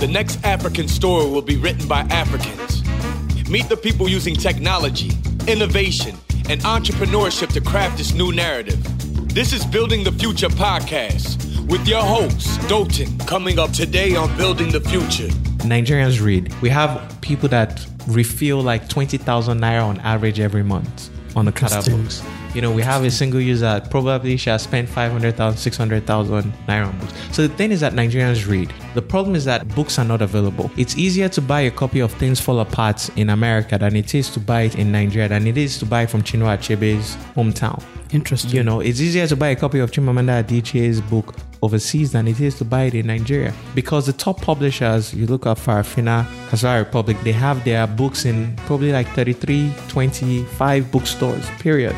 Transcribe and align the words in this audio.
The 0.00 0.08
next 0.08 0.42
African 0.44 0.88
story 0.88 1.28
will 1.28 1.42
be 1.42 1.58
written 1.58 1.86
by 1.86 2.00
Africans. 2.08 2.82
Meet 3.50 3.68
the 3.68 3.76
people 3.76 4.08
using 4.08 4.34
technology, 4.34 5.10
innovation, 5.46 6.16
and 6.48 6.58
entrepreneurship 6.62 7.52
to 7.52 7.60
craft 7.60 7.98
this 7.98 8.14
new 8.14 8.32
narrative. 8.32 8.82
This 9.34 9.52
is 9.52 9.66
Building 9.66 10.02
the 10.02 10.12
Future 10.12 10.48
podcast 10.48 11.36
with 11.68 11.86
your 11.86 12.02
host, 12.02 12.48
Dotun, 12.60 13.26
coming 13.26 13.58
up 13.58 13.72
today 13.72 14.16
on 14.16 14.34
Building 14.38 14.72
the 14.72 14.80
Future. 14.80 15.28
Nigerians 15.68 16.18
read. 16.24 16.50
We 16.62 16.70
have 16.70 17.20
people 17.20 17.50
that 17.50 17.86
refill 18.06 18.62
like 18.62 18.88
20,000 18.88 19.60
naira 19.60 19.84
on 19.84 20.00
average 20.00 20.40
every 20.40 20.62
month 20.62 21.10
on 21.36 21.44
the 21.44 21.50
Okada 21.50 21.76
Interesting. 21.76 22.02
books. 22.04 22.22
You 22.54 22.60
know, 22.60 22.72
we 22.72 22.82
have 22.82 23.04
a 23.04 23.10
single 23.10 23.40
user 23.40 23.64
that 23.64 23.90
probably 23.90 24.36
she 24.36 24.50
has 24.50 24.62
spent 24.62 24.88
500,000, 24.88 25.56
600,000 25.56 26.52
naira 26.66 26.88
on 26.88 26.98
books. 26.98 27.12
So 27.30 27.46
the 27.46 27.54
thing 27.54 27.70
is 27.70 27.80
that 27.80 27.92
Nigerians 27.92 28.48
read. 28.48 28.72
The 28.94 29.02
problem 29.02 29.36
is 29.36 29.44
that 29.44 29.68
books 29.74 30.00
are 30.00 30.04
not 30.04 30.20
available. 30.20 30.70
It's 30.76 30.96
easier 30.96 31.28
to 31.28 31.40
buy 31.40 31.60
a 31.60 31.70
copy 31.70 32.00
of 32.00 32.12
Things 32.12 32.40
Fall 32.40 32.58
Apart 32.58 33.08
in 33.16 33.30
America 33.30 33.78
than 33.78 33.94
it 33.94 34.14
is 34.16 34.30
to 34.30 34.40
buy 34.40 34.62
it 34.62 34.74
in 34.74 34.90
Nigeria, 34.90 35.28
than 35.28 35.46
it 35.46 35.56
is 35.56 35.78
to 35.78 35.86
buy 35.86 36.02
it 36.02 36.10
from 36.10 36.22
Chinua 36.22 36.58
Achebe's 36.58 37.16
hometown. 37.36 37.80
Interesting. 38.12 38.50
You 38.50 38.64
know, 38.64 38.80
it's 38.80 39.00
easier 39.00 39.28
to 39.28 39.36
buy 39.36 39.48
a 39.48 39.56
copy 39.56 39.78
of 39.78 39.92
Chimamanda 39.92 40.42
Adichie's 40.42 41.00
book 41.00 41.36
overseas 41.62 42.10
than 42.10 42.26
it 42.26 42.40
is 42.40 42.56
to 42.58 42.64
buy 42.64 42.84
it 42.84 42.94
in 42.94 43.06
Nigeria 43.06 43.54
because 43.74 44.06
the 44.06 44.12
top 44.12 44.40
publishers, 44.40 45.14
you 45.14 45.26
look 45.26 45.46
at 45.46 45.56
Farafina, 45.56 46.26
Cassava 46.48 46.82
Republic, 46.84 47.16
they 47.22 47.32
have 47.32 47.62
their 47.64 47.86
books 47.86 48.24
in 48.24 48.56
probably 48.66 48.90
like 48.90 49.06
33, 49.08 49.72
25 49.88 50.90
bookstores, 50.90 51.48
period. 51.60 51.94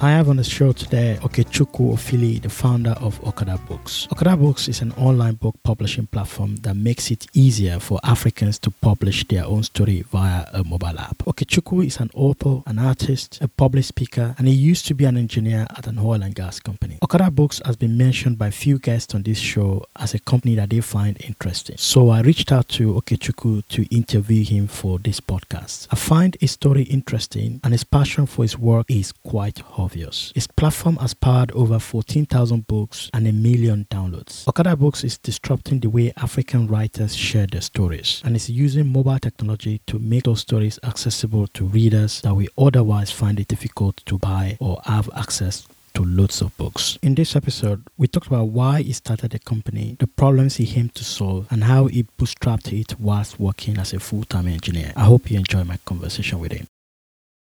I 0.00 0.10
have 0.10 0.28
on 0.28 0.36
the 0.36 0.44
show 0.44 0.70
today 0.70 1.18
Okechukwu 1.22 1.92
Ofili, 1.92 2.40
the 2.40 2.48
founder 2.48 2.92
of 3.00 3.20
Okada 3.26 3.58
Books. 3.66 4.06
Okada 4.12 4.36
Books 4.36 4.68
is 4.68 4.80
an 4.80 4.92
online 4.92 5.34
book 5.34 5.56
publishing 5.64 6.06
platform 6.06 6.54
that 6.58 6.76
makes 6.76 7.10
it 7.10 7.26
easier 7.34 7.80
for 7.80 7.98
Africans 8.04 8.60
to 8.60 8.70
publish 8.70 9.26
their 9.26 9.44
own 9.44 9.64
story 9.64 10.02
via 10.02 10.46
a 10.52 10.62
mobile 10.62 11.00
app. 11.00 11.18
Okechukwu 11.26 11.84
is 11.84 11.96
an 11.96 12.10
author, 12.14 12.62
an 12.66 12.78
artist, 12.78 13.40
a 13.40 13.48
public 13.48 13.82
speaker, 13.82 14.36
and 14.38 14.46
he 14.46 14.54
used 14.54 14.86
to 14.86 14.94
be 14.94 15.04
an 15.04 15.16
engineer 15.16 15.66
at 15.76 15.88
an 15.88 15.98
oil 15.98 16.22
and 16.22 16.32
gas 16.32 16.60
company. 16.60 16.98
Okada 17.02 17.28
Books 17.32 17.60
has 17.64 17.74
been 17.74 17.98
mentioned 17.98 18.38
by 18.38 18.52
few 18.52 18.78
guests 18.78 19.16
on 19.16 19.24
this 19.24 19.38
show 19.38 19.84
as 19.96 20.14
a 20.14 20.20
company 20.20 20.54
that 20.54 20.70
they 20.70 20.80
find 20.80 21.16
interesting. 21.24 21.76
So 21.76 22.10
I 22.10 22.20
reached 22.20 22.52
out 22.52 22.68
to 22.68 22.94
Okechukwu 22.94 23.66
to 23.66 23.94
interview 23.94 24.44
him 24.44 24.68
for 24.68 25.00
this 25.00 25.18
podcast. 25.18 25.88
I 25.90 25.96
find 25.96 26.36
his 26.40 26.52
story 26.52 26.82
interesting 26.82 27.60
and 27.64 27.74
his 27.74 27.82
passion 27.82 28.26
for 28.26 28.44
his 28.44 28.56
work 28.56 28.86
is 28.88 29.10
quite 29.10 29.58
obvious. 29.88 30.32
His 30.34 30.46
platform 30.46 30.96
has 30.96 31.14
powered 31.14 31.50
over 31.52 31.78
14,000 31.78 32.66
books 32.66 33.08
and 33.14 33.26
a 33.26 33.32
million 33.32 33.86
downloads. 33.90 34.46
Okada 34.46 34.76
Books 34.76 35.02
is 35.02 35.16
disrupting 35.16 35.80
the 35.80 35.88
way 35.88 36.12
African 36.18 36.66
writers 36.66 37.16
share 37.16 37.46
their 37.46 37.62
stories 37.62 38.20
and 38.22 38.36
is 38.36 38.50
using 38.50 38.92
mobile 38.92 39.18
technology 39.18 39.80
to 39.86 39.98
make 39.98 40.24
those 40.24 40.40
stories 40.40 40.78
accessible 40.84 41.46
to 41.48 41.64
readers 41.64 42.20
that 42.20 42.34
we 42.34 42.48
otherwise 42.58 43.10
find 43.10 43.40
it 43.40 43.48
difficult 43.48 43.96
to 44.04 44.18
buy 44.18 44.58
or 44.60 44.78
have 44.84 45.08
access 45.16 45.66
to 45.94 46.04
loads 46.04 46.42
of 46.42 46.54
books. 46.58 46.98
In 47.02 47.14
this 47.14 47.34
episode, 47.34 47.82
we 47.96 48.08
talked 48.08 48.26
about 48.26 48.48
why 48.48 48.82
he 48.82 48.92
started 48.92 49.30
the 49.30 49.38
company, 49.38 49.96
the 49.98 50.06
problems 50.06 50.56
he 50.56 50.78
aimed 50.78 50.94
to 50.96 51.04
solve, 51.04 51.46
and 51.50 51.64
how 51.64 51.86
he 51.86 52.02
bootstrapped 52.18 52.78
it 52.78 53.00
whilst 53.00 53.40
working 53.40 53.78
as 53.78 53.94
a 53.94 54.00
full 54.00 54.24
time 54.24 54.48
engineer. 54.48 54.92
I 54.96 55.04
hope 55.04 55.30
you 55.30 55.38
enjoy 55.38 55.64
my 55.64 55.78
conversation 55.86 56.40
with 56.40 56.52
him. 56.52 56.66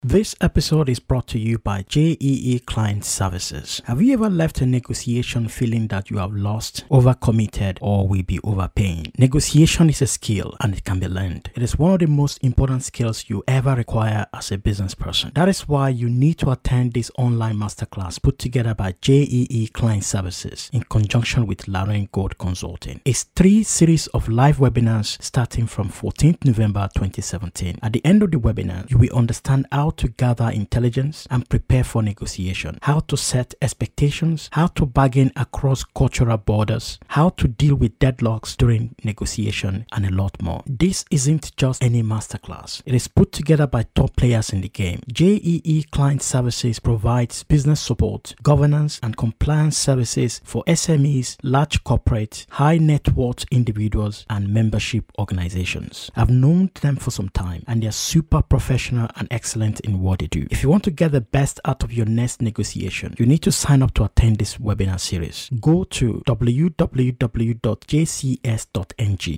This 0.01 0.33
episode 0.39 0.87
is 0.87 1.01
brought 1.01 1.27
to 1.27 1.37
you 1.37 1.57
by 1.57 1.81
JEE 1.81 2.61
Client 2.65 3.03
Services. 3.03 3.81
Have 3.83 4.01
you 4.01 4.13
ever 4.13 4.29
left 4.29 4.61
a 4.61 4.65
negotiation 4.65 5.49
feeling 5.49 5.87
that 5.87 6.09
you 6.09 6.19
have 6.19 6.31
lost, 6.31 6.85
overcommitted, 6.89 7.79
or 7.81 8.07
will 8.07 8.23
be 8.23 8.39
overpaying? 8.45 9.11
Negotiation 9.17 9.89
is 9.89 10.01
a 10.01 10.07
skill 10.07 10.55
and 10.61 10.73
it 10.73 10.85
can 10.85 10.99
be 10.99 11.09
learned. 11.09 11.51
It 11.53 11.61
is 11.61 11.77
one 11.77 11.95
of 11.95 11.99
the 11.99 12.07
most 12.07 12.41
important 12.41 12.83
skills 12.85 13.25
you 13.27 13.43
ever 13.45 13.75
require 13.75 14.25
as 14.33 14.53
a 14.53 14.57
business 14.57 14.95
person. 14.95 15.33
That 15.35 15.49
is 15.49 15.67
why 15.67 15.89
you 15.89 16.09
need 16.09 16.37
to 16.37 16.51
attend 16.51 16.93
this 16.93 17.11
online 17.17 17.57
masterclass 17.57 18.21
put 18.21 18.39
together 18.39 18.73
by 18.73 18.95
JEE 19.01 19.69
Client 19.73 20.05
Services 20.05 20.69
in 20.71 20.83
conjunction 20.83 21.45
with 21.45 21.67
Lauren 21.67 22.07
Gold 22.13 22.37
Consulting. 22.37 23.01
It's 23.03 23.23
three 23.35 23.63
series 23.63 24.07
of 24.07 24.29
live 24.29 24.59
webinars 24.59 25.21
starting 25.21 25.67
from 25.67 25.89
14th 25.89 26.45
November 26.45 26.87
2017. 26.95 27.79
At 27.83 27.91
the 27.91 28.05
end 28.05 28.23
of 28.23 28.31
the 28.31 28.39
webinar, 28.39 28.89
you 28.89 28.97
will 28.97 29.13
understand 29.13 29.67
how 29.73 29.88
to 29.91 30.07
gather 30.09 30.49
intelligence 30.49 31.27
and 31.29 31.47
prepare 31.49 31.83
for 31.83 32.01
negotiation, 32.01 32.79
how 32.81 32.99
to 33.01 33.17
set 33.17 33.53
expectations, 33.61 34.49
how 34.53 34.67
to 34.67 34.85
bargain 34.85 35.31
across 35.35 35.83
cultural 35.83 36.37
borders, 36.37 36.99
how 37.07 37.29
to 37.29 37.47
deal 37.47 37.75
with 37.75 37.97
deadlocks 37.99 38.55
during 38.55 38.95
negotiation, 39.03 39.85
and 39.91 40.05
a 40.05 40.11
lot 40.11 40.41
more. 40.41 40.63
This 40.65 41.05
isn't 41.11 41.55
just 41.55 41.83
any 41.83 42.03
masterclass. 42.03 42.81
It 42.85 42.93
is 42.93 43.07
put 43.07 43.31
together 43.31 43.67
by 43.67 43.83
top 43.95 44.15
players 44.15 44.51
in 44.51 44.61
the 44.61 44.69
game. 44.69 45.01
JEE 45.11 45.85
Client 45.91 46.21
Services 46.21 46.79
provides 46.79 47.43
business 47.43 47.81
support, 47.81 48.35
governance, 48.43 48.99
and 49.01 49.17
compliance 49.17 49.77
services 49.77 50.41
for 50.43 50.63
SMEs, 50.67 51.37
large 51.43 51.83
corporates, 51.83 52.45
high 52.51 52.77
net 52.77 53.13
worth 53.13 53.45
individuals, 53.51 54.25
and 54.29 54.53
membership 54.53 55.11
organizations. 55.17 56.11
I've 56.15 56.29
known 56.29 56.71
them 56.81 56.95
for 56.95 57.11
some 57.11 57.29
time 57.29 57.63
and 57.67 57.83
they're 57.83 57.91
super 57.91 58.41
professional 58.41 59.07
and 59.15 59.27
excellent 59.31 59.78
in 59.79 60.01
what 60.01 60.19
they 60.19 60.27
do. 60.27 60.47
If 60.51 60.63
you 60.63 60.69
want 60.69 60.83
to 60.85 60.91
get 60.91 61.11
the 61.11 61.21
best 61.21 61.59
out 61.65 61.83
of 61.83 61.91
your 61.93 62.05
next 62.05 62.41
negotiation, 62.41 63.15
you 63.17 63.25
need 63.25 63.41
to 63.43 63.51
sign 63.51 63.81
up 63.81 63.93
to 63.95 64.03
attend 64.03 64.37
this 64.37 64.57
webinar 64.57 64.99
series. 64.99 65.49
Go 65.59 65.83
to 65.85 66.21
www.jcs.ng 66.27 67.59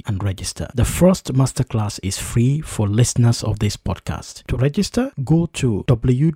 and 0.07 0.23
register. 0.23 0.67
The 0.75 0.85
first 0.85 1.33
masterclass 1.33 1.99
is 2.03 2.17
free 2.17 2.61
for 2.61 2.87
listeners 2.87 3.43
of 3.43 3.59
this 3.59 3.77
podcast. 3.77 4.43
To 4.47 4.57
register, 4.57 5.11
go 5.23 5.47
to 5.53 5.85
www.jcs.ng. 5.87 6.31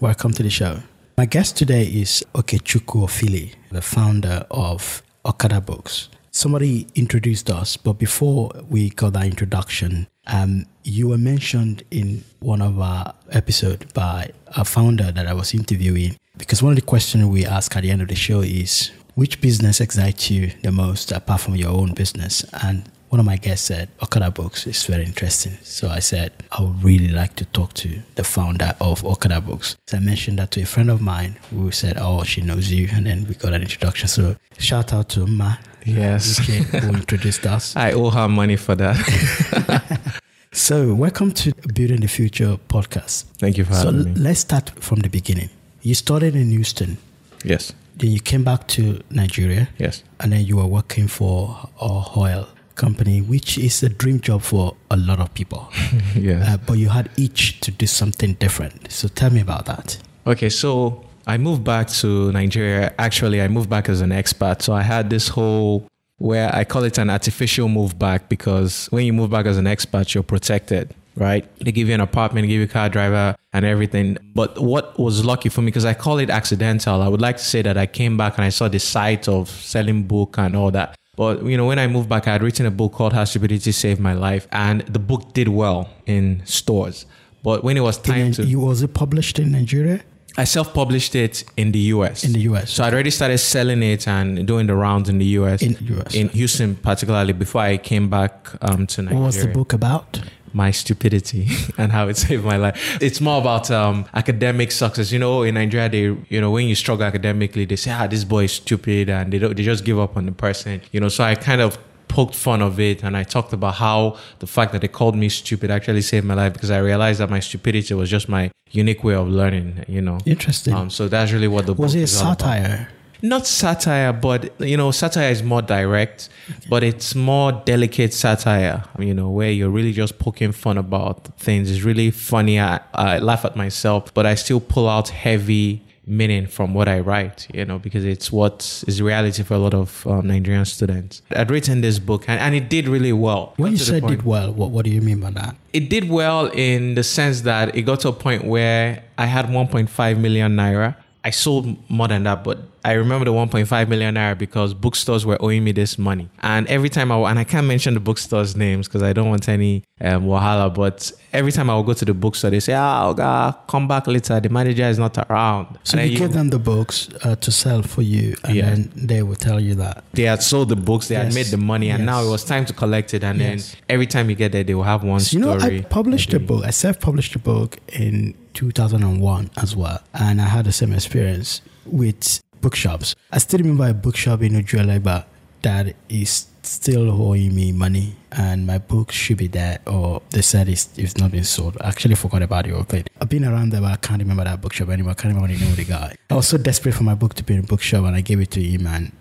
Welcome 0.00 0.32
to 0.32 0.42
the 0.42 0.50
show. 0.50 0.80
My 1.16 1.26
guest 1.26 1.56
today 1.56 1.84
is 1.84 2.24
Okechukwu 2.34 3.04
Ofili, 3.04 3.54
the 3.70 3.80
founder 3.80 4.44
of 4.50 5.02
Okada 5.24 5.60
Books. 5.60 6.08
Somebody 6.30 6.86
introduced 6.94 7.48
us, 7.50 7.76
but 7.76 7.94
before 7.94 8.50
we 8.68 8.90
got 8.90 9.12
that 9.12 9.24
introduction, 9.26 10.08
um, 10.26 10.66
you 10.82 11.08
were 11.08 11.18
mentioned 11.18 11.84
in 11.90 12.24
one 12.40 12.60
of 12.60 12.80
our 12.80 13.14
episodes 13.30 13.92
by 13.92 14.30
a 14.48 14.64
founder 14.64 15.12
that 15.12 15.26
I 15.26 15.32
was 15.32 15.54
interviewing. 15.54 16.16
Because 16.36 16.62
one 16.62 16.72
of 16.72 16.76
the 16.76 16.84
questions 16.84 17.24
we 17.26 17.46
ask 17.46 17.76
at 17.76 17.82
the 17.82 17.90
end 17.90 18.02
of 18.02 18.08
the 18.08 18.16
show 18.16 18.40
is, 18.40 18.90
which 19.14 19.40
business 19.40 19.80
excites 19.80 20.28
you 20.30 20.50
the 20.62 20.72
most 20.72 21.12
apart 21.12 21.40
from 21.40 21.54
your 21.54 21.70
own 21.70 21.94
business? 21.94 22.44
And 22.64 22.90
one 23.14 23.20
of 23.20 23.26
my 23.26 23.36
guests 23.36 23.66
said, 23.68 23.88
Okada 24.02 24.28
Books 24.32 24.66
is 24.66 24.84
very 24.86 25.04
interesting. 25.04 25.56
So 25.62 25.88
I 25.88 26.00
said, 26.00 26.32
I 26.50 26.62
would 26.62 26.82
really 26.82 27.06
like 27.06 27.36
to 27.36 27.44
talk 27.44 27.72
to 27.74 28.02
the 28.16 28.24
founder 28.24 28.74
of 28.80 29.04
Okada 29.04 29.40
Books. 29.40 29.76
So 29.86 29.98
I 29.98 30.00
mentioned 30.00 30.40
that 30.40 30.50
to 30.50 30.62
a 30.62 30.66
friend 30.66 30.90
of 30.90 31.00
mine 31.00 31.36
who 31.50 31.70
said, 31.70 31.96
Oh, 31.96 32.24
she 32.24 32.40
knows 32.40 32.72
you. 32.72 32.88
And 32.92 33.06
then 33.06 33.24
we 33.28 33.36
got 33.36 33.52
an 33.52 33.62
introduction. 33.62 34.08
So 34.08 34.34
shout 34.58 34.92
out 34.92 35.10
to 35.10 35.28
Ma. 35.28 35.54
Yes. 35.86 36.40
UK, 36.40 36.82
who 36.82 36.88
introduced 36.88 37.46
us. 37.46 37.76
I 37.86 37.92
owe 37.92 38.10
her 38.10 38.28
money 38.28 38.56
for 38.56 38.74
that. 38.74 38.98
So, 40.56 40.94
welcome 40.94 41.32
to 41.32 41.52
Building 41.74 42.00
the 42.00 42.06
Future 42.08 42.56
podcast. 42.68 43.24
Thank 43.38 43.58
you 43.58 43.64
for 43.64 43.74
So, 43.74 43.86
having 43.92 44.14
me. 44.14 44.20
let's 44.20 44.38
start 44.40 44.70
from 44.80 45.00
the 45.00 45.08
beginning. 45.08 45.50
You 45.82 45.94
started 45.96 46.36
in 46.36 46.50
Houston, 46.50 46.96
Yes. 47.44 47.72
then 47.96 48.10
you 48.12 48.20
came 48.20 48.44
back 48.44 48.68
to 48.68 49.00
Nigeria, 49.10 49.68
Yes. 49.78 50.04
and 50.20 50.32
then 50.32 50.46
you 50.46 50.56
were 50.58 50.66
working 50.68 51.08
for 51.08 51.68
oil 51.82 52.46
company, 52.74 53.20
which 53.20 53.58
is 53.58 53.82
a 53.82 53.88
dream 53.88 54.20
job 54.20 54.42
for 54.42 54.76
a 54.90 54.96
lot 54.96 55.20
of 55.20 55.32
people. 55.34 55.68
yes. 56.16 56.48
Uh, 56.48 56.56
but 56.66 56.74
you 56.74 56.88
had 56.88 57.10
each 57.16 57.60
to 57.60 57.70
do 57.70 57.86
something 57.86 58.34
different. 58.34 58.90
So, 58.90 59.08
tell 59.08 59.30
me 59.30 59.40
about 59.40 59.66
that. 59.66 59.98
Okay, 60.26 60.48
so 60.48 61.04
I 61.26 61.38
moved 61.38 61.64
back 61.64 61.88
to 61.88 62.32
Nigeria. 62.32 62.94
Actually, 62.98 63.40
I 63.40 63.48
moved 63.48 63.70
back 63.70 63.88
as 63.88 64.00
an 64.00 64.10
expat. 64.10 64.62
So 64.62 64.72
I 64.72 64.82
had 64.82 65.10
this 65.10 65.28
whole 65.28 65.88
where 66.18 66.54
I 66.54 66.64
call 66.64 66.84
it 66.84 66.98
an 66.98 67.10
artificial 67.10 67.68
move 67.68 67.98
back 67.98 68.28
because 68.28 68.86
when 68.86 69.04
you 69.06 69.12
move 69.12 69.30
back 69.30 69.46
as 69.46 69.56
an 69.56 69.64
expat, 69.64 70.14
you're 70.14 70.22
protected, 70.22 70.94
right? 71.16 71.44
They 71.58 71.72
give 71.72 71.88
you 71.88 71.94
an 71.94 72.00
apartment, 72.00 72.46
give 72.46 72.58
you 72.58 72.64
a 72.64 72.68
car 72.68 72.88
driver 72.88 73.34
and 73.52 73.64
everything. 73.64 74.18
But 74.34 74.58
what 74.60 74.98
was 74.98 75.24
lucky 75.24 75.48
for 75.48 75.62
me, 75.62 75.66
because 75.66 75.84
I 75.84 75.94
call 75.94 76.18
it 76.18 76.30
accidental, 76.30 77.02
I 77.02 77.08
would 77.08 77.20
like 77.20 77.38
to 77.38 77.44
say 77.44 77.62
that 77.62 77.76
I 77.76 77.86
came 77.86 78.16
back 78.16 78.36
and 78.36 78.44
I 78.44 78.50
saw 78.50 78.68
the 78.68 78.78
site 78.78 79.28
of 79.28 79.48
selling 79.48 80.04
book 80.04 80.36
and 80.38 80.54
all 80.54 80.70
that. 80.72 80.96
But 81.16 81.44
you 81.44 81.56
know, 81.56 81.66
when 81.66 81.78
I 81.78 81.86
moved 81.86 82.08
back, 82.08 82.26
I 82.26 82.32
had 82.32 82.42
written 82.42 82.66
a 82.66 82.70
book 82.70 82.92
called 82.92 83.12
How 83.12 83.24
Stupidity 83.24 83.72
Saved 83.72 84.00
My 84.00 84.14
Life, 84.14 84.48
and 84.50 84.80
the 84.82 84.98
book 84.98 85.32
did 85.32 85.48
well 85.48 85.88
in 86.06 86.42
stores. 86.44 87.06
But 87.42 87.62
when 87.62 87.76
it 87.76 87.80
was 87.80 87.98
time 87.98 88.26
And 88.26 88.34
to, 88.34 88.44
you 88.44 88.60
was 88.60 88.82
it 88.82 88.94
published 88.94 89.38
in 89.38 89.52
Nigeria? 89.52 90.00
I 90.36 90.44
self-published 90.44 91.14
it 91.14 91.44
in 91.56 91.70
the 91.70 91.78
US. 91.94 92.24
In 92.24 92.32
the 92.32 92.40
US. 92.50 92.72
So 92.72 92.82
I'd 92.82 92.92
already 92.92 93.10
started 93.10 93.38
selling 93.38 93.82
it 93.84 94.08
and 94.08 94.44
doing 94.46 94.66
the 94.66 94.74
rounds 94.74 95.08
in 95.08 95.18
the 95.18 95.26
US. 95.38 95.62
In 95.62 95.74
the 95.74 96.00
US. 96.00 96.14
In 96.14 96.28
Houston, 96.30 96.74
particularly 96.74 97.32
before 97.32 97.60
I 97.60 97.76
came 97.76 98.08
back 98.10 98.48
um, 98.60 98.86
to 98.88 99.02
Nigeria. 99.02 99.20
What 99.20 99.26
was 99.26 99.42
the 99.42 99.48
book 99.48 99.72
about? 99.72 100.20
My 100.54 100.70
stupidity 100.70 101.48
and 101.78 101.92
how 101.92 102.08
it 102.08 102.16
saved 102.16 102.44
my 102.44 102.56
life. 102.56 102.98
It's 103.02 103.20
more 103.20 103.40
about 103.40 103.70
um, 103.70 104.06
academic 104.14 104.72
success. 104.72 105.12
You 105.12 105.18
know, 105.18 105.42
in 105.42 105.54
Nigeria, 105.54 105.88
they 105.88 106.16
you 106.28 106.40
know 106.40 106.50
when 106.50 106.66
you 106.68 106.74
struggle 106.74 107.04
academically, 107.04 107.64
they 107.64 107.76
say, 107.76 107.90
ah, 107.90 108.06
this 108.06 108.24
boy 108.24 108.44
is 108.44 108.52
stupid, 108.52 109.10
and 109.10 109.32
they 109.32 109.38
don't, 109.38 109.56
they 109.56 109.62
just 109.62 109.84
give 109.84 109.98
up 109.98 110.16
on 110.16 110.26
the 110.26 110.32
person. 110.32 110.80
You 110.92 111.00
know, 111.00 111.08
so 111.08 111.24
I 111.24 111.34
kind 111.34 111.60
of 111.60 111.76
poked 112.08 112.36
fun 112.36 112.62
of 112.62 112.78
it 112.78 113.02
and 113.02 113.16
I 113.16 113.24
talked 113.24 113.52
about 113.52 113.74
how 113.74 114.16
the 114.38 114.46
fact 114.46 114.70
that 114.72 114.82
they 114.82 114.88
called 114.88 115.16
me 115.16 115.28
stupid 115.28 115.68
actually 115.70 116.02
saved 116.02 116.24
my 116.24 116.34
life 116.34 116.52
because 116.52 116.70
I 116.70 116.78
realized 116.78 117.18
that 117.18 117.28
my 117.28 117.40
stupidity 117.40 117.92
was 117.94 118.08
just 118.08 118.28
my 118.28 118.52
unique 118.70 119.02
way 119.02 119.14
of 119.14 119.28
learning, 119.28 119.84
you 119.88 120.00
know. 120.00 120.18
Interesting. 120.24 120.74
Um, 120.74 120.90
so 120.90 121.08
that's 121.08 121.32
really 121.32 121.48
what 121.48 121.66
the 121.66 121.74
was 121.74 121.94
book 121.94 122.00
it 122.00 122.04
is 122.04 122.20
all 122.20 122.32
about. 122.32 122.40
satire? 122.40 122.88
Not 123.24 123.46
satire, 123.46 124.12
but 124.12 124.60
you 124.60 124.76
know, 124.76 124.90
satire 124.90 125.30
is 125.30 125.42
more 125.42 125.62
direct, 125.62 126.28
but 126.68 126.84
it's 126.84 127.14
more 127.14 127.52
delicate 127.52 128.12
satire. 128.12 128.84
You 128.98 129.14
know, 129.14 129.30
where 129.30 129.50
you're 129.50 129.70
really 129.70 129.94
just 129.94 130.18
poking 130.18 130.52
fun 130.52 130.76
about 130.76 131.24
things. 131.38 131.70
It's 131.70 131.80
really 131.80 132.10
funny. 132.10 132.60
I, 132.60 132.80
I 132.92 133.20
laugh 133.20 133.46
at 133.46 133.56
myself, 133.56 134.12
but 134.12 134.26
I 134.26 134.34
still 134.34 134.60
pull 134.60 134.86
out 134.86 135.08
heavy 135.08 135.80
meaning 136.06 136.46
from 136.46 136.74
what 136.74 136.86
I 136.86 137.00
write. 137.00 137.48
You 137.54 137.64
know, 137.64 137.78
because 137.78 138.04
it's 138.04 138.30
what 138.30 138.84
is 138.86 139.00
reality 139.00 139.42
for 139.42 139.54
a 139.54 139.58
lot 139.58 139.72
of 139.72 140.06
um, 140.06 140.26
Nigerian 140.26 140.66
students. 140.66 141.22
I'd 141.30 141.50
written 141.50 141.80
this 141.80 141.98
book, 141.98 142.28
and, 142.28 142.38
and 142.38 142.54
it 142.54 142.68
did 142.68 142.86
really 142.88 143.14
well. 143.14 143.54
When 143.56 143.72
you 143.72 143.78
said 143.78 144.06
did 144.06 144.24
well, 144.24 144.52
what, 144.52 144.70
what 144.70 144.84
do 144.84 144.90
you 144.90 145.00
mean 145.00 145.20
by 145.20 145.30
that? 145.30 145.56
it 145.72 145.88
did 145.88 146.10
well 146.10 146.48
in 146.48 146.94
the 146.94 147.02
sense 147.02 147.40
that 147.40 147.74
it 147.74 147.82
got 147.82 148.00
to 148.00 148.08
a 148.08 148.12
point 148.12 148.44
where 148.44 149.02
I 149.16 149.24
had 149.24 149.46
1.5 149.46 150.18
million 150.18 150.56
naira. 150.56 150.96
I 151.24 151.30
sold 151.30 151.78
more 151.88 152.06
than 152.06 152.24
that, 152.24 152.44
but 152.44 152.58
I 152.84 152.92
remember 152.92 153.24
the 153.24 153.32
1.5 153.32 153.88
million 153.88 154.14
naira 154.14 154.36
because 154.36 154.74
bookstores 154.74 155.24
were 155.24 155.38
owing 155.40 155.64
me 155.64 155.72
this 155.72 155.98
money. 155.98 156.28
And 156.42 156.66
every 156.68 156.90
time 156.90 157.10
I, 157.10 157.16
and 157.30 157.38
I 157.38 157.44
can't 157.44 157.66
mention 157.66 157.94
the 157.94 158.00
bookstores' 158.00 158.54
names 158.56 158.86
because 158.88 159.02
I 159.02 159.14
don't 159.14 159.30
want 159.30 159.48
any 159.48 159.82
um, 160.02 160.24
wahala, 160.26 160.72
but 160.74 161.10
every 161.32 161.50
time 161.50 161.70
I 161.70 161.76
would 161.76 161.86
go 161.86 161.94
to 161.94 162.04
the 162.04 162.12
bookstore, 162.12 162.50
they 162.50 162.60
say, 162.60 162.74
ah, 162.74 163.10
Oga, 163.12 163.56
come 163.68 163.88
back 163.88 164.06
later. 164.06 164.38
The 164.38 164.50
manager 164.50 164.84
is 164.84 164.98
not 164.98 165.16
around. 165.30 165.78
So 165.84 165.96
And 165.98 166.10
you 166.10 166.18
then 166.18 166.26
gave 166.28 166.34
them 166.34 166.50
the 166.50 166.58
books 166.58 167.08
uh, 167.22 167.36
to 167.36 167.50
sell 167.50 167.82
for 167.82 168.02
you, 168.02 168.36
and 168.44 168.54
Yeah. 168.54 168.66
then 168.70 168.92
they 168.94 169.22
will 169.22 169.36
tell 169.36 169.58
you 169.60 169.74
that. 169.76 170.04
they 170.12 170.24
had 170.24 170.42
sold 170.42 170.68
the 170.68 170.76
books, 170.76 171.08
they 171.08 171.14
had 171.14 171.32
made 171.34 171.46
the 171.46 171.56
money, 171.56 171.88
and 171.90 172.00
Yes. 172.00 172.06
now 172.06 172.22
it 172.22 172.28
was 172.28 172.44
time 172.44 172.66
to 172.66 172.74
collect 172.74 173.14
it. 173.14 173.24
And 173.24 173.38
Yes. 173.40 173.70
then 173.72 173.80
every 173.88 174.06
time 174.06 174.28
you 174.28 174.36
get 174.36 174.52
there, 174.52 174.62
they 174.64 174.74
will 174.74 174.82
have 174.94 175.02
one 175.04 175.20
So, 175.20 175.38
you 175.38 175.44
know, 175.44 175.58
story. 175.58 175.78
I 175.78 175.82
published 175.82 176.34
a 176.34 176.38
book. 176.38 176.64
I 176.66 176.70
self-published 176.70 177.34
a 177.34 177.38
book 177.38 177.78
in 177.92 178.34
2001 178.52 179.50
as 179.56 179.74
well, 179.74 180.00
and 180.12 180.40
I 180.40 180.44
had 180.48 180.64
the 180.66 180.72
same 180.72 180.92
experience 180.92 181.62
with 181.86 182.40
bookshops. 182.64 183.14
I 183.30 183.38
still 183.38 183.60
remember 183.60 183.86
a 183.88 183.94
bookshop 183.94 184.40
in 184.40 184.52
Ojuelegba 184.54 185.26
that 185.60 185.94
is 186.08 186.46
still 186.62 187.10
owing 187.10 187.54
me 187.54 187.72
money, 187.72 188.16
and 188.32 188.66
my 188.66 188.78
book 188.78 189.12
should 189.12 189.36
be 189.36 189.48
there, 189.48 189.80
or 189.86 190.22
they 190.30 190.40
said 190.40 190.68
it's, 190.68 190.88
it's 190.96 191.18
not 191.18 191.30
been 191.30 191.44
sold. 191.44 191.76
I 191.82 191.88
actually 191.88 192.14
forgot 192.14 192.42
about 192.42 192.64
thing. 192.88 193.04
I've 193.20 193.28
been 193.28 193.44
around 193.44 193.70
there, 193.70 193.82
but 193.82 193.92
I 193.92 193.96
can't 193.96 194.20
remember 194.22 194.44
that 194.44 194.62
bookshop 194.62 194.88
anymore. 194.88 195.12
I 195.12 195.14
can't 195.14 195.34
remember 195.34 195.52
the 195.52 195.60
name 195.60 195.72
of 195.72 195.76
the 195.76 195.84
guy. 195.84 196.16
I 196.30 196.34
was 196.34 196.48
so 196.48 196.56
desperate 196.56 196.94
for 196.94 197.02
my 197.02 197.14
book 197.14 197.34
to 197.34 197.42
be 197.44 197.52
in 197.54 197.60
a 197.60 197.62
bookshop, 197.64 198.04
and 198.06 198.16
I 198.16 198.22
gave 198.22 198.40
it 198.40 198.50
to 198.52 198.62
him, 198.62 198.86
and 198.86 199.12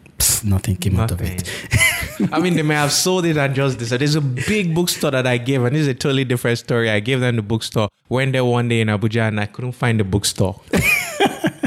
nothing 0.46 0.78
came 0.78 0.98
out 1.00 1.12
of 1.12 1.22
it. 1.22 1.44
I 2.32 2.40
mean, 2.40 2.56
they 2.56 2.64
may 2.64 2.76
have 2.76 2.94
sold 2.94 3.26
it 3.26 3.38
and 3.38 3.54
just 3.54 3.78
decided. 3.78 4.02
There's 4.02 4.16
a 4.16 4.22
big 4.22 4.74
bookstore 4.74 5.12
that 5.12 5.28
I 5.28 5.38
gave, 5.38 5.64
and 5.66 5.76
this 5.76 5.82
is 5.82 5.88
a 5.90 5.94
totally 5.94 6.24
different 6.24 6.60
story. 6.60 6.90
I 6.90 7.02
gave 7.02 7.20
them 7.20 7.36
the 7.36 7.42
bookstore. 7.42 7.90
Went 8.08 8.32
there 8.32 8.46
one 8.46 8.70
day 8.70 8.80
in 8.80 8.88
Abuja, 8.88 9.28
and 9.28 9.40
I 9.40 9.48
couldn't 9.48 9.74
find 9.74 10.00
the 10.00 10.06
bookstore. 10.06 10.62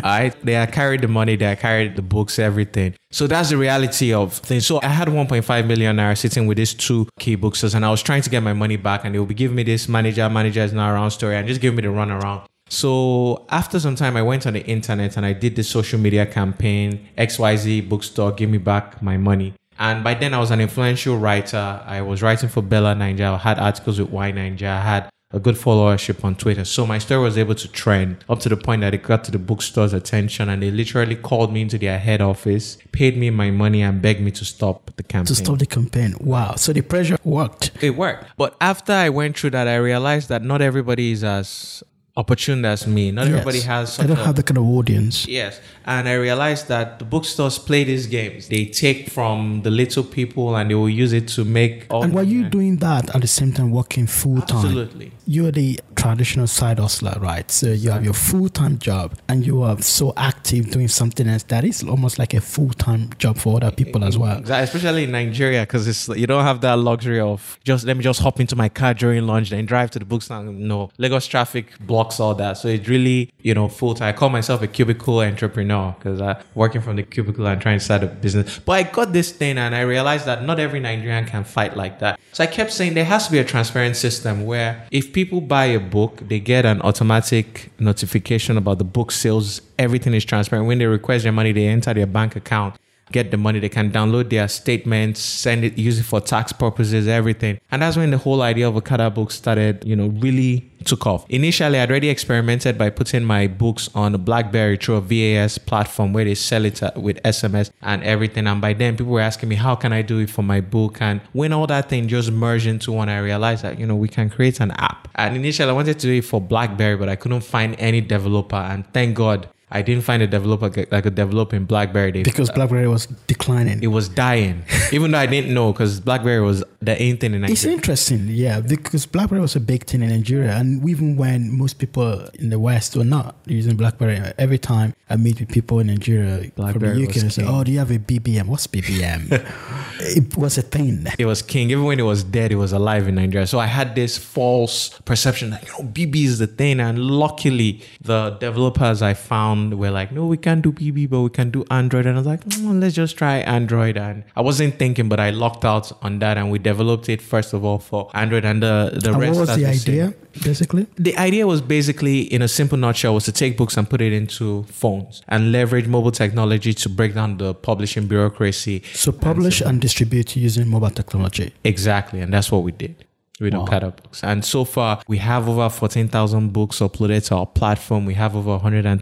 Alright, 0.06 0.40
they 0.44 0.52
had 0.52 0.70
carried 0.70 1.00
the 1.00 1.08
money, 1.08 1.34
they 1.34 1.46
had 1.46 1.58
carried 1.58 1.96
the 1.96 2.02
books, 2.02 2.38
everything. 2.38 2.94
So 3.10 3.26
that's 3.26 3.50
the 3.50 3.56
reality 3.56 4.14
of 4.14 4.34
things. 4.34 4.64
So 4.64 4.78
I 4.80 4.88
had 4.88 5.08
1.5 5.08 5.66
million 5.66 5.96
naira 5.96 6.16
sitting 6.16 6.46
with 6.46 6.58
these 6.58 6.74
two 6.74 7.08
key 7.18 7.34
bookstores, 7.34 7.74
and 7.74 7.84
I 7.84 7.90
was 7.90 8.02
trying 8.02 8.22
to 8.22 8.30
get 8.30 8.40
my 8.44 8.52
money 8.52 8.76
back, 8.76 9.04
and 9.04 9.12
they 9.12 9.18
will 9.18 9.26
be 9.26 9.34
giving 9.34 9.56
me 9.56 9.64
this 9.64 9.88
manager, 9.88 10.28
manager 10.30 10.60
is 10.60 10.72
not 10.72 10.92
around 10.92 11.10
story, 11.10 11.34
and 11.34 11.48
just 11.48 11.60
give 11.60 11.74
me 11.74 11.82
the 11.82 11.90
run 11.90 12.12
around. 12.12 12.42
So 12.68 13.46
after 13.50 13.80
some 13.80 13.96
time, 13.96 14.16
I 14.16 14.22
went 14.22 14.46
on 14.46 14.52
the 14.52 14.64
internet 14.64 15.16
and 15.16 15.24
I 15.24 15.32
did 15.32 15.54
the 15.54 15.62
social 15.62 16.00
media 16.00 16.26
campaign, 16.26 17.08
XYZ 17.16 17.88
bookstore, 17.88 18.32
give 18.32 18.50
me 18.50 18.58
back 18.58 19.00
my 19.02 19.16
money. 19.16 19.54
And 19.78 20.02
by 20.02 20.14
then 20.14 20.34
I 20.34 20.38
was 20.38 20.50
an 20.50 20.60
influential 20.60 21.16
writer. 21.18 21.80
I 21.86 22.00
was 22.00 22.22
writing 22.22 22.48
for 22.48 22.62
BellaNaija. 22.62 23.34
I 23.34 23.36
had 23.36 23.58
articles 23.58 24.00
with 24.00 24.10
YNaija. 24.10 24.62
I 24.62 24.80
had 24.80 25.10
a 25.32 25.40
good 25.40 25.56
followership 25.56 26.24
on 26.24 26.36
Twitter. 26.36 26.64
So 26.64 26.86
my 26.86 26.98
story 26.98 27.22
was 27.22 27.36
able 27.36 27.56
to 27.56 27.68
trend 27.68 28.24
up 28.28 28.38
to 28.40 28.48
the 28.48 28.56
point 28.56 28.82
that 28.82 28.94
it 28.94 29.02
got 29.02 29.24
to 29.24 29.30
the 29.32 29.38
bookstore's 29.38 29.92
attention 29.92 30.48
and 30.48 30.62
they 30.62 30.70
literally 30.70 31.16
called 31.16 31.52
me 31.52 31.62
into 31.62 31.78
their 31.78 31.98
head 31.98 32.20
office, 32.20 32.78
paid 32.92 33.16
me 33.16 33.30
my 33.30 33.50
money 33.50 33.82
and 33.82 34.00
begged 34.00 34.20
me 34.20 34.30
to 34.30 34.44
stop 34.44 34.92
the 34.96 35.02
campaign. 35.02 35.26
to 35.26 35.34
stop 35.34 35.58
the 35.58 35.66
campaign. 35.66 36.14
Wow. 36.20 36.54
So 36.56 36.72
the 36.72 36.82
pressure 36.82 37.18
worked. 37.24 37.72
It 37.82 37.90
worked. 37.96 38.24
But 38.36 38.56
after 38.60 38.92
I 38.92 39.08
went 39.08 39.36
through 39.38 39.50
that, 39.50 39.66
I 39.66 39.76
realized 39.76 40.28
that 40.28 40.42
not 40.42 40.62
everybody 40.62 41.10
is 41.10 41.24
as 41.24 41.82
opportune 42.16 42.64
as 42.64 42.86
me. 42.86 43.10
Not 43.10 43.26
everybody 43.26 43.60
has 43.60 43.92
such 43.94 44.06
don't 44.06 44.16
a- 44.18 44.24
have 44.24 44.36
the 44.36 44.42
kind 44.42 44.58
of 44.58 44.64
audience. 44.64 45.26
Yes, 45.28 45.60
and 45.86 46.08
I 46.08 46.14
realized 46.14 46.66
that 46.66 46.98
the 46.98 47.04
bookstores 47.04 47.58
play 47.58 47.84
these 47.84 48.08
games. 48.08 48.48
They 48.48 48.64
take 48.64 49.08
from 49.08 49.62
the 49.62 49.70
little 49.70 50.02
people 50.02 50.56
and 50.56 50.68
they 50.68 50.74
will 50.74 50.90
use 50.90 51.12
it 51.12 51.28
to 51.28 51.44
make. 51.44 51.86
And 51.92 52.12
were 52.12 52.24
you 52.24 52.48
doing 52.48 52.78
that 52.78 53.14
at 53.14 53.20
the 53.20 53.28
same 53.28 53.52
time 53.52 53.70
working 53.70 54.08
full 54.08 54.40
time? 54.42 54.64
Absolutely. 54.64 55.12
You're 55.26 55.52
the 55.52 55.78
traditional 55.94 56.48
side 56.48 56.80
hustler, 56.80 57.16
right? 57.20 57.48
So 57.50 57.68
you 57.68 57.90
have 57.90 58.04
your 58.04 58.14
full 58.14 58.48
time 58.48 58.78
job 58.78 59.16
and 59.28 59.46
you 59.46 59.62
are 59.62 59.80
so 59.80 60.12
active 60.16 60.70
doing 60.70 60.88
something 60.88 61.28
else 61.28 61.44
that 61.44 61.64
is 61.64 61.84
almost 61.84 62.18
like 62.18 62.34
a 62.34 62.40
full 62.40 62.70
time 62.70 63.10
job 63.18 63.38
for 63.38 63.56
other 63.56 63.70
people 63.70 64.02
as 64.04 64.18
well. 64.18 64.38
Exactly, 64.38 64.64
especially 64.64 65.04
in 65.04 65.12
Nigeria, 65.12 65.60
because 65.62 65.86
it's 65.86 66.08
you 66.08 66.26
don't 66.26 66.44
have 66.44 66.60
that 66.62 66.78
luxury 66.78 67.20
of 67.20 67.60
just 67.62 67.84
let 67.84 67.96
me 67.96 68.02
just 68.02 68.20
hop 68.20 68.40
into 68.40 68.56
my 68.56 68.68
car 68.68 68.92
during 68.92 69.24
lunch, 69.24 69.50
then 69.50 69.66
drive 69.66 69.92
to 69.92 70.00
the 70.00 70.04
bookstore. 70.04 70.42
No, 70.42 70.90
Lagos 70.98 71.28
traffic 71.28 71.66
blocks 71.78 72.18
all 72.18 72.34
that, 72.34 72.58
so 72.58 72.68
it's 72.68 72.88
really 72.88 73.32
you 73.40 73.54
know 73.54 73.68
full 73.68 73.94
time. 73.94 74.08
I 74.08 74.12
call 74.12 74.30
myself 74.30 74.62
a 74.62 74.66
cubicle 74.66 75.20
entrepreneur 75.20 75.75
because 75.98 76.20
I 76.20 76.42
working 76.54 76.80
from 76.80 76.96
the 76.96 77.02
cubicle 77.02 77.46
and 77.46 77.60
trying 77.60 77.78
to 77.78 77.84
start 77.84 78.02
a 78.02 78.06
business. 78.06 78.58
But 78.58 78.72
I 78.72 78.82
got 78.84 79.12
this 79.12 79.30
thing, 79.32 79.58
and 79.58 79.74
I 79.74 79.80
realized 79.80 80.26
that 80.26 80.44
not 80.44 80.58
every 80.58 80.80
Nigerian 80.80 81.24
can 81.26 81.44
fight 81.44 81.76
like 81.76 81.98
that. 82.00 82.18
So 82.32 82.44
I 82.44 82.46
kept 82.46 82.72
saying 82.72 82.94
there 82.94 83.04
has 83.04 83.26
to 83.26 83.32
be 83.32 83.38
a 83.38 83.44
transparent 83.44 83.96
system 83.96 84.44
where 84.44 84.86
if 84.90 85.12
people 85.12 85.40
buy 85.40 85.66
a 85.66 85.80
book, 85.80 86.22
they 86.28 86.40
get 86.40 86.64
an 86.66 86.82
automatic 86.82 87.70
notification 87.78 88.56
about 88.56 88.78
the 88.78 88.84
book 88.84 89.12
sales. 89.12 89.62
Everything 89.78 90.14
is 90.14 90.24
transparent. 90.24 90.66
When 90.66 90.78
they 90.78 90.86
request 90.86 91.24
their 91.24 91.32
money, 91.32 91.52
they 91.52 91.66
enter 91.66 91.92
their 91.94 92.06
bank 92.06 92.36
account 92.36 92.76
get 93.12 93.30
the 93.30 93.36
money. 93.36 93.60
They 93.60 93.68
can 93.68 93.90
download 93.90 94.30
their 94.30 94.48
statements, 94.48 95.20
send 95.20 95.64
it, 95.64 95.78
use 95.78 95.98
it 95.98 96.04
for 96.04 96.20
tax 96.20 96.52
purposes, 96.52 97.06
everything. 97.08 97.60
And 97.70 97.82
that's 97.82 97.96
when 97.96 98.10
the 98.10 98.18
whole 98.18 98.42
idea 98.42 98.68
of 98.68 98.76
Okada 98.76 99.10
books 99.10 99.34
started, 99.34 99.84
you 99.84 99.96
know, 99.96 100.08
really 100.08 100.70
took 100.84 101.06
off. 101.06 101.26
Initially, 101.28 101.78
I'd 101.78 101.90
already 101.90 102.08
experimented 102.08 102.78
by 102.78 102.90
putting 102.90 103.24
my 103.24 103.46
books 103.46 103.88
on 103.94 104.14
a 104.14 104.18
BlackBerry 104.18 104.76
through 104.76 104.96
a 104.96 105.00
VAS 105.00 105.58
platform 105.58 106.12
where 106.12 106.24
they 106.24 106.34
sell 106.34 106.64
it 106.64 106.82
uh, 106.82 106.92
with 106.96 107.22
SMS 107.22 107.70
and 107.82 108.02
everything. 108.04 108.46
And 108.46 108.60
by 108.60 108.72
then, 108.72 108.96
people 108.96 109.12
were 109.12 109.20
asking 109.20 109.48
me, 109.48 109.56
how 109.56 109.74
can 109.74 109.92
I 109.92 110.02
do 110.02 110.18
it 110.18 110.30
for 110.30 110.42
my 110.42 110.60
book? 110.60 111.00
And 111.00 111.20
when 111.32 111.52
all 111.52 111.66
that 111.66 111.88
thing 111.88 112.08
just 112.08 112.30
merged 112.30 112.66
into 112.66 112.92
one, 112.92 113.08
I 113.08 113.18
realized 113.18 113.62
that, 113.64 113.78
you 113.78 113.86
know, 113.86 113.96
we 113.96 114.08
can 114.08 114.30
create 114.30 114.60
an 114.60 114.70
app. 114.72 115.08
And 115.14 115.36
initially, 115.36 115.70
I 115.70 115.72
wanted 115.72 115.98
to 115.98 116.06
do 116.06 116.12
it 116.12 116.24
for 116.24 116.40
BlackBerry, 116.40 116.96
but 116.96 117.08
I 117.08 117.16
couldn't 117.16 117.42
find 117.42 117.74
any 117.78 118.00
developer. 118.00 118.56
And 118.56 118.86
thank 118.92 119.16
God, 119.16 119.48
I 119.68 119.82
didn't 119.82 120.04
find 120.04 120.22
a 120.22 120.28
developer 120.28 120.70
like 120.92 121.06
a 121.06 121.10
developer 121.10 121.56
in 121.56 121.64
BlackBerry. 121.64 122.12
They 122.12 122.22
Because 122.22 122.50
BlackBerry 122.50 122.86
was 122.86 123.06
declining. 123.26 123.82
it 123.82 123.88
was 123.88 124.08
dying, 124.08 124.62
even 124.92 125.10
though 125.10 125.18
I 125.18 125.26
didn't 125.26 125.52
know 125.52 125.72
because 125.72 125.98
BlackBerry 125.98 126.40
was 126.40 126.62
the 126.80 127.00
ain't 127.02 127.18
thing 127.20 127.34
in 127.34 127.40
Nigeria. 127.40 127.52
It's 127.52 127.64
interesting, 127.64 128.28
yeah, 128.28 128.60
because 128.60 129.06
BlackBerry 129.06 129.40
was 129.40 129.56
a 129.56 129.60
big 129.60 129.84
thing 129.84 130.02
in 130.02 130.10
Nigeria, 130.10 130.52
and 130.52 130.88
even 130.88 131.16
when 131.16 131.56
most 131.58 131.78
people 131.80 132.28
in 132.34 132.50
the 132.50 132.60
West 132.60 132.96
were 132.96 133.04
not 133.04 133.34
using 133.46 133.76
BlackBerry, 133.76 134.20
every 134.38 134.58
time 134.58 134.94
I 135.10 135.16
meet 135.16 135.40
with 135.40 135.48
people 135.48 135.80
in 135.80 135.88
Nigeria 135.88 136.48
BlackBerry 136.54 136.92
from 136.92 137.02
the 137.02 137.08
UK, 137.08 137.14
they 137.22 137.28
say. 137.28 137.44
"Oh, 137.44 137.64
do 137.64 137.72
you 137.72 137.78
have 137.80 137.90
a 137.90 137.98
BBM? 137.98 138.46
What's 138.46 138.68
BBM?" 138.68 139.30
it 140.00 140.36
was 140.36 140.58
a 140.58 140.62
thing. 140.62 141.06
It 141.18 141.26
was 141.26 141.42
king. 141.42 141.70
Even 141.70 141.84
when 141.84 141.98
it 141.98 142.04
was 142.04 142.22
dead, 142.22 142.52
it 142.52 142.56
was 142.56 142.72
alive 142.72 143.08
in 143.08 143.16
Nigeria. 143.16 143.48
So 143.48 143.58
I 143.58 143.66
had 143.66 143.96
this 143.96 144.16
false 144.16 144.90
perception 145.04 145.50
that, 145.50 145.62
you 145.64 145.70
know, 145.72 145.90
BB 145.90 146.24
is 146.24 146.38
the 146.38 146.46
thing. 146.46 146.78
And 146.78 147.00
luckily, 147.00 147.82
the 148.00 148.30
developers 148.30 149.02
I 149.02 149.14
found 149.14 149.65
were 149.74 149.90
like, 149.90 150.12
no, 150.12 150.26
we 150.26 150.36
can't 150.36 150.62
do 150.62 150.72
PB, 150.72 151.10
but 151.10 151.20
we 151.22 151.30
can 151.30 151.50
do 151.50 151.64
Android. 151.70 152.06
And 152.06 152.16
I 152.16 152.18
was 152.18 152.26
like, 152.26 152.44
"Mm, 152.44 152.80
let's 152.80 152.94
just 152.94 153.16
try 153.16 153.38
Android. 153.38 153.96
And 153.96 154.24
I 154.34 154.40
wasn't 154.40 154.78
thinking, 154.78 155.08
but 155.08 155.20
I 155.20 155.30
locked 155.30 155.64
out 155.64 155.92
on 156.02 156.18
that. 156.20 156.38
And 156.38 156.50
we 156.50 156.58
developed 156.58 157.08
it, 157.08 157.20
first 157.22 157.52
of 157.52 157.64
all, 157.64 157.78
for 157.78 158.10
Android. 158.14 158.44
And 158.44 158.62
the, 158.62 158.98
the 159.02 159.10
And 159.12 159.20
rest 159.20 159.38
what 159.38 159.48
was 159.48 159.56
the 159.56 159.66
idea, 159.66 160.14
basically? 160.42 160.86
The 160.96 161.16
idea 161.16 161.46
was 161.46 161.60
basically, 161.60 162.20
in 162.20 162.42
a 162.42 162.48
simple 162.48 162.78
nutshell, 162.78 163.14
was 163.14 163.24
to 163.24 163.32
take 163.32 163.56
books 163.56 163.76
and 163.76 163.88
put 163.88 164.00
it 164.00 164.12
into 164.12 164.64
phones 164.64 165.22
and 165.28 165.52
leverage 165.52 165.86
mobile 165.86 166.12
technology 166.12 166.72
to 166.74 166.88
break 166.88 167.14
down 167.14 167.38
the 167.38 167.54
publishing 167.54 168.06
bureaucracy. 168.06 168.82
So 168.94 169.12
publish 169.12 169.60
and 169.60 169.80
distribute 169.80 170.36
using 170.36 170.68
mobile 170.68 170.90
technology. 170.90 171.52
Exactly, 171.64 172.20
and 172.20 172.32
that's 172.32 172.50
what 172.52 172.62
we 172.62 172.72
did. 172.72 173.04
With 173.40 173.54
Wow. 173.54 173.62
Okada 173.62 173.90
Books. 173.90 174.22
And 174.24 174.44
so 174.44 174.64
far, 174.64 175.02
we 175.08 175.18
have 175.18 175.48
over 175.48 175.68
14,000 175.68 176.52
books 176.52 176.78
uploaded 176.80 177.26
to 177.26 177.36
our 177.36 177.46
platform. 177.46 178.06
We 178.06 178.14
have 178.14 178.34
over 178.34 178.56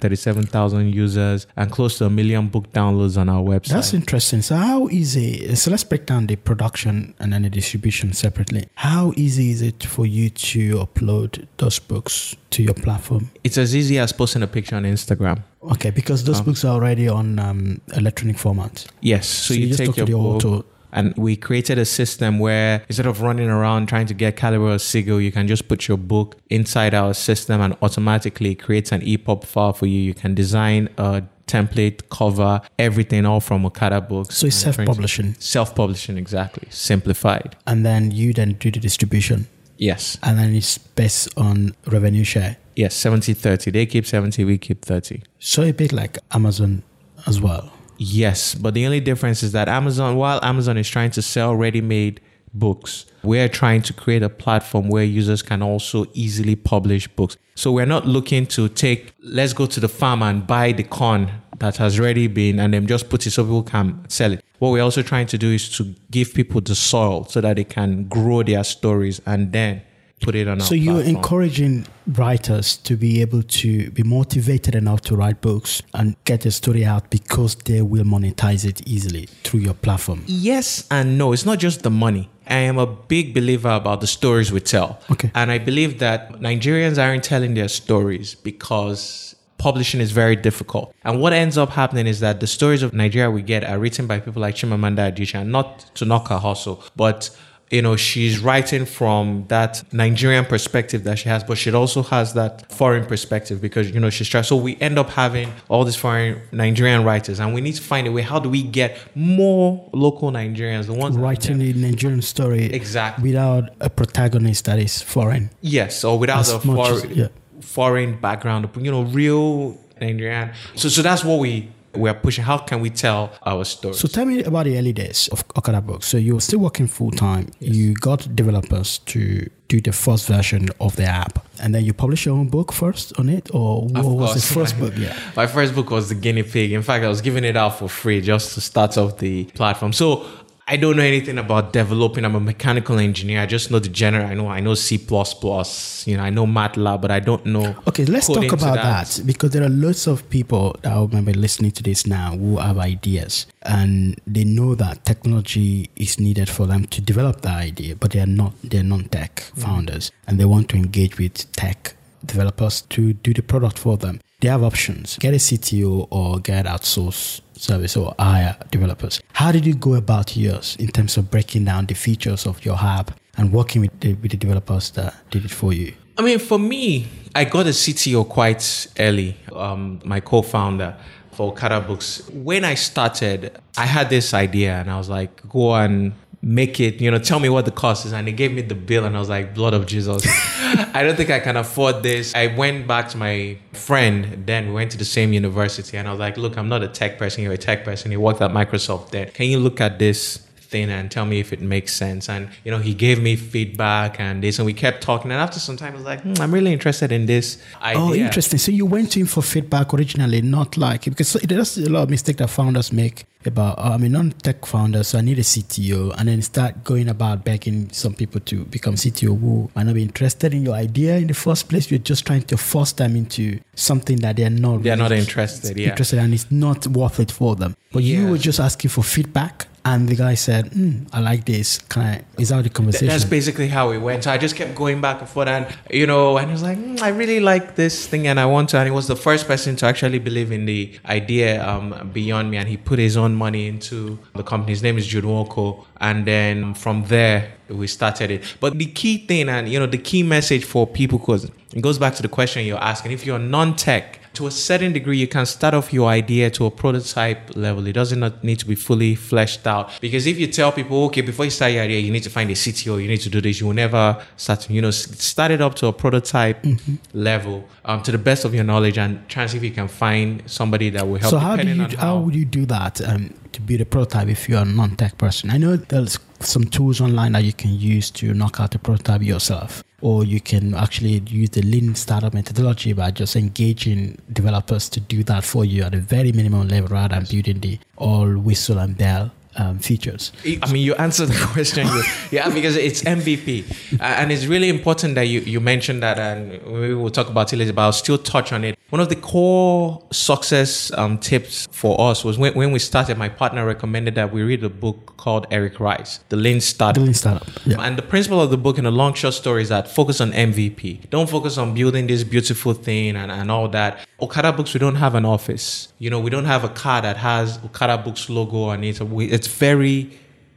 137,000 0.09 0.93
users 0.95 1.47
and 1.57 1.71
close 1.71 1.99
to 1.99 2.07
a 2.07 2.11
million 2.11 2.49
book 2.49 2.71
downloads 2.73 3.17
on 3.19 3.29
our 3.29 3.43
website. 3.43 3.69
That's 3.69 3.95
interesting. 3.95 4.43
So, 4.43 4.57
how 4.57 4.89
easy? 4.89 5.55
So, 5.55 5.71
let's 5.71 5.85
break 5.85 6.07
down 6.07 6.27
the 6.27 6.37
production 6.37 7.15
and 7.21 7.33
then 7.33 7.43
the 7.43 7.51
distribution 7.51 8.13
separately. 8.13 8.65
How 8.75 9.13
easy 9.17 9.51
is 9.51 9.63
it 9.63 9.85
for 9.85 10.07
you 10.07 10.31
to 10.31 10.79
upload 10.87 11.47
those 11.59 11.79
books 11.79 12.35
to 12.51 12.63
your 12.63 12.75
platform? 12.75 13.31
it's 13.43 13.59
as 13.59 13.75
easy 13.75 13.99
as 13.99 14.13
posting 14.13 14.43
a 14.43 14.47
picture 14.47 14.77
on 14.77 14.85
Instagram. 14.85 15.43
Okay, 15.63 15.91
because 15.91 16.25
those 16.25 16.41
books 16.43 16.65
are 16.65 16.75
already 16.75 17.09
on 17.09 17.39
um, 17.39 17.81
electronic 17.97 18.39
format. 18.39 18.87
Yes. 19.01 19.27
So, 19.27 19.49
So 19.49 19.55
you 19.55 19.61
you, 19.61 19.67
just 19.69 19.79
take 19.79 19.97
your 19.97 20.07
the 20.07 20.13
book, 20.13 20.45
auto- 20.45 20.65
and 20.95 21.15
we 21.17 21.37
created 21.37 21.77
a 21.77 21.85
system 21.85 22.39
where 22.39 22.85
instead 22.89 23.07
of 23.07 23.21
running 23.21 23.51
around 23.51 23.89
trying 23.89 24.07
to 24.07 24.15
get 24.15 24.37
Calibre 24.37 24.75
or 24.75 24.79
Sigil, 24.79 25.21
you 25.21 25.33
can 25.33 25.47
just 25.47 25.69
put 25.69 25.89
your 25.89 25.99
book 25.99 26.37
inside 26.49 26.95
our 26.95 27.13
system 27.13 27.61
and 27.61 27.77
automatically 27.83 28.55
creates 28.55 28.93
an 28.93 29.03
EPUB 29.03 29.45
file 29.45 29.73
for 29.73 29.87
you. 29.87 30.01
You 30.01 30.15
can 30.15 30.35
design 30.35 30.89
a 30.97 31.25
template, 31.47 32.09
cover, 32.09 32.63
everything 32.79 33.27
all 33.27 33.41
from 33.41 33.67
Okada 33.67 34.01
Books. 34.01 34.37
So, 34.37 34.47
it's 34.47 34.57
self 34.57 34.77
publishing. 34.79 35.35
Self-publishing, 35.39 36.17
exactly. 36.17 36.69
Simplified. 36.71 37.57
And 37.67 37.85
then 37.85 38.11
you 38.11 38.33
then 38.33 38.55
do 38.55 38.71
the 38.71 38.81
distribution. 38.81 39.49
Yes. 39.77 40.17
And 40.23 40.39
then 40.39 40.55
it's 40.55 40.79
based 40.79 41.29
on 41.37 41.75
revenue 41.87 42.25
share. 42.25 42.57
Yes, 42.77 42.95
70-30. 42.97 43.73
They 43.73 43.87
keep 43.87 44.07
70, 44.07 44.45
we 44.45 44.59
keep 44.59 44.85
30. 44.85 45.23
So, 45.39 45.63
a 45.63 45.73
bit 45.73 45.93
like 45.93 46.19
Amazon 46.33 46.83
as 47.27 47.41
well. 47.41 47.73
Yes, 47.97 48.55
but 48.55 48.75
the 48.75 48.85
only 48.87 49.01
difference 49.01 49.43
is 49.43 49.53
that 49.53 49.69
Amazon, 49.69 50.17
while 50.17 50.41
Amazon 50.43 50.77
is 50.77 50.89
trying 50.89 51.11
to 51.13 51.23
sell 51.23 51.55
ready 51.55 51.81
made 51.81 52.21
books, 52.53 53.07
we're 53.23 53.49
trying 53.49 53.83
to 53.83 53.93
create 53.93 54.23
a 54.23 54.29
platform 54.29 54.89
where 54.89 55.05
users 55.05 55.43
can 55.43 55.63
also 55.63 56.07
easily 56.13 56.57
publish 56.57 57.09
books. 57.09 57.37
So 57.55 57.73
we're 57.73 57.87
not 57.87 58.07
looking 58.07 58.47
to 58.49 58.69
take, 58.69 59.13
let's 59.23 59.53
go 59.53 59.67
to 59.67 59.81
the 59.81 59.89
farm 59.89 60.23
and 60.23 60.47
buy 60.47 60.73
the 60.73 60.83
corn 60.83 61.31
that 61.59 61.77
has 61.77 61.99
already 61.99 62.27
been 62.27 62.59
and 62.59 62.75
then 62.75 62.87
just 62.87 63.09
put 63.09 63.27
it 63.27 63.31
so 63.31 63.45
people 63.45 63.63
can 63.63 64.05
sell 64.09 64.33
it. 64.33 64.45
What 64.59 64.71
we're 64.71 64.83
also 64.83 65.03
trying 65.03 65.27
to 65.29 65.39
do 65.39 65.53
is 65.53 65.69
to 65.77 65.95
give 66.11 66.35
people 66.35 66.61
the 66.61 66.75
soil 66.75 67.25
so 67.27 67.41
that 67.41 67.57
they 67.57 67.65
can 67.65 68.05
grow 68.09 68.43
their 68.43 68.65
stories 68.65 69.21
and 69.27 69.53
then 69.53 69.83
put 70.25 70.35
it 70.35 70.49
on 70.49 70.61
our 70.61 70.67
So 70.67 70.75
you're 70.75 70.95
platform. 70.95 71.17
encouraging 71.17 71.87
writers 72.07 72.77
to 72.79 72.97
be 72.97 73.21
able 73.21 73.43
to 73.43 73.91
be 73.91 74.03
motivated 74.03 74.75
enough 74.75 75.01
to 75.03 75.17
write 75.17 75.41
books 75.41 75.83
and 75.95 76.17
get 76.25 76.43
their 76.43 76.53
story 76.53 76.85
out 76.85 77.11
because 77.11 77.55
they 77.57 77.83
will 77.83 78.05
monetize 78.05 78.65
it 78.65 78.87
easily 78.87 79.27
through 79.45 79.61
your 79.61 79.75
platform. 79.75 80.23
Yes 80.27 80.87
and 80.91 81.19
no. 81.19 81.33
It's 81.33 81.47
not 81.47 81.59
just 81.59 81.83
the 81.83 81.91
money. 81.91 82.29
I 82.47 82.57
am 82.71 82.77
a 82.79 82.87
big 82.87 83.33
believer 83.35 83.71
about 83.71 84.01
the 84.03 84.07
stories 84.07 84.53
we 84.53 84.61
tell. 84.61 85.01
Okay. 85.11 85.31
And 85.35 85.51
I 85.51 85.59
believe 85.59 85.99
that 86.01 86.33
Nigerians 86.41 87.03
aren't 87.03 87.25
telling 87.25 87.55
their 87.55 87.69
stories 87.69 88.35
because 88.35 89.35
publishing 89.57 90.01
is 90.01 90.13
very 90.13 90.37
difficult. 90.37 90.95
And 91.05 91.21
what 91.23 91.33
ends 91.33 91.57
up 91.57 91.71
happening 91.71 92.07
is 92.07 92.21
that 92.21 92.41
the 92.41 92.47
stories 92.47 92.83
of 92.83 92.93
Nigeria 92.93 93.31
we 93.31 93.41
get 93.41 93.65
are 93.65 93.79
written 93.79 94.07
by 94.07 94.21
people 94.21 94.43
like 94.43 94.57
Chimamanda 94.57 95.11
Adichie, 95.11 95.37
and 95.41 95.51
not 95.51 95.79
to 95.95 96.05
knock 96.05 96.29
her 96.29 96.39
hustle, 96.39 96.85
but 96.97 97.31
you 97.71 97.83
know, 97.83 97.97
she's 97.97 98.39
writing 98.39 98.85
from 98.85 99.47
that 99.49 99.83
Nigerian 99.93 100.45
perspective 100.45 101.05
that 101.05 101.19
she 101.19 101.29
has, 101.29 101.43
but 101.43 101.57
she 101.59 101.73
also 101.73 102.03
has 102.03 102.35
that 102.35 102.71
foreign 102.71 103.07
perspective 103.07 103.61
because, 103.61 103.91
you 103.91 103.99
know, 104.01 104.11
she's 104.11 104.29
trying. 104.29 104.45
So 104.45 104.57
we 104.57 104.77
end 104.81 104.99
up 104.99 105.11
having 105.11 105.53
all 105.69 105.85
these 105.85 105.97
foreign 105.97 106.41
Nigerian 106.53 107.05
writers, 107.05 107.41
and 107.41 107.55
we 107.55 107.61
need 107.61 107.75
to 107.75 107.83
find 107.83 108.07
a 108.07 108.13
way. 108.13 108.23
How 108.23 108.39
do 108.39 108.49
we 108.49 108.63
get 108.63 108.99
more 109.15 109.89
local 109.93 110.31
Nigerians, 110.31 110.87
the 110.87 110.95
ones 110.95 111.17
Writing 111.17 111.59
the 111.59 111.73
Nigerian 111.73 112.23
story 112.23 112.67
Exactly. 112.67 113.31
without 113.31 113.71
a 113.81 113.89
protagonist 113.89 114.67
that 114.67 114.79
is 114.79 115.01
foreign. 115.03 115.51
Yes, 115.61 116.05
or 116.05 116.19
without 116.19 116.49
a 116.49 116.59
foreign, 116.61 117.15
yeah. 117.15 117.29
foreign 117.61 118.21
background, 118.21 118.69
you 118.79 118.91
know, 118.91 119.03
real 119.03 119.79
Nigerian. 120.01 120.53
So, 120.75 120.89
so 120.89 121.03
that's 121.03 121.25
what 121.25 121.39
we 121.39 121.71
we 121.97 122.09
are 122.11 122.15
pushing. 122.15 122.45
How 122.45 122.59
can 122.59 122.81
we 122.81 122.91
tell 122.91 123.33
our 123.45 123.65
story? 123.65 123.95
So 123.95 124.09
tell 124.09 124.25
me 124.25 124.43
about 124.43 124.65
the 124.65 124.79
early 124.79 124.93
days 124.93 125.29
of 125.29 125.45
Okada 125.57 125.81
Books. 125.81 126.07
So 126.07 126.17
you 126.17 126.35
were 126.35 126.41
still 126.41 126.61
working 126.61 126.87
full 126.87 127.11
time. 127.11 127.51
You 127.61 127.95
got 127.95 128.35
developers 128.35 128.99
to 128.99 129.49
do 129.69 129.81
the 129.81 129.93
first 129.93 130.27
version 130.29 130.69
of 130.81 130.97
the 130.97 131.05
app, 131.05 131.45
and 131.61 131.75
then 131.75 131.85
you 131.85 131.93
publish 131.95 132.27
your 132.27 132.37
own 132.37 132.49
book 132.49 132.73
first 132.73 133.19
on 133.19 133.29
it, 133.29 133.49
or 133.55 133.87
what 133.89 134.05
was 134.05 134.35
the 134.35 134.55
first 134.55 134.79
book? 134.81 134.93
Yeah. 134.97 135.19
My 135.37 135.47
first 135.47 135.75
book 135.75 135.91
was 135.91 136.09
The 136.09 136.15
Guinea 136.15 136.43
Pig. 136.43 136.73
In 136.73 136.83
fact, 136.83 137.05
I 137.05 137.09
was 137.09 137.21
giving 137.21 137.45
it 137.45 137.57
out 137.57 137.79
for 137.79 137.89
free 137.89 138.21
just 138.21 138.55
to 138.55 138.61
start 138.61 138.97
off 138.99 139.19
the 139.19 139.45
platform. 139.47 139.93
So 139.93 140.27
I 140.67 140.77
don't 140.77 140.97
know 140.97 141.03
anything 141.03 141.37
about 141.37 141.75
developing. 141.75 142.25
I'm 142.25 142.35
a 142.35 142.41
mechanical 142.41 142.99
engineer. 142.99 143.41
I 143.43 143.47
just 143.47 143.71
know 143.71 143.79
the 143.79 143.91
general. 143.91 144.27
I 144.27 144.33
know 144.33 144.49
I 144.49 144.61
know 144.61 144.75
C 144.75 144.97
You 144.97 146.17
know, 146.17 146.23
I 146.23 146.31
know 146.31 146.47
MATLAB, 146.47 147.03
but 147.03 147.11
I 147.11 147.21
don't 147.21 147.45
know. 147.45 147.77
Okay, 147.87 148.07
let's 148.07 148.29
talk 148.29 148.51
about 148.51 148.77
that. 148.77 149.21
because 149.27 149.51
there 149.51 149.63
are 149.63 149.69
lots 149.69 150.07
of 150.07 150.29
people 150.31 150.75
that 150.81 150.93
are 150.93 151.07
maybe 151.09 151.35
listening 151.35 151.71
to 151.73 151.83
this 151.83 152.07
now 152.07 152.31
who 152.37 152.57
have 152.59 152.79
ideas 152.79 153.47
and 153.63 154.19
they 154.27 154.45
know 154.45 154.75
that 154.75 155.05
technology 155.05 155.91
is 155.97 156.19
needed 156.19 156.49
for 156.49 156.67
them 156.67 156.87
to 156.87 157.01
develop 157.03 157.43
the 157.43 157.51
idea, 157.51 157.95
but 157.95 158.13
they 158.13 158.21
are 158.21 158.27
not 158.27 158.55
they're 158.63 158.83
non-tech 158.83 159.37
mm. 159.37 159.63
founders 159.63 160.11
and 160.27 160.41
they 160.41 160.47
want 160.47 160.71
to 160.71 160.77
engage 160.77 161.19
with 161.19 161.51
tech 161.53 161.95
developers 162.25 162.83
to 162.89 163.13
do 163.13 163.35
the 163.35 163.43
product 163.43 163.79
for 163.79 163.99
them. 163.99 164.19
They 164.41 164.49
have 164.49 164.63
options: 164.63 165.19
get 165.19 165.35
a 165.35 165.39
CTO 165.39 166.09
or 166.11 166.41
get 166.41 166.65
outsource 166.65 167.43
service 167.57 167.97
or 167.97 168.15
hire 168.19 168.57
developers. 168.71 169.21
How 169.33 169.53
did 169.53 169.67
you 169.67 169.75
go 169.75 169.95
about 169.95 170.37
yours 170.37 170.77
in 170.79 170.89
terms 170.89 171.17
of 171.17 171.31
breaking 171.31 171.65
down 171.65 171.87
the 171.87 171.95
features 171.95 172.47
of 172.47 172.65
your 172.65 172.77
app 172.77 173.13
and 173.37 173.53
working 173.53 173.83
with 173.83 174.01
the, 174.01 174.15
with 174.15 174.31
the 174.31 174.37
developers 174.37 174.91
that 174.93 175.15
did 175.31 175.45
it 175.45 175.51
for 175.51 175.73
you? 175.73 175.95
I 176.17 176.23
mean, 176.23 176.39
for 176.39 176.59
me, 176.59 177.09
I 177.35 177.45
got 177.45 177.67
a 177.67 177.71
CTO 177.71 178.29
quite 178.29 178.87
early. 178.99 179.37
Um, 179.53 180.01
my 180.05 180.21
co-founder 180.21 180.97
for 181.33 181.51
Okada 181.51 181.81
Books. 181.81 182.29
When 182.33 182.65
I 182.65 182.75
started, 182.75 183.59
I 183.77 183.87
had 183.87 184.09
this 184.11 184.33
idea, 184.33 184.75
and 184.81 184.91
I 184.91 184.97
was 184.97 185.09
like, 185.09 185.47
"Go 185.49 185.75
and 185.75 186.13
make 186.45 186.81
it." 186.81 187.01
You 187.01 187.11
know, 187.11 187.19
tell 187.19 187.41
me 187.41 187.49
what 187.49 187.65
the 187.65 187.71
cost 187.71 188.07
is, 188.07 188.13
and 188.13 188.27
they 188.27 188.33
gave 188.33 188.53
me 188.53 188.63
the 188.63 188.75
bill, 188.75 189.05
and 189.05 189.17
I 189.17 189.19
was 189.19 189.29
like, 189.29 189.55
"Blood 189.55 189.75
of 189.75 189.87
Jesus, 189.87 190.27
I 190.95 191.03
don't 191.03 191.17
think 191.17 191.31
I 191.31 191.41
can 191.41 191.57
afford 191.57 192.03
this." 192.03 192.35
I 192.35 192.49
went 192.49 192.87
back 192.87 193.09
to 193.11 193.17
my 193.17 193.57
friend. 193.73 194.45
Then 194.47 194.69
we 194.69 194.75
went 194.75 194.91
to 194.93 194.99
the 194.99 195.05
same 195.05 195.33
university, 195.33 195.97
and 195.97 196.07
I 196.07 196.11
was 196.11 196.21
like, 196.21 196.37
"Look, 196.37 196.57
I'm 196.57 196.69
not 196.69 196.83
a 196.83 196.89
tech 196.89 197.19
person. 197.19 197.43
You're 197.43 197.55
a 197.55 197.59
tech 197.59 197.85
person. 197.85 198.13
You 198.13 198.21
worked 198.21 198.43
at 198.43 198.51
Microsoft. 198.51 199.11
Then 199.11 199.31
can 199.31 199.47
you 199.47 199.59
look 199.59 199.81
at 199.81 199.99
this?" 199.99 200.41
Thing 200.65 200.91
and 200.91 201.11
tell 201.11 201.25
me 201.25 201.41
if 201.41 201.53
it 201.53 201.61
makes 201.61 201.93
sense. 201.95 202.29
And 202.29 202.49
you 202.65 202.71
know, 202.71 202.79
he 202.79 202.95
gave 202.95 203.23
me 203.23 203.37
feedback 203.37 204.19
and 204.19 204.43
this, 204.43 204.59
and 204.59 204.67
we 204.67 204.73
kept 204.73 205.03
talking. 205.03 205.31
And 205.31 205.41
after 205.41 205.59
some 205.59 205.77
time, 205.77 205.93
I 205.93 205.97
was 205.97 206.05
like, 206.05 206.21
hmm, 206.23 206.35
I'm 206.41 206.53
really 206.53 206.73
interested 206.73 207.13
in 207.13 207.27
this 207.27 207.63
idea. 207.81 208.03
Oh, 208.03 208.15
interesting. 208.15 208.59
So 208.59 208.73
you 208.73 208.87
went 208.87 209.13
to 209.13 209.21
him 209.21 209.27
for 209.27 209.43
feedback 209.43 209.95
originally, 209.95 210.43
not 210.43 210.77
like 210.77 211.05
because 211.05 211.35
there's 211.35 211.79
a 211.79 211.91
lot 211.91 212.05
of 212.05 212.11
mistake 212.11 212.39
that 212.39 212.51
founders 212.51 212.93
make 212.93 213.25
about. 213.47 213.77
Oh, 213.79 213.93
I'm 213.93 214.03
a 214.03 214.09
non-tech 214.09 214.65
founder, 214.65 215.03
so 215.05 215.19
I 215.19 215.21
need 215.21 215.39
a 215.39 215.43
CTO, 215.43 216.15
and 216.19 216.29
then 216.29 216.43
start 216.43 216.83
going 216.83 217.09
about 217.09 217.45
begging 217.45 217.91
some 217.91 218.15
people 218.15 218.41
to 218.41 218.65
become 218.65 218.95
CTO 218.95 219.39
who 219.39 219.71
might 219.75 219.85
not 219.85 219.95
be 219.95 220.03
interested 220.03 220.55
in 220.55 220.63
your 220.63 220.75
idea 220.75 221.17
in 221.17 221.27
the 221.27 221.35
first 221.35 221.69
place. 221.69 221.91
You're 221.91 221.99
just 221.99 222.27
trying 222.27 222.43
to 222.43 222.57
force 222.57 222.93
them 222.93 223.17
into 223.17 223.61
something 223.75 224.17
that 224.19 224.37
they're 224.37 224.51
not. 224.51 224.83
They're 224.83 224.97
really 224.97 225.09
not 225.11 225.13
interested, 225.13 225.79
yeah. 225.79 225.91
Interested, 225.91 226.19
and 226.19 226.33
it's 226.33 226.51
not 226.51 226.87
worth 226.87 227.21
it 227.21 227.31
for 227.31 227.55
them. 227.55 227.77
But 227.93 228.03
you 228.03 228.29
were 228.29 228.39
just 228.39 228.61
asking 228.61 228.91
for 228.91 229.05
feedback, 229.05 229.67
and 229.85 230.09
the 230.09 230.17
guy 230.17 230.35
said, 230.35 230.71
mm, 230.71 231.07
"I 231.13 231.21
like 231.21 231.45
this. 231.45 231.79
Can 231.79 232.03
I?" 232.03 232.25
Is 232.39 232.49
that 232.49 232.63
the 232.63 232.71
conversation? 232.71 233.09
That's 233.09 233.25
basically 233.25 233.69
how 233.69 233.91
it 233.91 233.99
went. 233.99 234.25
So 234.25 234.31
I 234.31 234.39
just 234.39 234.57
kept 234.57 234.75
going 234.75 235.01
back 235.01 235.21
and 235.21 235.29
forth, 235.29 235.49
and 235.49 235.67
you 235.91 236.07
know, 236.07 236.39
and 236.39 236.47
he 236.47 236.53
was 236.53 236.63
like, 236.63 236.79
"Mm, 236.79 237.03
I 237.03 237.09
really 237.09 237.41
like 237.41 237.77
this 237.77 238.07
thing, 238.07 238.27
and 238.27 238.41
I 238.41 238.47
want 238.47 238.71
to. 238.71 238.79
And 238.79 238.87
he 238.87 238.91
was 238.91 239.09
the 239.09 239.17
first 239.17 239.47
person 239.47 239.77
to 239.77 239.87
actually 239.87 240.19
believe 240.19 240.51
in 240.53 240.65
the 240.65 240.99
idea 241.07 241.67
um, 241.69 242.11
beyond 242.13 242.51
me, 242.51 242.57
and 242.57 242.69
he 242.69 242.77
put 242.77 242.99
his 242.99 243.17
own 243.17 243.35
money 243.35 243.69
into 243.69 244.19
the 244.35 244.43
company. 244.43 244.73
His 244.73 244.83
name 244.83 244.97
is 244.97 245.07
Jude 245.07 245.25
Walko, 245.25 245.85
and 246.01 246.27
then 246.27 246.75
from 246.75 247.05
there 247.07 247.53
we 247.69 247.87
started 247.87 248.31
it. 248.31 248.57
But 248.61 248.79
the 248.79 248.87
key 248.87 249.19
thing, 249.27 249.49
and 249.49 249.69
you 249.69 249.79
know, 249.79 249.87
the 249.87 249.99
key 249.99 250.23
message 250.23 250.65
for 250.65 250.87
people, 250.87 251.19
because 251.19 251.51
it 251.73 251.83
goes 251.83 251.99
back 251.99 252.15
to 252.15 252.23
the 252.23 252.29
question 252.29 252.65
you're 252.65 252.79
asking. 252.83 253.13
If 253.13 253.27
you're 253.27 253.39
non-tech, 253.39 254.21
to 254.35 254.47
a 254.47 254.51
certain 254.51 254.93
degree, 254.93 255.19
you 255.19 255.29
can 255.29 255.47
start 255.47 255.75
off 255.75 255.93
your 255.93 256.09
idea 256.09 256.51
to 256.51 256.67
a 256.67 256.71
prototype 256.71 257.57
level. 257.57 257.87
It 257.87 257.93
doesn't 257.93 258.45
need 258.45 258.59
to 258.59 258.67
be 258.67 258.75
fully 258.75 259.15
fleshed 259.15 259.67
out. 259.67 259.91
Because 260.01 260.27
if 260.27 260.39
you 260.39 260.47
tell 260.47 260.73
people, 260.73 261.05
okay, 261.05 261.21
before 261.21 261.45
you 261.45 261.51
start 261.51 261.73
your 261.73 261.83
idea, 261.83 262.01
you 262.01 262.11
need 262.11 262.23
to 262.25 262.31
find 262.31 262.51
a 262.51 262.55
CTO, 262.55 263.01
you 263.01 263.09
need 263.09 263.21
to 263.23 263.31
do 263.31 263.41
this, 263.41 263.61
you 263.61 263.67
will 263.67 263.75
never 263.75 264.23
start 264.37 264.69
you 264.71 264.83
know, 264.83 264.91
start 264.91 265.51
it 265.51 265.61
up 265.61 265.75
to 265.77 265.87
a 265.87 265.93
prototype 265.93 266.65
level 267.13 267.67
um, 267.85 268.03
to 268.03 268.13
the 268.13 268.19
best 268.19 268.45
of 268.45 268.55
your 268.55 268.65
knowledge 268.65 268.99
and 268.99 269.29
try 269.29 269.43
and 269.43 269.51
see 269.51 269.59
if 269.59 269.65
you 269.65 269.71
can 269.71 269.89
find 269.89 270.43
somebody 270.47 270.91
that 270.91 271.07
will 271.07 271.19
help 271.19 271.31
So 271.31 271.39
how 271.39 271.57
do 271.57 271.69
you 271.69 271.83
on 271.83 271.91
how 271.91 272.19
would 272.19 272.35
you 272.35 272.45
do 272.45 272.67
that 272.67 273.01
um, 273.09 273.35
to 273.53 273.61
build 273.61 273.81
a 273.81 273.87
prototype 273.87 274.29
if 274.29 274.49
you're 274.49 274.63
a 274.63 274.65
non-tech 274.65 275.19
person? 275.19 275.51
I 275.51 275.59
know 275.59 275.77
there's 275.77 276.19
some 276.47 276.65
tools 276.65 277.01
online 277.01 277.33
that 277.33 277.45
you 277.45 277.53
can 277.53 277.79
use 277.79 278.11
to 278.13 278.35
knock 278.35 278.61
out 278.61 278.71
the 278.71 278.79
prototype 278.79 279.23
yourself, 279.23 279.83
or 280.01 280.25
you 280.25 280.41
can 280.41 280.75
actually 280.75 281.23
use 281.29 281.51
the 281.51 281.63
lean 281.63 281.95
startup 281.95 282.35
methodology 282.35 282.93
by 282.93 283.11
just 283.11 283.37
engaging 283.37 284.19
developers 284.33 284.89
to 284.91 285.01
do 285.01 285.23
that 285.25 285.45
for 285.45 285.65
you 285.65 285.83
at 285.83 285.95
a 285.95 286.01
very 286.01 286.33
minimum 286.33 286.69
level 286.69 286.89
rather 286.89 287.15
than 287.15 287.25
building 287.25 287.61
the 287.61 287.79
all 287.97 288.37
whistle 288.37 288.79
and 288.79 288.97
bell 288.97 289.31
um, 289.57 289.79
features. 289.79 290.33
I 290.63 290.73
mean, 290.73 290.83
you 290.83 290.95
answered 290.95 291.29
the 291.29 291.47
question. 291.53 291.87
You, 291.87 292.03
yeah, 292.31 292.49
because 292.49 292.77
it's 292.77 293.03
MVP, 293.03 293.99
uh, 294.01 294.03
and 294.03 294.33
it's 294.33 294.47
really 294.47 294.69
important 294.69 295.15
that 295.15 295.29
you 295.29 295.41
you 295.41 295.61
mentioned 295.61 296.03
that, 296.03 296.19
and 296.19 296.63
we 296.67 296.95
will 296.95 297.11
talk 297.11 297.29
about 297.29 297.53
it 297.53 297.57
later. 297.57 297.73
But 297.73 297.83
I'll 297.83 297.93
still 297.93 298.19
touch 298.19 298.53
on 298.53 298.65
it. 298.65 298.79
One 298.91 299.01
of 299.01 299.09
the 299.09 299.17
core 299.17 300.03
success 300.13 300.93
um, 300.97 301.19
tips 301.19 301.67
for 301.73 302.01
us 302.01 302.25
was 302.25 302.39
when, 302.39 302.55
when 302.55 302.71
we 302.71 302.79
started. 302.79 303.19
My 303.19 303.29
partner 303.29 303.67
recommended 303.67 304.15
that 304.15 304.33
we 304.33 304.43
read 304.43 304.63
a 304.63 304.69
book 304.69 305.17
called 305.17 305.47
Eric 305.51 305.81
Ries, 305.81 306.21
The 306.29 306.37
Lean 306.37 306.61
Startup. 306.61 307.01
The 307.01 307.07
Lean 307.07 307.15
Startup. 307.15 307.49
Yeah. 307.67 307.81
And 307.81 307.99
the 307.99 308.03
principle 308.03 308.41
of 308.41 308.51
the 308.51 308.57
book 308.57 308.79
in 308.79 308.87
a 308.87 308.91
long 308.91 309.15
short 309.15 309.35
story 309.35 309.63
is 309.63 309.71
that 309.71 309.91
focus 309.91 310.21
on 310.21 310.31
MVP. 310.33 311.11
Don't 311.11 311.29
focus 311.29 311.59
on 311.59 311.75
building 311.75 312.07
this 312.07 312.23
beautiful 312.23 312.73
thing 312.73 313.17
and, 313.17 313.33
and 313.33 313.51
all 313.51 313.69
that. 313.69 314.07
Okada 314.25 314.53
Books, 314.53 314.73
we 314.75 314.81
don't 314.81 314.97
have 314.97 315.15
an 315.15 315.25
office. 315.25 315.93
You 315.99 316.11
know, 316.11 316.19
we 316.19 316.31
don't 316.31 316.47
have 316.47 316.65
a 316.65 316.69
car 316.69 317.03
that 317.03 317.17
has 317.19 317.59
Okada 317.65 317.99
Books 317.99 318.31
logo 318.31 318.65
on 318.65 318.83
it. 318.83 319.01
It's 319.01 319.47
very 319.49 320.11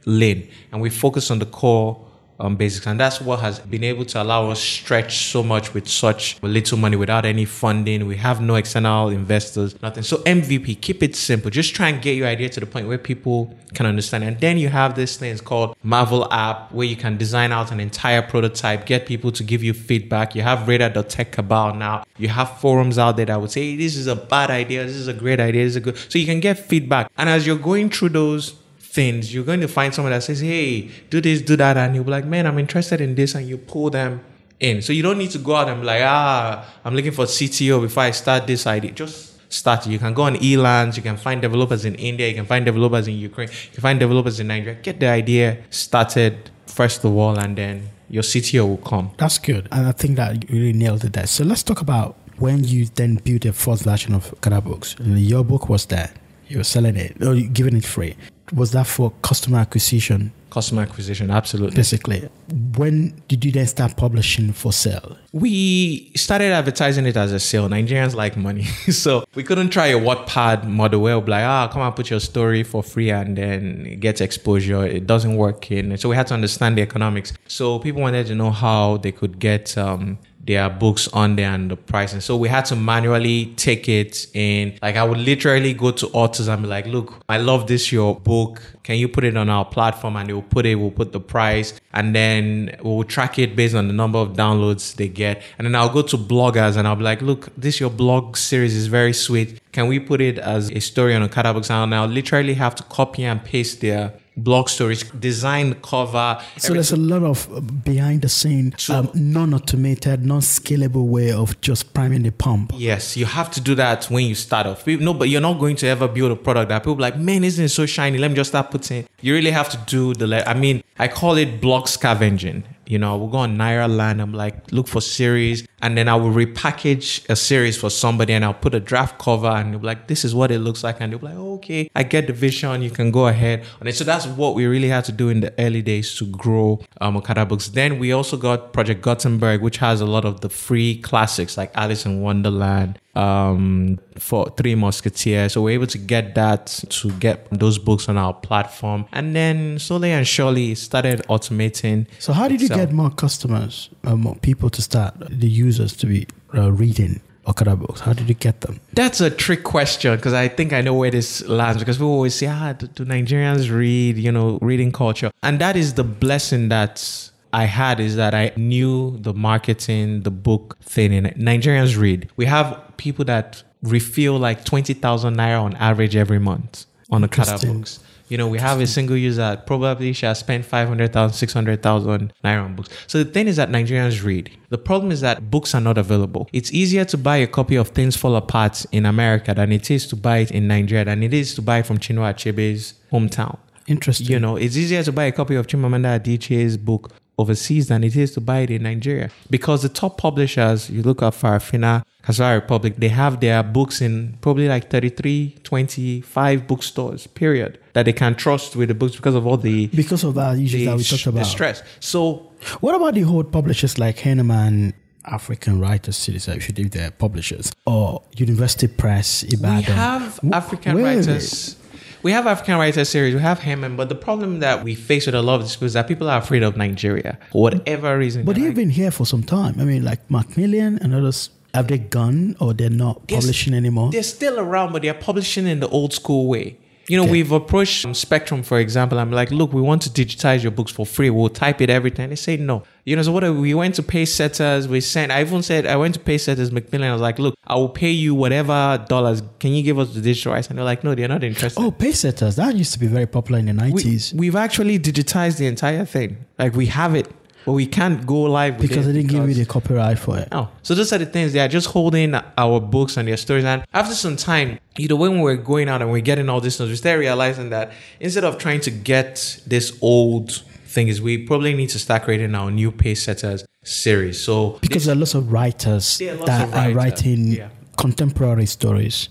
lean 0.06 0.48
and 0.72 0.80
we 0.80 0.88
focus 0.88 1.30
on 1.30 1.38
the 1.38 1.46
core 1.46 2.02
um, 2.40 2.56
basics. 2.56 2.86
And 2.86 2.98
that's 2.98 3.20
what 3.20 3.40
has 3.40 3.58
been 3.58 3.84
able 3.84 4.04
to 4.06 4.22
allow 4.22 4.50
us 4.50 4.60
stretch 4.60 5.26
so 5.26 5.42
much 5.42 5.74
with 5.74 5.88
such 5.88 6.40
little 6.42 6.78
money 6.78 6.96
without 6.96 7.24
any 7.24 7.44
funding. 7.44 8.06
We 8.06 8.16
have 8.16 8.40
no 8.40 8.54
external 8.54 9.08
investors, 9.08 9.80
nothing. 9.82 10.02
So 10.02 10.18
MVP, 10.18 10.80
keep 10.80 11.02
it 11.02 11.16
simple. 11.16 11.50
Just 11.50 11.74
try 11.74 11.88
and 11.88 12.00
get 12.00 12.16
your 12.16 12.26
idea 12.26 12.48
to 12.50 12.60
the 12.60 12.66
point 12.66 12.86
where 12.86 12.98
people 12.98 13.54
can 13.74 13.86
understand. 13.86 14.24
And 14.24 14.38
then 14.40 14.58
you 14.58 14.68
have 14.68 14.94
this 14.94 15.16
thing 15.16 15.32
it's 15.32 15.40
called 15.40 15.76
Marvel 15.82 16.32
app 16.32 16.72
where 16.72 16.86
you 16.86 16.96
can 16.96 17.16
design 17.16 17.52
out 17.52 17.72
an 17.72 17.80
entire 17.80 18.22
prototype, 18.22 18.86
get 18.86 19.06
people 19.06 19.32
to 19.32 19.42
give 19.42 19.62
you 19.62 19.74
feedback. 19.74 20.34
You 20.34 20.42
have 20.42 20.68
Radar.tech 20.68 21.32
Cabal 21.32 21.74
now. 21.74 22.04
You 22.16 22.28
have 22.28 22.58
forums 22.60 22.98
out 22.98 23.16
there 23.16 23.26
that 23.26 23.40
would 23.40 23.50
say, 23.50 23.76
this 23.76 23.96
is 23.96 24.06
a 24.06 24.16
bad 24.16 24.50
idea. 24.50 24.84
This 24.84 24.96
is 24.96 25.08
a 25.08 25.12
great 25.12 25.40
idea. 25.40 25.64
This 25.64 25.70
is 25.70 25.76
a 25.76 25.80
good. 25.80 25.98
So 26.08 26.18
you 26.18 26.26
can 26.26 26.40
get 26.40 26.58
feedback. 26.58 27.10
And 27.18 27.28
as 27.28 27.46
you're 27.46 27.56
going 27.56 27.90
through 27.90 28.10
those 28.10 28.54
things, 28.98 29.32
you're 29.32 29.44
going 29.44 29.60
to 29.60 29.68
find 29.68 29.94
someone 29.94 30.12
that 30.12 30.24
says, 30.24 30.40
Hey, 30.40 30.90
do 31.08 31.20
this, 31.20 31.40
do 31.50 31.54
that. 31.56 31.76
And 31.76 31.94
you'll 31.94 32.08
be 32.10 32.10
like, 32.18 32.26
Man, 32.26 32.46
I'm 32.48 32.58
interested 32.58 33.00
in 33.00 33.14
this. 33.14 33.34
And 33.36 33.48
you 33.48 33.56
pull 33.56 33.90
them 33.90 34.20
in. 34.58 34.82
So 34.82 34.92
you 34.92 35.02
don't 35.06 35.18
need 35.18 35.30
to 35.30 35.38
go 35.38 35.54
out 35.54 35.68
and 35.68 35.80
be 35.82 35.86
like, 35.86 36.02
Ah, 36.04 36.66
I'm 36.84 36.94
looking 36.96 37.12
for 37.12 37.24
CTO 37.24 37.80
before 37.80 38.02
I 38.02 38.10
start 38.10 38.46
this 38.46 38.66
idea. 38.66 38.90
Just 38.90 39.18
start. 39.50 39.86
You 39.86 40.00
can 40.00 40.14
go 40.14 40.22
on 40.22 40.34
Elance, 40.36 40.96
you 40.96 41.02
can 41.02 41.16
find 41.16 41.40
developers 41.40 41.84
in 41.84 41.94
India, 41.94 42.28
you 42.28 42.34
can 42.34 42.44
find 42.44 42.64
developers 42.64 43.06
in 43.06 43.14
Ukraine, 43.14 43.48
you 43.48 43.72
can 43.74 43.82
find 43.82 43.98
developers 44.00 44.40
in 44.40 44.48
Nigeria. 44.48 44.78
Get 44.88 44.98
the 45.00 45.06
idea 45.06 45.62
started 45.70 46.50
first 46.66 47.04
of 47.04 47.16
all, 47.16 47.38
and 47.38 47.56
then 47.56 47.88
your 48.10 48.24
CTO 48.24 48.68
will 48.68 48.84
come. 48.92 49.10
That's 49.16 49.38
good. 49.38 49.68
And 49.70 49.86
I 49.86 49.92
think 49.92 50.16
that 50.16 50.50
you 50.50 50.60
really 50.60 50.78
nailed 50.84 51.04
it 51.04 51.12
there. 51.12 51.26
So 51.26 51.44
let's 51.44 51.62
talk 51.62 51.80
about 51.80 52.16
when 52.38 52.64
you 52.64 52.86
then 53.00 53.16
built 53.26 53.44
a 53.44 53.52
first 53.52 53.84
version 53.84 54.12
of 54.14 54.32
Okada 54.34 54.60
Books. 54.60 54.96
Your 55.00 55.44
book 55.44 55.68
was 55.68 55.86
there. 55.86 56.10
You 56.48 56.58
were 56.58 56.70
selling 56.74 56.96
it, 56.96 57.22
or 57.22 57.34
giving 57.58 57.76
it 57.76 57.84
free 57.84 58.16
was 58.52 58.72
that 58.72 58.86
for 58.86 59.12
customer 59.22 59.58
acquisition? 59.58 60.32
Customer 60.50 60.82
acquisition, 60.82 61.30
absolutely. 61.30 61.76
Basically, 61.76 62.28
when 62.76 63.22
did 63.28 63.44
you 63.44 63.52
then 63.52 63.66
start 63.66 63.96
publishing 63.96 64.52
for 64.52 64.72
sale? 64.72 65.18
We 65.32 66.10
started 66.16 66.52
advertising 66.52 67.04
it 67.04 67.16
as 67.18 67.32
a 67.32 67.38
sale. 67.38 67.68
Nigerians 67.68 68.14
like 68.14 68.36
money, 68.36 68.64
so 69.04 69.24
we 69.34 69.42
couldn't 69.42 69.68
try 69.70 69.88
a 69.88 69.98
Wattpad 69.98 70.64
model 70.64 71.02
where 71.02 71.18
we're 71.18 71.26
like, 71.26 71.44
ah, 71.44 71.68
come 71.68 71.82
and 71.82 71.94
put 71.94 72.08
your 72.08 72.20
story 72.20 72.62
for 72.62 72.82
free 72.82 73.10
and 73.10 73.36
then 73.36 74.00
get 74.00 74.22
exposure. 74.22 74.86
It 74.86 75.06
doesn't 75.06 75.36
work 75.36 75.70
in. 75.70 75.96
So 75.98 76.08
we 76.08 76.16
had 76.16 76.26
to 76.28 76.34
understand 76.34 76.78
the 76.78 76.82
economics. 76.82 77.34
So 77.46 77.78
people 77.78 78.00
wanted 78.00 78.26
to 78.28 78.34
know 78.34 78.50
how 78.50 78.96
they 78.96 79.12
could 79.12 79.38
get 79.38 79.76
um, 79.76 80.18
their 80.48 80.70
books 80.70 81.08
on 81.08 81.36
there 81.36 81.52
and 81.52 81.70
the 81.70 81.76
pricing. 81.76 82.20
So 82.20 82.34
we 82.36 82.48
had 82.48 82.64
to 82.66 82.76
manually 82.76 83.52
take 83.56 83.86
it 83.86 84.26
in. 84.34 84.78
Like 84.82 84.96
I 84.96 85.04
would 85.04 85.18
literally 85.18 85.74
go 85.74 85.90
to 85.92 86.06
authors 86.08 86.48
and 86.48 86.62
be 86.62 86.68
like, 86.68 86.86
look, 86.86 87.22
I 87.28 87.36
love 87.36 87.66
this 87.66 87.92
your 87.92 88.18
book. 88.18 88.62
Can 88.82 88.96
you 88.96 89.08
put 89.08 89.24
it 89.24 89.36
on 89.36 89.50
our 89.50 89.66
platform? 89.66 90.16
And 90.16 90.28
they 90.28 90.32
will 90.32 90.40
put 90.42 90.64
it, 90.64 90.76
we'll 90.76 90.90
put 90.90 91.12
the 91.12 91.20
price 91.20 91.78
and 91.92 92.14
then 92.14 92.76
we'll 92.82 93.04
track 93.04 93.38
it 93.38 93.54
based 93.54 93.74
on 93.74 93.88
the 93.88 93.92
number 93.92 94.18
of 94.18 94.32
downloads 94.32 94.94
they 94.96 95.08
get. 95.08 95.42
And 95.58 95.66
then 95.66 95.74
I'll 95.74 95.92
go 95.92 96.00
to 96.00 96.16
bloggers 96.16 96.78
and 96.78 96.88
I'll 96.88 96.96
be 96.96 97.04
like, 97.04 97.20
look, 97.20 97.54
this 97.54 97.78
your 97.78 97.90
blog 97.90 98.38
series 98.38 98.74
is 98.74 98.86
very 98.86 99.12
sweet. 99.12 99.60
Can 99.72 99.86
we 99.86 100.00
put 100.00 100.22
it 100.22 100.38
as 100.38 100.70
a 100.70 100.80
story 100.80 101.14
on 101.14 101.22
a 101.22 101.26
Okada 101.26 101.52
Books? 101.52 101.70
And 101.70 101.94
I'll 101.94 102.06
literally 102.06 102.54
have 102.54 102.74
to 102.76 102.82
copy 102.84 103.24
and 103.24 103.44
paste 103.44 103.82
their 103.82 104.14
blog 104.42 104.68
stories, 104.68 105.02
design 105.04 105.74
cover. 105.82 106.40
So 106.56 106.74
there's 106.74 106.92
a 106.92 106.96
lot 106.96 107.22
of 107.22 107.52
uh, 107.52 107.60
behind 107.60 108.22
the 108.22 108.28
scene, 108.28 108.74
um, 108.90 109.10
non-automated, 109.14 110.24
non-scalable 110.24 111.06
way 111.06 111.32
of 111.32 111.60
just 111.60 111.92
priming 111.94 112.22
the 112.22 112.32
pump. 112.32 112.72
Yes, 112.74 113.16
you 113.16 113.26
have 113.26 113.50
to 113.52 113.60
do 113.60 113.74
that 113.74 114.06
when 114.06 114.26
you 114.26 114.34
start 114.34 114.66
off. 114.66 114.86
No, 114.86 115.14
but 115.14 115.28
you're 115.28 115.40
not 115.40 115.58
going 115.58 115.76
to 115.76 115.86
ever 115.86 116.08
build 116.08 116.32
a 116.32 116.36
product 116.36 116.68
that 116.70 116.82
people 116.82 116.96
like, 116.96 117.16
man, 117.16 117.44
isn't 117.44 117.64
it 117.64 117.68
so 117.68 117.86
shiny? 117.86 118.18
Let 118.18 118.30
me 118.30 118.36
just 118.36 118.50
start 118.50 118.70
putting. 118.70 119.06
You 119.20 119.34
really 119.34 119.50
have 119.50 119.68
to 119.70 119.78
do 119.86 120.14
the. 120.14 120.48
I 120.48 120.54
mean, 120.54 120.82
I 120.98 121.08
call 121.08 121.36
it 121.36 121.60
blog 121.60 121.88
scavenging. 121.88 122.64
You 122.88 122.98
know, 122.98 123.16
we'll 123.18 123.28
go 123.28 123.38
on 123.38 123.56
Nairaland. 123.56 124.20
I'm 124.20 124.32
like, 124.32 124.72
look 124.72 124.88
for 124.88 125.00
series, 125.00 125.66
and 125.82 125.96
then 125.96 126.08
I 126.08 126.16
will 126.16 126.32
repackage 126.32 127.28
a 127.28 127.36
series 127.36 127.76
for 127.76 127.90
somebody, 127.90 128.32
and 128.32 128.44
I'll 128.44 128.54
put 128.54 128.74
a 128.74 128.80
draft 128.80 129.18
cover, 129.18 129.48
and 129.48 129.72
they'll 129.72 129.80
be 129.80 129.86
like, 129.86 130.08
this 130.08 130.24
is 130.24 130.34
what 130.34 130.50
it 130.50 130.60
looks 130.60 130.82
like, 130.82 130.96
and 131.00 131.12
they'll 131.12 131.20
be 131.20 131.26
like, 131.26 131.36
okay, 131.36 131.90
I 131.94 132.02
get 132.02 132.26
the 132.26 132.32
vision. 132.32 132.82
You 132.82 132.90
can 132.90 133.10
go 133.10 133.26
ahead 133.26 133.64
it. 133.88 133.96
So 133.96 134.04
that's 134.04 134.26
what 134.26 134.54
we 134.54 134.66
really 134.66 134.88
had 134.88 135.04
to 135.06 135.12
do 135.12 135.28
in 135.28 135.40
the 135.40 135.52
early 135.58 135.82
days 135.82 136.14
to 136.16 136.26
grow 136.26 136.80
um, 137.00 137.16
Okada 137.16 137.46
Books. 137.46 137.68
Then 137.68 137.98
we 137.98 138.12
also 138.12 138.36
got 138.36 138.72
Project 138.72 139.02
Gutenberg, 139.02 139.62
which 139.62 139.78
has 139.78 140.00
a 140.00 140.06
lot 140.06 140.24
of 140.24 140.40
the 140.40 140.48
free 140.48 141.00
classics 141.00 141.56
like 141.56 141.70
Alice 141.74 142.06
in 142.06 142.20
Wonderland, 142.20 142.98
um, 143.18 143.98
for 144.16 144.48
Three 144.56 144.74
Musketeers. 144.74 145.52
So 145.52 145.62
we're 145.62 145.74
able 145.74 145.88
to 145.88 145.98
get 145.98 146.34
that 146.36 146.66
to 146.88 147.10
get 147.12 147.48
those 147.50 147.78
books 147.78 148.08
on 148.08 148.16
our 148.16 148.32
platform. 148.32 149.06
And 149.12 149.34
then 149.34 149.78
slowly 149.78 150.12
and 150.12 150.26
surely 150.26 150.74
started 150.76 151.22
automating. 151.28 152.06
So 152.20 152.32
how 152.32 152.48
did 152.48 152.60
you 152.60 152.68
get 152.68 152.92
more 152.92 153.10
customers, 153.10 153.90
uh, 154.04 154.16
more 154.16 154.36
people 154.36 154.70
to 154.70 154.80
start, 154.80 155.14
the 155.28 155.48
users 155.48 155.96
to 155.96 156.06
be 156.06 156.28
uh, 156.54 156.70
reading 156.70 157.20
Okada 157.46 157.74
books? 157.74 158.00
How 158.00 158.12
did 158.12 158.28
you 158.28 158.34
get 158.34 158.60
them? 158.60 158.80
That's 158.92 159.20
a 159.20 159.30
trick 159.30 159.64
question 159.64 160.14
because 160.14 160.34
I 160.34 160.46
think 160.48 160.72
I 160.72 160.80
know 160.80 160.94
where 160.94 161.10
this 161.10 161.44
lands 161.46 161.80
because 161.80 161.96
people 161.96 162.12
always 162.12 162.34
say, 162.36 162.46
ah, 162.46 162.72
do, 162.72 162.86
do 162.86 163.04
Nigerians 163.04 163.70
read, 163.74 164.16
you 164.16 164.30
know, 164.30 164.58
reading 164.62 164.92
culture? 164.92 165.32
And 165.42 165.58
that 165.58 165.76
is 165.76 165.94
the 165.94 166.04
blessing 166.04 166.68
that 166.68 167.30
I 167.52 167.64
had 167.64 168.00
is 168.00 168.16
that 168.16 168.34
I 168.34 168.52
knew 168.56 169.16
the 169.18 169.32
marketing, 169.32 170.22
the 170.22 170.30
book 170.30 170.78
thing 170.82 171.12
in 171.12 171.26
it. 171.26 171.38
Nigerians 171.38 171.98
read. 171.98 172.30
We 172.36 172.46
have 172.46 172.80
people 172.96 173.24
that 173.26 173.62
refill 173.82 174.38
like 174.38 174.64
20,000 174.64 175.36
naira 175.36 175.62
on 175.62 175.74
average 175.76 176.16
every 176.16 176.38
month 176.38 176.86
on 177.10 177.22
the 177.22 177.28
Okada 177.28 177.66
books. 177.66 178.00
You 178.28 178.36
know, 178.36 178.46
we 178.46 178.58
have 178.58 178.78
a 178.80 178.86
single 178.86 179.16
user 179.16 179.40
that 179.40 179.66
probably 179.66 180.12
should 180.12 180.26
have 180.26 180.36
spent 180.36 180.66
500,000, 180.66 181.34
600,000 181.34 182.32
naira 182.44 182.64
on 182.64 182.74
books. 182.76 182.90
So 183.06 183.24
the 183.24 183.30
thing 183.30 183.48
is 183.48 183.56
that 183.56 183.70
Nigerians 183.70 184.22
read. 184.22 184.50
The 184.68 184.76
problem 184.76 185.10
is 185.12 185.22
that 185.22 185.50
books 185.50 185.74
are 185.74 185.80
not 185.80 185.96
available. 185.96 186.46
It's 186.52 186.70
easier 186.70 187.06
to 187.06 187.16
buy 187.16 187.38
a 187.38 187.46
copy 187.46 187.76
of 187.76 187.88
Things 187.88 188.16
Fall 188.16 188.36
Apart 188.36 188.84
in 188.92 189.06
America 189.06 189.54
than 189.54 189.72
it 189.72 189.90
is 189.90 190.06
to 190.08 190.16
buy 190.16 190.38
it 190.38 190.50
in 190.50 190.68
Nigeria, 190.68 191.06
than 191.06 191.22
it 191.22 191.32
is 191.32 191.54
to 191.54 191.62
buy 191.62 191.78
it 191.78 191.86
from 191.86 191.96
Chinua 191.96 192.34
Achebe's 192.34 192.94
hometown. 193.10 193.56
Interesting. 193.86 194.26
You 194.26 194.38
know, 194.38 194.56
it's 194.56 194.76
easier 194.76 195.02
to 195.02 195.12
buy 195.12 195.24
a 195.24 195.32
copy 195.32 195.54
of 195.54 195.66
Chimamanda 195.66 196.20
Adichie's 196.20 196.76
book 196.76 197.10
overseas 197.38 197.88
than 197.88 198.04
it 198.04 198.16
is 198.16 198.32
to 198.32 198.40
buy 198.40 198.58
it 198.60 198.70
in 198.70 198.82
Nigeria. 198.82 199.30
Because 199.48 199.82
the 199.82 199.88
top 199.88 200.18
publishers, 200.18 200.90
you 200.90 201.02
look 201.02 201.22
at 201.22 201.32
Farafina, 201.32 202.04
Cassava 202.22 202.56
Republic, 202.56 202.96
they 202.98 203.08
have 203.08 203.40
their 203.40 203.62
books 203.62 204.00
in 204.00 204.36
probably 204.40 204.68
like 204.68 204.90
33, 204.90 205.56
25 205.62 206.66
bookstores, 206.66 207.26
period, 207.28 207.78
that 207.92 208.04
they 208.04 208.12
can 208.12 208.34
trust 208.34 208.76
with 208.76 208.88
the 208.88 208.94
books 208.94 209.16
because 209.16 209.34
of 209.34 209.46
all 209.46 209.56
the... 209.56 209.86
Because 209.88 210.24
of 210.24 210.34
that 210.34 210.58
issues 210.58 210.84
that 210.84 210.96
we 210.96 211.04
talked 211.04 211.26
about. 211.26 211.38
The 211.40 211.44
stress. 211.44 211.82
So... 212.00 212.52
What 212.80 212.96
about 212.96 213.14
the 213.14 213.22
whole 213.22 213.44
publishers 213.44 213.98
like 213.98 214.20
Heinemann, 214.20 214.92
African 215.24 215.80
Writers 215.80 216.16
Series, 216.16 216.48
uh, 216.48 216.52
if 216.52 216.68
you 216.68 216.74
do 216.74 216.88
their 216.88 217.12
publishers, 217.12 217.72
or 217.86 218.22
University 218.36 218.88
Press, 218.88 219.44
Ibadan? 219.44 219.76
We 219.76 219.82
have 219.84 220.40
African 220.52 220.94
Where 220.96 221.16
Writers 221.16 221.76
we 222.22 222.32
have 222.32 222.46
African 222.46 222.76
Writers 222.76 223.08
series, 223.08 223.34
we 223.34 223.40
have 223.40 223.60
Heinemann, 223.60 223.96
but 223.96 224.08
the 224.08 224.14
problem 224.14 224.60
that 224.60 224.84
we 224.84 224.94
face 224.94 225.26
with 225.26 225.34
a 225.34 225.42
lot 225.42 225.56
of 225.56 225.62
this 225.62 225.80
is 225.80 225.92
that 225.92 226.08
people 226.08 226.28
are 226.28 226.38
afraid 226.40 226.62
of 226.62 226.76
Nigeria 226.76 227.38
for 227.52 227.62
whatever 227.62 228.16
reason. 228.18 228.44
But 228.44 228.56
they've 228.56 228.74
been 228.74 228.90
here 228.90 229.10
for 229.10 229.26
some 229.26 229.42
time. 229.42 229.80
I 229.80 229.84
mean, 229.84 230.04
like 230.04 230.30
Macmillan 230.30 230.98
and 231.00 231.14
others. 231.14 231.50
Have 231.74 231.88
they 231.88 231.98
gone 231.98 232.56
or 232.60 232.72
they're 232.72 232.88
not 232.88 233.28
they're 233.28 233.38
publishing 233.38 233.74
anymore? 233.74 234.10
They're 234.10 234.22
still 234.22 234.58
around, 234.58 234.92
but 234.92 235.02
they're 235.02 235.12
publishing 235.12 235.66
in 235.66 235.80
the 235.80 235.88
old 235.88 236.14
school 236.14 236.48
way. 236.48 236.78
You 237.08 237.16
know, 237.16 237.22
okay. 237.22 237.32
we've 237.32 237.52
approached 237.52 238.14
Spectrum, 238.14 238.62
for 238.62 238.78
example. 238.78 239.18
I'm 239.18 239.32
like, 239.32 239.50
look, 239.50 239.72
we 239.72 239.80
want 239.80 240.02
to 240.02 240.10
digitize 240.10 240.62
your 240.62 240.72
books 240.72 240.92
for 240.92 241.06
free. 241.06 241.30
We'll 241.30 241.48
type 241.48 241.80
it 241.80 241.88
everything. 241.88 242.28
They 242.28 242.36
say 242.36 242.58
no. 242.58 242.82
You 243.04 243.16
know, 243.16 243.22
so 243.22 243.32
what 243.32 243.44
uh, 243.44 243.52
we 243.54 243.72
went 243.72 243.94
to 243.94 244.02
Pacesetters. 244.02 244.86
We 244.86 245.00
sent. 245.00 245.32
I 245.32 245.40
even 245.40 245.62
said 245.62 245.86
I 245.86 245.96
went 245.96 246.14
to 246.14 246.20
Pacesetters 246.20 246.70
Macmillan. 246.70 247.08
I 247.08 247.12
was 247.12 247.22
like, 247.22 247.38
look, 247.38 247.54
I 247.66 247.76
will 247.76 247.88
pay 247.88 248.10
you 248.10 248.34
whatever 248.34 249.02
dollars. 249.08 249.42
Can 249.58 249.72
you 249.72 249.82
give 249.82 249.98
us 249.98 250.12
the 250.12 250.20
digital 250.20 250.52
rights? 250.52 250.68
And 250.68 250.78
they're 250.78 250.84
like, 250.84 251.02
no, 251.02 251.14
they're 251.14 251.28
not 251.28 251.42
interested. 251.42 251.80
Oh, 251.80 251.90
Pacesetters. 251.90 252.56
That 252.56 252.76
used 252.76 252.92
to 252.92 252.98
be 252.98 253.06
very 253.06 253.26
popular 253.26 253.58
in 253.58 253.66
the 253.66 253.72
nineties. 253.72 254.34
We, 254.34 254.40
we've 254.40 254.56
actually 254.56 254.98
digitized 254.98 255.56
the 255.56 255.66
entire 255.66 256.04
thing. 256.04 256.44
Like 256.58 256.74
we 256.74 256.86
have 256.86 257.14
it 257.14 257.28
but 257.68 257.74
we 257.74 257.84
can't 257.84 258.24
go 258.24 258.44
live 258.44 258.78
with 258.78 258.88
because 258.88 259.04
they 259.04 259.12
didn't 259.12 259.28
give 259.28 259.46
you 259.46 259.54
the 259.54 259.66
copyright 259.66 260.18
for 260.18 260.38
it. 260.38 260.48
no. 260.50 260.70
So 260.82 260.94
those 260.94 261.12
are 261.12 261.18
the 261.18 261.26
things 261.26 261.52
they 261.52 261.60
are 261.60 261.68
just 261.68 261.88
holding 261.88 262.34
our 262.56 262.80
books 262.80 263.18
and 263.18 263.28
their 263.28 263.36
stories. 263.36 263.66
And 263.66 263.84
after 263.92 264.14
some 264.14 264.36
time, 264.36 264.78
you 264.96 265.06
know, 265.06 265.16
when 265.16 265.32
we 265.32 265.42
were 265.42 265.58
going 265.58 265.86
out 265.90 266.00
and 266.00 266.10
we're 266.10 266.22
getting 266.22 266.48
all 266.48 266.62
this 266.62 266.80
news, 266.80 266.88
we 266.88 266.96
started 266.96 267.18
realizing 267.18 267.68
that 267.68 267.92
instead 268.20 268.42
of 268.42 268.56
trying 268.56 268.80
to 268.80 268.90
get 268.90 269.60
this 269.66 269.98
old 270.00 270.62
things, 270.86 271.20
we 271.20 271.44
probably 271.46 271.74
need 271.74 271.90
to 271.90 271.98
start 271.98 272.22
creating 272.22 272.54
our 272.54 272.70
new 272.70 272.90
pace 272.90 273.22
setters 273.24 273.66
series. 273.84 274.40
So 274.40 274.78
Because 274.80 275.04
there 275.04 275.14
are 275.14 275.18
lots 275.18 275.34
of 275.34 275.52
writers 275.52 276.22
are 276.22 276.34
lots 276.36 276.46
that 276.46 276.68
of 276.68 276.74
are 276.74 276.92
writing 276.92 277.48
yeah. 277.48 277.68
contemporary 277.98 278.64
stories 278.64 279.28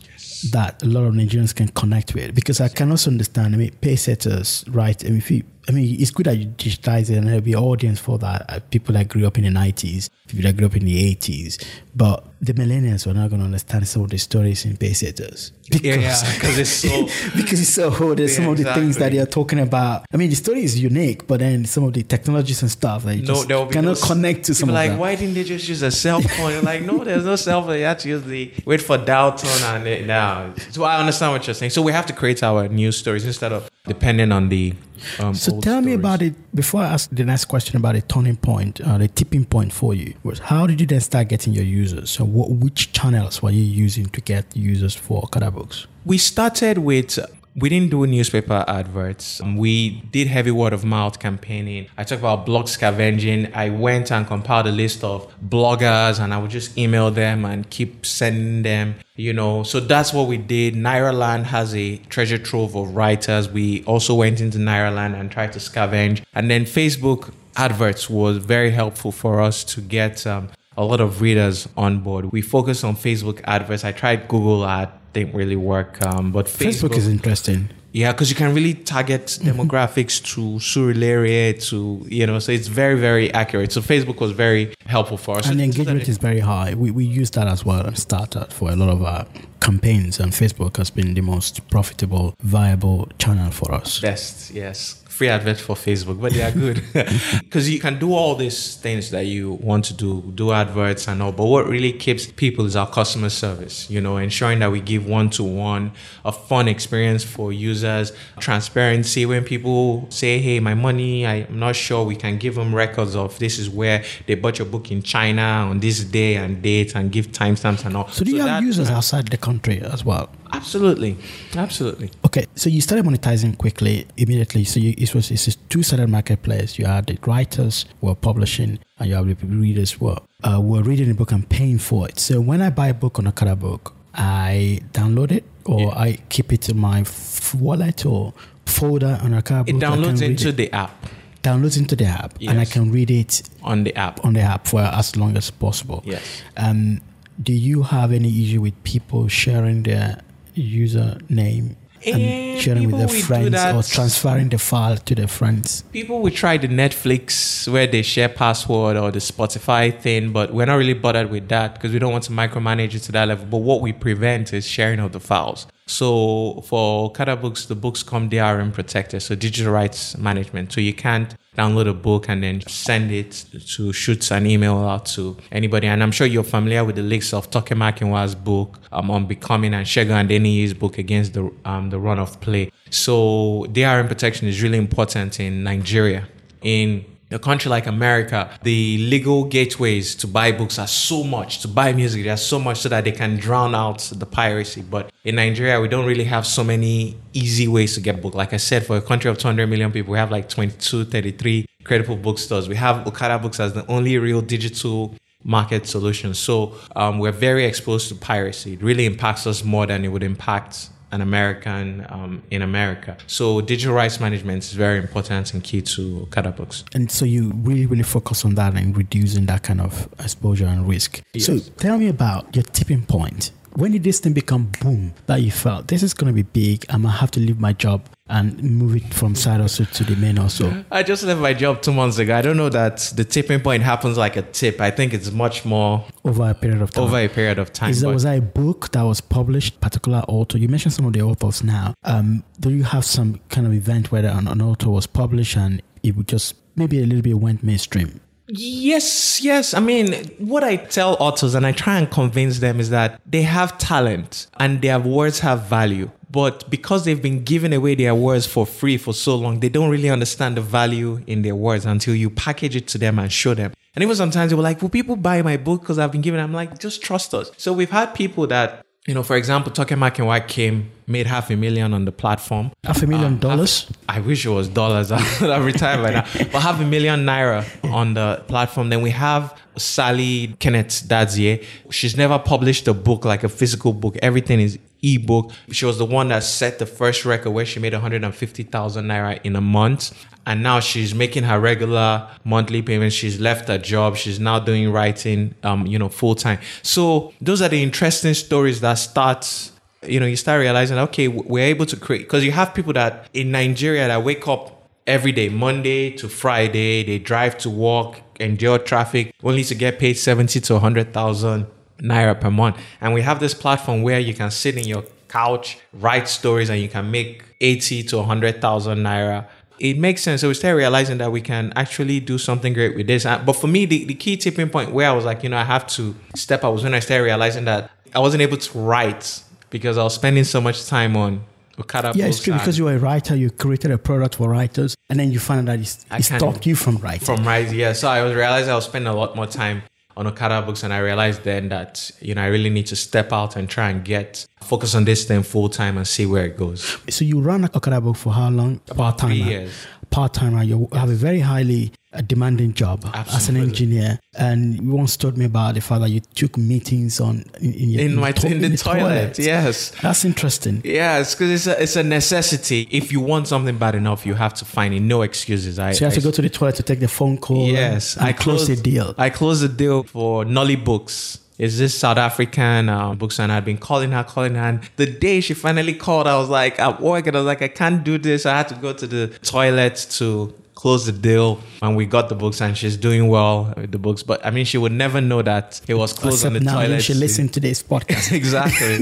that 0.51 0.83
a 0.83 0.85
lot 0.85 1.05
of 1.05 1.15
Nigerians 1.15 1.55
can 1.55 1.69
connect 1.69 2.13
with. 2.13 2.35
Because 2.35 2.61
I 2.61 2.67
can 2.67 2.91
also 2.91 3.09
understand, 3.09 3.55
I 3.55 3.57
mean, 3.57 3.71
pay 3.81 3.95
setters, 3.95 4.63
right? 4.67 5.03
I 5.03 5.07
mean, 5.07 5.17
if 5.17 5.31
you, 5.31 5.43
I 5.69 5.73
mean, 5.73 5.99
it's 5.99 6.11
good 6.11 6.27
that 6.27 6.37
you 6.37 6.45
digitize 6.47 7.09
it 7.09 7.17
and 7.17 7.27
there'll 7.27 7.41
be 7.41 7.53
an 7.53 7.59
audience 7.59 7.99
for 7.99 8.17
that. 8.19 8.45
uh, 8.49 8.59
People 8.71 8.93
that 8.93 9.09
grew 9.09 9.27
up 9.27 9.37
in 9.37 9.43
the 9.43 9.49
90s, 9.49 10.09
people 10.27 10.43
that 10.43 10.55
grew 10.55 10.65
up 10.67 10.75
in 10.77 10.85
the 10.85 11.13
80s. 11.15 11.61
But 11.95 12.25
the 12.39 12.53
millennials 12.53 13.05
are 13.07 13.13
not 13.13 13.29
going 13.29 13.39
to 13.39 13.45
understand 13.45 13.87
some 13.87 14.03
of 14.03 14.09
the 14.11 14.17
stories 14.17 14.63
in 14.65 14.77
Pacesetters. 14.77 15.51
yeah, 15.83 15.95
yeah, 15.95 16.33
because 16.35 16.57
it's 16.59 16.69
so. 16.69 17.05
because 17.35 17.59
it's 17.59 17.69
so 17.73 17.93
old. 17.93 18.17
There's 18.17 18.31
Yeah, 18.37 18.43
some 18.45 18.51
of 18.51 18.57
the 18.57 18.63
things 18.65 18.97
that 18.97 19.07
exactly. 19.07 19.17
they 19.17 19.23
are 19.23 19.25
talking 19.25 19.59
about. 19.59 20.05
I 20.13 20.17
mean, 20.17 20.29
the 20.29 20.35
story 20.35 20.63
is 20.63 20.79
unique, 20.79 21.27
but 21.27 21.39
then 21.39 21.65
some 21.65 21.83
of 21.83 21.93
the 21.93 22.03
technologies 22.03 22.61
and 22.61 22.69
stuff 22.71 23.03
that 23.05 23.15
you 23.15 23.23
No, 23.23 23.33
just 23.33 23.47
there 23.47 23.57
will 23.57 23.65
be 23.65 23.73
cannot 23.73 23.99
no, 23.99 24.07
connect 24.07 24.45
to 24.45 24.53
some 24.53 24.69
like, 24.69 24.97
why 24.97 25.15
didn't 25.15 25.33
they 25.33 25.43
just 25.43 25.67
use 25.67 25.81
a 25.81 25.91
cell 25.91 26.21
phone? 26.21 26.51
You're 26.51 26.61
like, 26.61 26.83
no, 26.83 27.03
there's 27.03 27.25
no 27.25 27.35
cell 27.35 27.63
phone. 27.63 27.77
You 27.79 27.85
have 27.85 27.97
to 27.99 28.09
use 28.09 28.23
the 28.23 28.53
wait 28.65 28.81
for 28.81 28.97
Dalton 28.99 29.49
and 29.63 29.87
it 29.87 30.05
now. 30.05 30.53
So 30.71 30.83
I 30.83 30.97
understand 30.99 31.33
what 31.33 31.45
you're 31.47 31.55
saying. 31.55 31.71
So 31.71 31.81
we 31.81 31.91
have 31.91 32.05
to 32.05 32.13
create 32.13 32.41
our 32.43 32.67
new 32.69 32.91
stories 32.91 33.25
instead 33.25 33.51
of 33.51 33.69
depending 33.85 34.31
on 34.31 34.47
the. 34.49 34.73
Um, 35.19 35.33
So 35.33 35.53
old 35.53 35.63
tell 35.63 35.81
me 35.81 35.93
about 35.93 36.21
it 36.21 36.33
before 36.55 36.81
I 36.81 36.87
ask 36.87 37.09
the 37.11 37.23
next 37.23 37.45
question 37.45 37.77
about 37.77 37.95
a 37.95 38.01
turning 38.01 38.37
point, 38.37 38.81
uh, 38.81 38.97
the 38.97 39.07
tipping 39.07 39.45
point 39.45 39.73
for 39.73 39.93
you. 39.93 40.13
Was 40.23 40.39
how 40.39 40.67
did 40.67 40.79
you 40.81 40.87
then 40.87 41.01
start 41.01 41.27
getting 41.29 41.53
your 41.53 41.63
users? 41.65 42.09
So 42.09 42.25
what, 42.25 42.49
which 42.49 42.91
channels 42.91 43.41
were 43.41 43.51
you 43.51 43.63
using 43.63 44.05
to 44.07 44.21
get 44.21 44.45
users 44.55 44.95
for 44.95 45.23
Okada 45.23 45.51
books? 45.51 45.87
We 46.05 46.17
started 46.17 46.77
with. 46.79 47.19
We 47.59 47.69
didn't 47.69 47.89
do 47.89 48.05
newspaper 48.05 48.63
adverts. 48.67 49.41
Um, 49.41 49.57
We 49.57 50.03
did 50.11 50.27
heavy 50.27 50.51
word 50.51 50.73
of 50.73 50.85
mouth 50.85 51.17
campaigning. 51.17 51.87
I 51.97 52.03
talked 52.03 52.21
about 52.21 52.45
blog 52.45 52.67
scavenging. 52.67 53.51
I 53.55 53.71
went 53.71 54.11
and 54.11 54.27
compiled 54.27 54.67
a 54.67 54.71
list 54.71 55.03
of 55.03 55.33
bloggers 55.41 56.19
and 56.19 56.35
I 56.35 56.37
would 56.37 56.51
just 56.51 56.77
email 56.77 57.09
them 57.09 57.45
and 57.45 57.67
keep 57.67 58.05
sending 58.05 58.61
them, 58.61 58.93
you 59.15 59.33
know. 59.33 59.63
So 59.63 59.79
that's 59.79 60.13
what 60.13 60.27
we 60.27 60.37
did. 60.37 60.75
Nairaland 60.75 61.45
has 61.45 61.75
a 61.75 61.97
treasure 62.09 62.37
trove 62.37 62.75
of 62.75 62.95
writers. 62.95 63.49
We 63.49 63.83
also 63.85 64.13
went 64.13 64.39
into 64.39 64.59
Nairaland 64.59 65.19
and 65.19 65.31
tried 65.31 65.53
to 65.53 65.59
scavenge. 65.59 66.21
And 66.35 66.51
then 66.51 66.65
Facebook 66.65 67.33
adverts 67.55 68.07
was 68.07 68.37
very 68.37 68.69
helpful 68.69 69.11
for 69.11 69.41
us 69.41 69.63
to 69.63 69.81
get 69.81 70.27
um, 70.27 70.49
a 70.77 70.85
lot 70.85 71.01
of 71.01 71.21
readers 71.21 71.67
on 71.75 72.01
board. 72.01 72.31
We 72.31 72.43
focused 72.43 72.83
on 72.83 72.95
Facebook 72.95 73.41
adverts. 73.45 73.83
I 73.83 73.93
tried 73.93 74.27
Google 74.27 74.63
ad, 74.63 74.89
didn't 75.17 75.35
really 75.41 75.55
work. 75.73 75.91
Um, 76.09 76.31
but 76.31 76.45
Facebook, 76.45 76.89
Facebook, 76.91 76.97
is 76.97 77.07
interesting. 77.17 77.61
yeah, 78.01 78.11
because 78.13 78.29
you 78.31 78.35
can 78.41 78.53
really 78.57 78.73
target 78.95 79.25
demographics 79.49 80.15
to 80.33 80.41
Surulere, 80.69 81.43
to 81.69 81.77
you 82.17 82.25
know, 82.27 82.39
so 82.39 82.51
it's 82.57 82.67
very 82.67 82.97
very 83.07 83.27
accurate. 83.41 83.71
So 83.75 83.81
Facebook 83.81 84.19
was 84.25 84.31
very 84.45 84.63
helpful 84.95 85.17
for 85.25 85.33
us. 85.39 85.45
And 85.49 85.59
the 85.59 85.63
So- 85.71 85.71
engagement 85.81 86.07
is 86.13 86.17
very 86.29 86.39
high. 86.53 86.69
We, 86.83 86.87
we 86.99 87.05
use 87.21 87.29
that 87.37 87.47
as 87.55 87.61
well 87.69 87.81
and 87.87 87.97
started 87.97 88.47
for 88.57 88.69
a 88.71 88.75
lot 88.75 88.89
of 88.89 89.01
our 89.11 89.25
campaigns, 89.67 90.19
and 90.21 90.31
Facebook 90.31 90.77
has 90.77 90.89
been 90.97 91.13
the 91.13 91.21
most 91.21 91.53
profitable, 91.69 92.35
viable 92.43 92.99
channel 93.23 93.51
for 93.51 93.69
us. 93.79 93.99
best 93.99 94.51
yes 94.53 95.03
free 95.17 95.29
advert 95.37 95.59
for 95.67 95.75
facebook 95.75 96.17
but 96.21 96.31
they 96.33 96.43
are 96.43 96.51
good. 96.65 96.77
Because 97.47 97.65
you 97.73 97.79
can 97.79 97.95
do 98.05 98.09
all 98.13 98.35
these 98.35 98.75
things 98.85 99.03
that 99.15 99.25
you 99.25 99.43
want 99.69 99.83
to 99.89 99.93
do 99.93 100.09
do 100.35 100.51
adverts 100.63 101.07
and 101.09 101.17
all 101.23 101.31
but 101.31 101.45
what 101.53 101.65
really 101.75 101.93
keeps 102.05 102.23
people 102.43 102.63
is 102.69 102.75
our 102.81 102.89
customer 102.99 103.29
service 103.29 103.75
you 103.89 103.99
know 104.05 104.17
ensuring 104.17 104.59
that 104.59 104.71
we 104.71 104.79
give 104.93 105.03
one-to-one 105.19 105.91
a 106.25 106.31
fun 106.31 106.67
experience 106.67 107.23
for 107.23 107.47
users 107.51 108.11
transparency. 108.39 109.25
When 109.25 109.43
people 109.43 110.05
say 110.09 110.31
hey 110.39 110.59
my 110.59 110.75
money 110.87 111.25
i'm 111.25 111.59
not 111.65 111.75
sure 111.75 112.01
we 112.13 112.15
can 112.15 112.37
give 112.37 112.53
them 112.59 112.69
records 112.83 113.15
of 113.15 113.29
this 113.39 113.53
is 113.57 113.67
where 113.69 114.03
they 114.27 114.35
bought 114.35 114.55
your 114.59 114.67
book 114.73 114.91
in 114.91 115.01
china 115.01 115.47
on 115.71 115.79
this 115.79 115.97
day 116.03 116.35
and 116.35 116.61
date 116.61 116.95
and 116.95 117.11
give 117.11 117.27
timestamps 117.31 117.85
and 117.85 117.95
all. 117.97 118.07
So 118.09 118.23
do 118.25 118.31
you 118.31 118.41
have 118.41 118.61
that- 118.61 118.63
users 118.63 118.89
outside 118.97 119.25
the 119.29 119.37
country 119.37 119.77
as 119.81 120.01
well? 120.05 120.29
Absolutely 120.53 121.17
absolutely 121.55 122.09
Okay, 122.25 122.45
so 122.55 122.69
you 122.69 122.81
started 122.81 123.05
monetizing 123.05 123.57
quickly, 123.57 124.05
immediately. 124.17 124.63
So 124.63 124.79
you, 124.79 124.93
it 124.97 125.13
was 125.15 125.31
it's 125.31 125.47
a 125.47 125.55
two-sided 125.69 126.09
marketplace. 126.09 126.77
You 126.77 126.85
had 126.85 127.07
the 127.07 127.17
writers 127.25 127.85
who 128.01 128.07
were 128.07 128.15
publishing, 128.15 128.79
and 128.99 129.09
you 129.09 129.15
have 129.15 129.27
the 129.27 129.35
readers 129.47 129.91
who 129.93 130.05
were, 130.05 130.17
uh, 130.43 130.55
who 130.55 130.61
were 130.61 130.83
reading 130.83 131.07
the 131.07 131.13
book 131.13 131.31
and 131.31 131.47
paying 131.49 131.77
for 131.79 132.07
it. 132.07 132.19
So 132.19 132.41
when 132.41 132.61
I 132.61 132.69
buy 132.69 132.87
a 132.89 132.93
book 132.93 133.17
on 133.19 133.25
a 133.27 133.29
Okada 133.29 133.55
Book, 133.55 133.93
I 134.13 134.79
download 134.93 135.31
it 135.31 135.45
or 135.65 135.93
I 135.97 136.17
keep 136.29 136.51
it 136.51 136.69
in 136.69 136.77
my 136.77 137.01
f- 137.01 137.53
wallet 137.55 138.05
or 138.05 138.33
folder 138.65 139.19
on 139.21 139.33
Okada 139.33 139.63
Book. 139.65 139.75
it 139.75 139.79
downloads 139.85 140.21
into 140.21 140.49
it. 140.49 140.57
the 140.57 140.71
app 140.73 141.05
downloads 141.43 141.77
into 141.77 141.95
the 141.95 142.05
app, 142.05 142.33
and 142.45 142.59
I 142.59 142.65
can 142.65 142.91
read 142.91 143.09
it 143.11 143.41
on 143.63 143.83
the 143.83 143.95
app 143.95 144.23
on 144.25 144.33
the 144.33 144.41
app 144.41 144.67
for 144.67 144.81
as 144.81 145.15
long 145.15 145.37
as 145.37 145.49
possible. 145.51 146.03
Yes. 146.05 146.41
Um, 146.57 146.99
do 147.41 147.53
you 147.53 147.83
have 147.83 148.11
any 148.11 148.29
issue 148.43 148.61
with 148.61 148.83
people 148.83 149.27
sharing 149.27 149.83
their 149.83 150.19
username 150.57 151.75
Eh, 152.03 152.11
and 152.11 152.61
sharing 152.61 152.91
with 152.91 152.99
their 152.99 153.07
friends 153.07 153.55
or 153.55 153.83
transferring 153.83 154.49
the 154.49 154.57
file 154.57 154.97
to 154.97 155.15
their 155.15 155.27
friends? 155.27 155.83
People 155.91 156.21
will 156.21 156.31
try 156.31 156.57
the 156.57 156.67
Netflix 156.67 157.71
where 157.71 157.87
they 157.87 158.01
share 158.01 158.29
password 158.29 158.97
or 158.97 159.11
the 159.11 159.19
Spotify 159.19 159.97
thing, 159.99 160.31
but 160.31 160.53
we're 160.53 160.65
not 160.65 160.75
really 160.75 160.93
bothered 160.93 161.29
with 161.29 161.47
that 161.49 161.73
because 161.73 161.91
we 161.91 161.99
don't 161.99 162.11
want 162.11 162.23
to 162.25 162.31
micromanage 162.31 162.93
it 162.93 162.99
to 162.99 163.11
that 163.13 163.27
level. 163.27 163.45
But 163.45 163.57
what 163.57 163.81
we 163.81 163.93
prevent 163.93 164.53
is 164.53 164.67
sharing 164.67 164.99
of 164.99 165.11
the 165.11 165.19
files. 165.19 165.67
So 165.87 166.61
for 166.65 167.05
Okada 167.05 167.37
books, 167.37 167.65
the 167.65 167.75
books 167.75 168.03
come 168.03 168.29
DRM 168.29 168.73
protected, 168.73 169.21
so 169.21 169.35
digital 169.35 169.71
rights 169.73 170.17
management. 170.17 170.73
So 170.73 170.81
you 170.81 170.93
can't 170.93 171.33
download 171.57 171.87
a 171.87 171.93
book 171.93 172.27
and 172.29 172.43
then 172.43 172.61
send 172.67 173.09
it 173.11 173.45
to 173.75 173.93
shoot 173.93 174.29
an 174.31 174.45
email 174.45 174.77
out 174.77 175.05
to 175.07 175.37
anybody. 175.51 175.87
And 175.87 176.03
I'm 176.03 176.11
sure 176.11 176.27
you're 176.27 176.43
familiar 176.43 176.83
with 176.83 176.97
the 176.97 177.01
links 177.01 177.33
of 177.33 177.49
Toke 177.49 177.69
Makinwa's 177.69 178.35
book 178.35 178.79
um, 178.91 179.09
on 179.09 179.25
Becoming 179.27 179.73
and 179.73 179.85
Shego 179.85 180.11
and 180.11 180.29
Deniyi's 180.29 180.73
book 180.73 180.97
against 180.97 181.33
the 181.33 181.51
um, 181.63 181.89
the 181.89 181.99
run 181.99 182.19
of 182.19 182.39
play. 182.41 182.69
So 182.89 183.65
DRM 183.69 184.07
protection 184.07 184.47
is 184.47 184.61
really 184.61 184.77
important 184.77 185.39
in 185.39 185.63
Nigeria. 185.63 186.27
In 186.61 187.05
a 187.31 187.39
country 187.39 187.69
like 187.69 187.87
America, 187.87 188.49
the 188.63 188.97
legal 188.99 189.43
gateways 189.45 190.15
to 190.15 190.27
buy 190.27 190.51
books 190.51 190.79
are 190.79 190.87
so 190.87 191.23
much, 191.23 191.59
to 191.59 191.67
buy 191.67 191.91
music, 191.91 192.23
there's 192.23 192.45
so 192.45 192.59
much 192.59 192.79
so 192.79 192.89
that 192.89 193.03
they 193.03 193.11
can 193.11 193.35
drown 193.37 193.75
out 193.75 193.99
the 194.15 194.25
piracy. 194.25 194.81
But 194.81 195.11
in 195.23 195.35
Nigeria, 195.35 195.81
we 195.81 195.87
don't 195.87 196.05
really 196.05 196.23
have 196.23 196.47
so 196.47 196.63
many 196.63 197.17
easy 197.33 197.67
ways 197.67 197.95
to 197.95 198.01
get 198.01 198.21
book. 198.21 198.33
Like 198.33 198.53
I 198.53 198.57
said, 198.57 198.85
for 198.85 198.97
a 198.97 199.01
country 199.01 199.29
of 199.29 199.37
200 199.37 199.67
million 199.67 199.91
people, 199.91 200.13
we 200.13 200.17
have 200.17 200.31
like 200.31 200.47
22, 200.47 201.05
33 201.05 201.65
credible 201.83 202.15
bookstores. 202.15 202.69
We 202.69 202.75
have 202.75 203.05
Okada 203.05 203.39
Books 203.39 203.59
as 203.59 203.73
the 203.73 203.85
only 203.87 204.17
real 204.17 204.41
digital 204.41 205.15
market 205.43 205.87
solution. 205.87 206.33
So 206.33 206.75
um, 206.95 207.19
we're 207.19 207.31
very 207.31 207.65
exposed 207.65 208.09
to 208.09 208.15
piracy. 208.15 208.73
It 208.73 208.81
really 208.81 209.05
impacts 209.05 209.47
us 209.47 209.63
more 209.63 209.85
than 209.85 210.03
it 210.03 210.09
would 210.09 210.23
impact 210.23 210.89
an 211.11 211.21
American 211.21 212.05
um, 212.09 212.43
in 212.51 212.61
America. 212.61 213.17
So 213.27 213.61
digital 213.61 213.95
rights 213.95 214.19
management 214.19 214.63
is 214.63 214.73
very 214.73 214.97
important 214.99 215.53
and 215.53 215.63
key 215.63 215.81
to 215.81 216.27
Books. 216.55 216.83
And 216.93 217.11
so 217.11 217.25
you 217.25 217.51
really, 217.55 217.85
really 217.85 218.03
focus 218.03 218.45
on 218.45 218.55
that 218.55 218.75
and 218.75 218.95
reducing 218.95 219.45
that 219.47 219.63
kind 219.63 219.81
of 219.81 220.07
exposure 220.19 220.65
and 220.65 220.87
risk. 220.87 221.21
So 221.37 221.59
tell 221.59 221.97
me 221.97 222.07
about 222.07 222.55
your 222.55 222.63
tipping 222.63 223.05
point. 223.05 223.51
When 223.77 223.91
did 223.91 224.03
this 224.03 224.19
thing 224.19 224.33
become 224.33 224.71
boom 224.81 225.13
that 225.27 225.43
you 225.43 225.51
felt 225.51 225.87
this 225.87 226.01
is 226.01 226.15
going 226.15 226.25
to 226.25 226.33
be 226.33 226.41
big? 226.41 226.83
I'm 226.89 227.03
going 227.03 227.13
to 227.13 227.19
have 227.19 227.29
to 227.31 227.39
leave 227.39 227.59
my 227.59 227.73
job 227.73 228.09
and 228.27 228.59
move 228.63 228.95
it 228.95 229.13
from 229.13 229.35
side 229.35 229.61
also 229.61 229.83
to 229.83 230.03
the 230.03 230.15
main 230.15 230.39
also? 230.39 230.83
I 230.91 231.03
just 231.03 231.23
left 231.23 231.39
my 231.39 231.53
job 231.53 231.83
two 231.83 231.93
months 231.93 232.17
ago. 232.17 232.35
I 232.35 232.41
don't 232.41 232.57
know 232.57 232.69
that 232.69 233.13
the 233.15 233.23
tipping 233.23 233.59
point 233.59 233.83
happens 233.83 234.17
like 234.17 234.35
a 234.35 234.41
tip. 234.41 234.81
I 234.81 234.89
think 234.89 235.13
it's 235.13 235.31
much 235.31 235.63
more 235.63 236.03
over 236.25 236.49
a 236.49 236.55
period 236.55 236.81
of 236.81 236.89
time. 236.89 237.03
over 237.03 237.19
a 237.19 237.27
period 237.27 237.59
of 237.59 237.71
time. 237.71 237.91
Is 237.91 238.01
there, 238.01 238.11
was 238.11 238.23
there 238.23 238.39
a 238.39 238.41
book 238.41 238.91
that 238.93 239.03
was 239.03 239.21
published, 239.21 239.79
particular 239.79 240.23
author? 240.27 240.57
You 240.57 240.69
mentioned 240.69 240.95
some 240.95 241.05
of 241.05 241.13
the 241.13 241.21
authors 241.21 241.63
now. 241.63 241.93
Um, 242.03 242.43
do 242.59 242.71
you 242.71 242.81
have 242.83 243.05
some 243.05 243.39
kind 243.49 243.67
of 243.67 243.73
event 243.73 244.11
where 244.11 244.25
an, 244.25 244.47
an 244.47 244.59
author 244.59 244.89
was 244.89 245.05
published 245.05 245.55
and 245.55 245.83
it 246.01 246.15
would 246.15 246.27
just 246.27 246.55
maybe 246.75 246.97
a 247.03 247.05
little 247.05 247.21
bit 247.21 247.35
went 247.35 247.61
mainstream? 247.61 248.21
Yes, 248.49 249.41
yes. 249.43 249.73
I 249.73 249.79
mean, 249.79 250.13
what 250.37 250.63
I 250.63 250.77
tell 250.77 251.17
authors 251.19 251.53
and 251.53 251.65
I 251.65 251.73
try 251.73 251.97
and 251.97 252.09
convince 252.09 252.59
them 252.59 252.79
is 252.79 252.89
that 252.91 253.19
they 253.25 253.41
have 253.41 253.77
talent 253.77 254.47
and 254.57 254.81
their 254.81 254.99
words 254.99 255.39
have 255.39 255.63
value. 255.63 256.09
But 256.29 256.69
because 256.69 257.05
they've 257.05 257.21
been 257.21 257.43
giving 257.43 257.73
away 257.73 257.95
their 257.95 258.13
words 258.13 258.45
for 258.45 258.65
free 258.65 258.97
for 258.97 259.13
so 259.13 259.35
long, 259.35 259.59
they 259.59 259.69
don't 259.69 259.89
really 259.89 260.09
understand 260.09 260.57
the 260.57 260.61
value 260.61 261.21
in 261.25 261.41
their 261.41 261.55
words 261.55 261.85
until 261.85 262.15
you 262.15 262.29
package 262.29 262.75
it 262.75 262.87
to 262.89 262.97
them 262.97 263.17
and 263.17 263.31
show 263.31 263.53
them. 263.53 263.73
And 263.95 264.03
even 264.03 264.15
sometimes 264.15 264.51
they 264.51 264.55
were 264.55 264.63
like, 264.63 264.81
Will 264.81 264.89
people 264.89 265.15
buy 265.15 265.41
my 265.41 265.57
book 265.57 265.81
because 265.81 265.97
I've 265.97 266.11
been 266.11 266.21
giving? 266.21 266.39
I'm 266.39 266.53
like, 266.53 266.77
just 266.79 267.01
trust 267.01 267.33
us. 267.33 267.51
So 267.57 267.73
we've 267.73 267.89
had 267.89 268.13
people 268.13 268.45
that 268.47 268.85
you 269.07 269.13
know, 269.13 269.23
for 269.23 269.35
example, 269.37 269.71
Talking 269.71 269.97
Black 269.99 270.19
and 270.19 270.27
White 270.27 270.47
came, 270.47 270.91
made 271.07 271.25
half 271.27 271.49
a 271.49 271.55
million 271.55 271.93
on 271.93 272.03
the 272.05 272.11
platform. 272.11 272.71
Half 272.83 273.01
a 273.03 273.07
million 273.07 273.33
Um, 273.33 273.37
dollars? 273.39 273.85
half- 274.07 274.17
I 274.17 274.19
wish 274.19 274.45
it 274.45 274.49
was 274.49 274.67
dollars. 274.67 275.11
I 275.17 275.21
would 275.41 275.49
have 275.49 275.65
retired 275.65 276.03
by 276.03 276.11
now. 276.11 276.25
But 276.51 276.61
half 276.61 276.79
a 276.81 276.83
million 276.85 277.25
naira 277.25 277.63
on 277.91 278.13
the 278.15 278.43
platform. 278.47 278.89
Then 278.89 279.01
we 279.01 279.11
have 279.11 279.57
Sally 279.77 280.55
Kenneth 280.59 281.05
Dadzie. 281.07 281.63
She's 281.89 282.17
never 282.17 282.37
published 282.37 282.87
a 282.89 282.93
book 282.93 283.23
like 283.25 283.43
a 283.45 283.49
physical 283.49 283.93
book. 283.93 284.17
Everything 284.21 284.59
is 284.59 284.77
ebook. 285.01 285.51
She 285.71 285.85
was 285.85 285.97
the 285.97 286.05
one 286.05 286.29
that 286.29 286.43
set 286.43 286.79
the 286.79 286.85
first 286.85 287.25
record 287.25 287.51
where 287.51 287.65
she 287.65 287.79
made 287.79 287.93
150,000 287.93 289.05
naira 289.05 289.39
in 289.43 289.55
a 289.55 289.61
month. 289.61 290.25
And 290.45 290.63
now 290.63 290.79
she's 290.79 291.13
making 291.13 291.43
her 291.43 291.59
regular 291.59 292.29
monthly 292.45 292.81
payments. 292.81 293.15
She's 293.15 293.39
left 293.39 293.67
her 293.67 293.77
job. 293.77 294.15
She's 294.15 294.39
now 294.39 294.59
doing 294.59 294.91
writing, 294.91 295.55
um, 295.63 295.85
you 295.85 295.99
know, 295.99 296.07
full 296.09 296.35
time. 296.35 296.59
So 296.83 297.33
those 297.41 297.61
are 297.61 297.67
the 297.69 297.83
interesting 297.83 298.33
stories 298.33 298.81
that 298.81 298.95
start 298.95 299.71
you 300.03 300.19
know, 300.19 300.27
you 300.27 300.35
start 300.35 300.59
realizing, 300.59 300.97
okay, 300.97 301.27
we're 301.27 301.65
able 301.65 301.85
to 301.85 301.97
create 301.97 302.19
because 302.19 302.43
you 302.43 302.51
have 302.51 302.73
people 302.73 302.93
that 302.93 303.27
in 303.33 303.51
Nigeria 303.51 304.07
that 304.07 304.23
wake 304.23 304.47
up 304.47 304.87
every 305.05 305.31
day, 305.31 305.49
Monday 305.49 306.11
to 306.11 306.29
Friday, 306.29 307.03
they 307.03 307.17
drive 307.17 307.57
to 307.59 307.69
work, 307.69 308.21
endure 308.39 308.77
traffic, 308.77 309.33
only 309.43 309.63
to 309.63 309.73
get 309.73 309.97
paid 309.99 310.13
70 310.13 310.59
to 310.59 310.73
100,000 310.73 311.65
naira 311.99 312.39
per 312.39 312.51
month. 312.51 312.77
And 313.01 313.13
we 313.13 313.21
have 313.21 313.39
this 313.39 313.53
platform 313.53 314.01
where 314.01 314.19
you 314.19 314.33
can 314.33 314.51
sit 314.51 314.77
in 314.77 314.87
your 314.87 315.03
couch, 315.27 315.77
write 315.93 316.27
stories, 316.27 316.69
and 316.69 316.79
you 316.79 316.87
can 316.87 317.11
make 317.11 317.43
80 317.61 318.03
to 318.03 318.17
100,000 318.17 318.97
naira. 318.97 319.47
It 319.79 319.97
makes 319.97 320.23
sense. 320.23 320.41
So 320.41 320.47
we 320.47 320.55
started 320.55 320.77
realizing 320.77 321.19
that 321.19 321.31
we 321.31 321.41
can 321.41 321.71
actually 321.75 322.19
do 322.19 322.37
something 322.37 322.73
great 322.73 322.95
with 322.95 323.07
this. 323.07 323.25
But 323.25 323.53
for 323.53 323.67
me, 323.67 323.85
the, 323.85 324.05
the 324.05 324.15
key 324.15 324.35
tipping 324.37 324.69
point 324.69 324.91
where 324.91 325.09
I 325.09 325.13
was 325.13 325.25
like, 325.25 325.43
you 325.43 325.49
know, 325.49 325.57
I 325.57 325.63
have 325.63 325.85
to 325.87 326.15
step 326.35 326.63
up 326.63 326.73
was 326.73 326.83
when 326.83 326.95
I 326.95 326.99
started 326.99 327.25
realizing 327.25 327.65
that 327.65 327.91
I 328.15 328.19
wasn't 328.19 328.41
able 328.41 328.57
to 328.57 328.79
write 328.79 329.43
because 329.69 329.97
I 329.97 330.03
was 330.03 330.15
spending 330.15 330.45
so 330.45 330.61
much 330.61 330.87
time 330.87 331.15
on 331.15 331.43
Okada 331.79 332.13
Yeah, 332.15 332.25
it's 332.25 332.41
true 332.41 332.53
because 332.53 332.77
you 332.77 332.85
were 332.85 332.95
a 332.95 332.99
writer, 332.99 333.35
you 333.35 333.51
created 333.51 333.91
a 333.91 333.97
product 333.97 334.35
for 334.35 334.49
writers, 334.49 334.95
and 335.09 335.19
then 335.19 335.31
you 335.31 335.39
found 335.39 335.67
that 335.67 335.79
it's, 335.79 336.05
I 336.09 336.17
it 336.17 336.23
stopped 336.23 336.65
you 336.65 336.75
from 336.75 336.97
writing. 336.97 337.25
from 337.25 337.45
writing, 337.45 337.75
Yeah, 337.75 337.93
so 337.93 338.07
I 338.07 338.23
was 338.23 338.33
realizing 338.33 338.71
I 338.71 338.75
was 338.75 338.85
spending 338.85 339.11
a 339.11 339.15
lot 339.15 339.35
more 339.35 339.45
time 339.45 339.83
on 340.17 340.25
Okada 340.25 340.63
books, 340.63 340.83
and 340.83 340.91
I 340.91 340.97
realized 340.97 341.43
then 341.43 341.69
that 341.69 342.11
you 342.19 342.33
know 342.35 342.41
I 342.41 342.47
really 342.47 342.71
need 342.71 342.87
to 342.87 342.95
step 342.95 343.31
out 343.31 343.55
and 343.55 343.69
try 343.69 343.89
and 343.91 344.03
get 344.03 344.45
focus 344.61 344.95
on 344.95 345.05
this 345.05 345.23
thing 345.25 345.43
full 345.43 345.69
time 345.69 345.95
and 345.95 346.07
see 346.07 346.25
where 346.25 346.45
it 346.45 346.57
goes. 346.57 346.97
so 347.09 347.23
you 347.23 347.39
ran 347.39 347.63
Okada 347.63 348.01
book 348.01 348.17
for 348.17 348.33
how 348.33 348.49
long? 348.49 348.79
Part 348.79 349.19
three 349.21 349.41
years. 349.41 349.71
Part 350.09 350.33
timer. 350.33 350.63
You 350.63 350.87
have 350.93 351.09
a 351.09 351.13
very 351.15 351.39
highly 351.41 351.91
uh, 352.13 352.21
demanding 352.21 352.73
job 352.73 353.03
as 353.13 353.49
an 353.49 353.57
engineer, 353.57 354.19
and 354.37 354.75
you 354.75 354.91
once 354.91 355.17
told 355.17 355.37
me 355.37 355.45
about 355.45 355.75
the 355.75 355.81
fact 355.81 356.01
that 356.01 356.09
you 356.09 356.21
took 356.21 356.57
meetings 356.57 357.19
on 357.19 357.43
in, 357.61 357.73
in, 357.73 357.89
your- 357.89 358.01
In 358.01 358.15
my 358.15 358.31
to- 358.31 358.47
in 358.47 358.61
the 358.61 358.75
toilet, 358.77 359.37
yes. 359.37 359.91
That's 360.01 360.25
interesting. 360.25 360.81
Yes, 360.83 361.35
because 361.35 361.51
it's 361.51 361.67
a, 361.67 361.83
it's 361.83 361.95
a 361.97 362.03
necessity. 362.03 362.87
If 362.89 363.11
you 363.11 363.19
want 363.19 363.47
something 363.47 363.77
bad 363.77 363.95
enough, 363.95 364.25
you 364.25 364.33
have 364.33 364.53
to 364.55 364.65
find 364.65 364.93
it. 364.93 365.01
No 365.01 365.21
excuses. 365.21 365.77
I, 365.77 365.91
So 365.91 366.05
you 366.05 366.09
have 366.09 366.13
I- 366.13 366.21
to 366.21 366.23
go 366.23 366.31
to 366.31 366.41
the 366.41 366.49
toilet 366.49 366.75
to 366.75 366.83
take 366.83 366.99
the 366.99 367.07
phone 367.07 367.37
call. 367.37 367.67
Yes, 367.67 368.15
and, 368.17 368.27
and 368.29 368.37
close 368.37 368.67
the 368.67 368.75
deal. 368.75 369.13
I 369.17 369.29
closed 369.29 369.61
the 369.61 369.69
deal 369.69 370.03
for 370.03 370.45
Nolly 370.45 370.77
Books. 370.77 371.39
Is 371.57 371.79
this 371.79 371.97
South 371.97 372.17
African 372.17 372.87
uh, 372.87 373.15
books? 373.15 373.39
And 373.39 373.51
I'd 373.51 373.65
been 373.65 373.77
calling 373.79 374.11
her, 374.11 374.23
calling 374.23 374.55
her. 374.55 374.61
And 374.61 374.81
the 374.95 375.07
day 375.07 375.41
she 375.41 375.53
finally 375.55 375.93
called, 375.95 376.27
I 376.27 376.37
was 376.37 376.49
like 376.49 376.79
at 376.79 377.01
work, 377.01 377.25
and 377.27 377.35
I 377.35 377.39
was 377.39 377.47
like, 377.47 377.61
I 377.63 377.67
can't 377.67 378.03
do 378.03 378.17
this. 378.17 378.45
I 378.45 378.57
had 378.57 378.67
to 378.69 378.75
go 378.75 378.93
to 378.93 379.07
the 379.07 379.27
toilet 379.41 379.95
to 380.11 380.53
close 380.75 381.07
the 381.07 381.11
deal. 381.11 381.59
And 381.81 381.95
we 381.95 382.05
got 382.05 382.29
the 382.29 382.35
books, 382.35 382.61
and 382.61 382.77
she's 382.77 382.95
doing 382.95 383.27
well 383.27 383.73
with 383.75 383.91
the 383.91 383.97
books. 383.97 384.21
But 384.21 384.45
I 384.45 384.51
mean, 384.51 384.65
she 384.65 384.77
would 384.77 384.91
never 384.91 385.19
know 385.19 385.41
that 385.41 385.81
it 385.87 385.95
was 385.95 386.13
closed 386.13 386.37
Except 386.45 386.47
on 386.47 386.53
the 386.53 386.59
now 386.59 386.75
toilet. 386.81 386.93
you 386.95 387.01
should 387.01 387.17
listen 387.17 387.49
to 387.49 387.59
this 387.59 387.81
podcast. 387.81 388.31
exactly. 388.41 388.97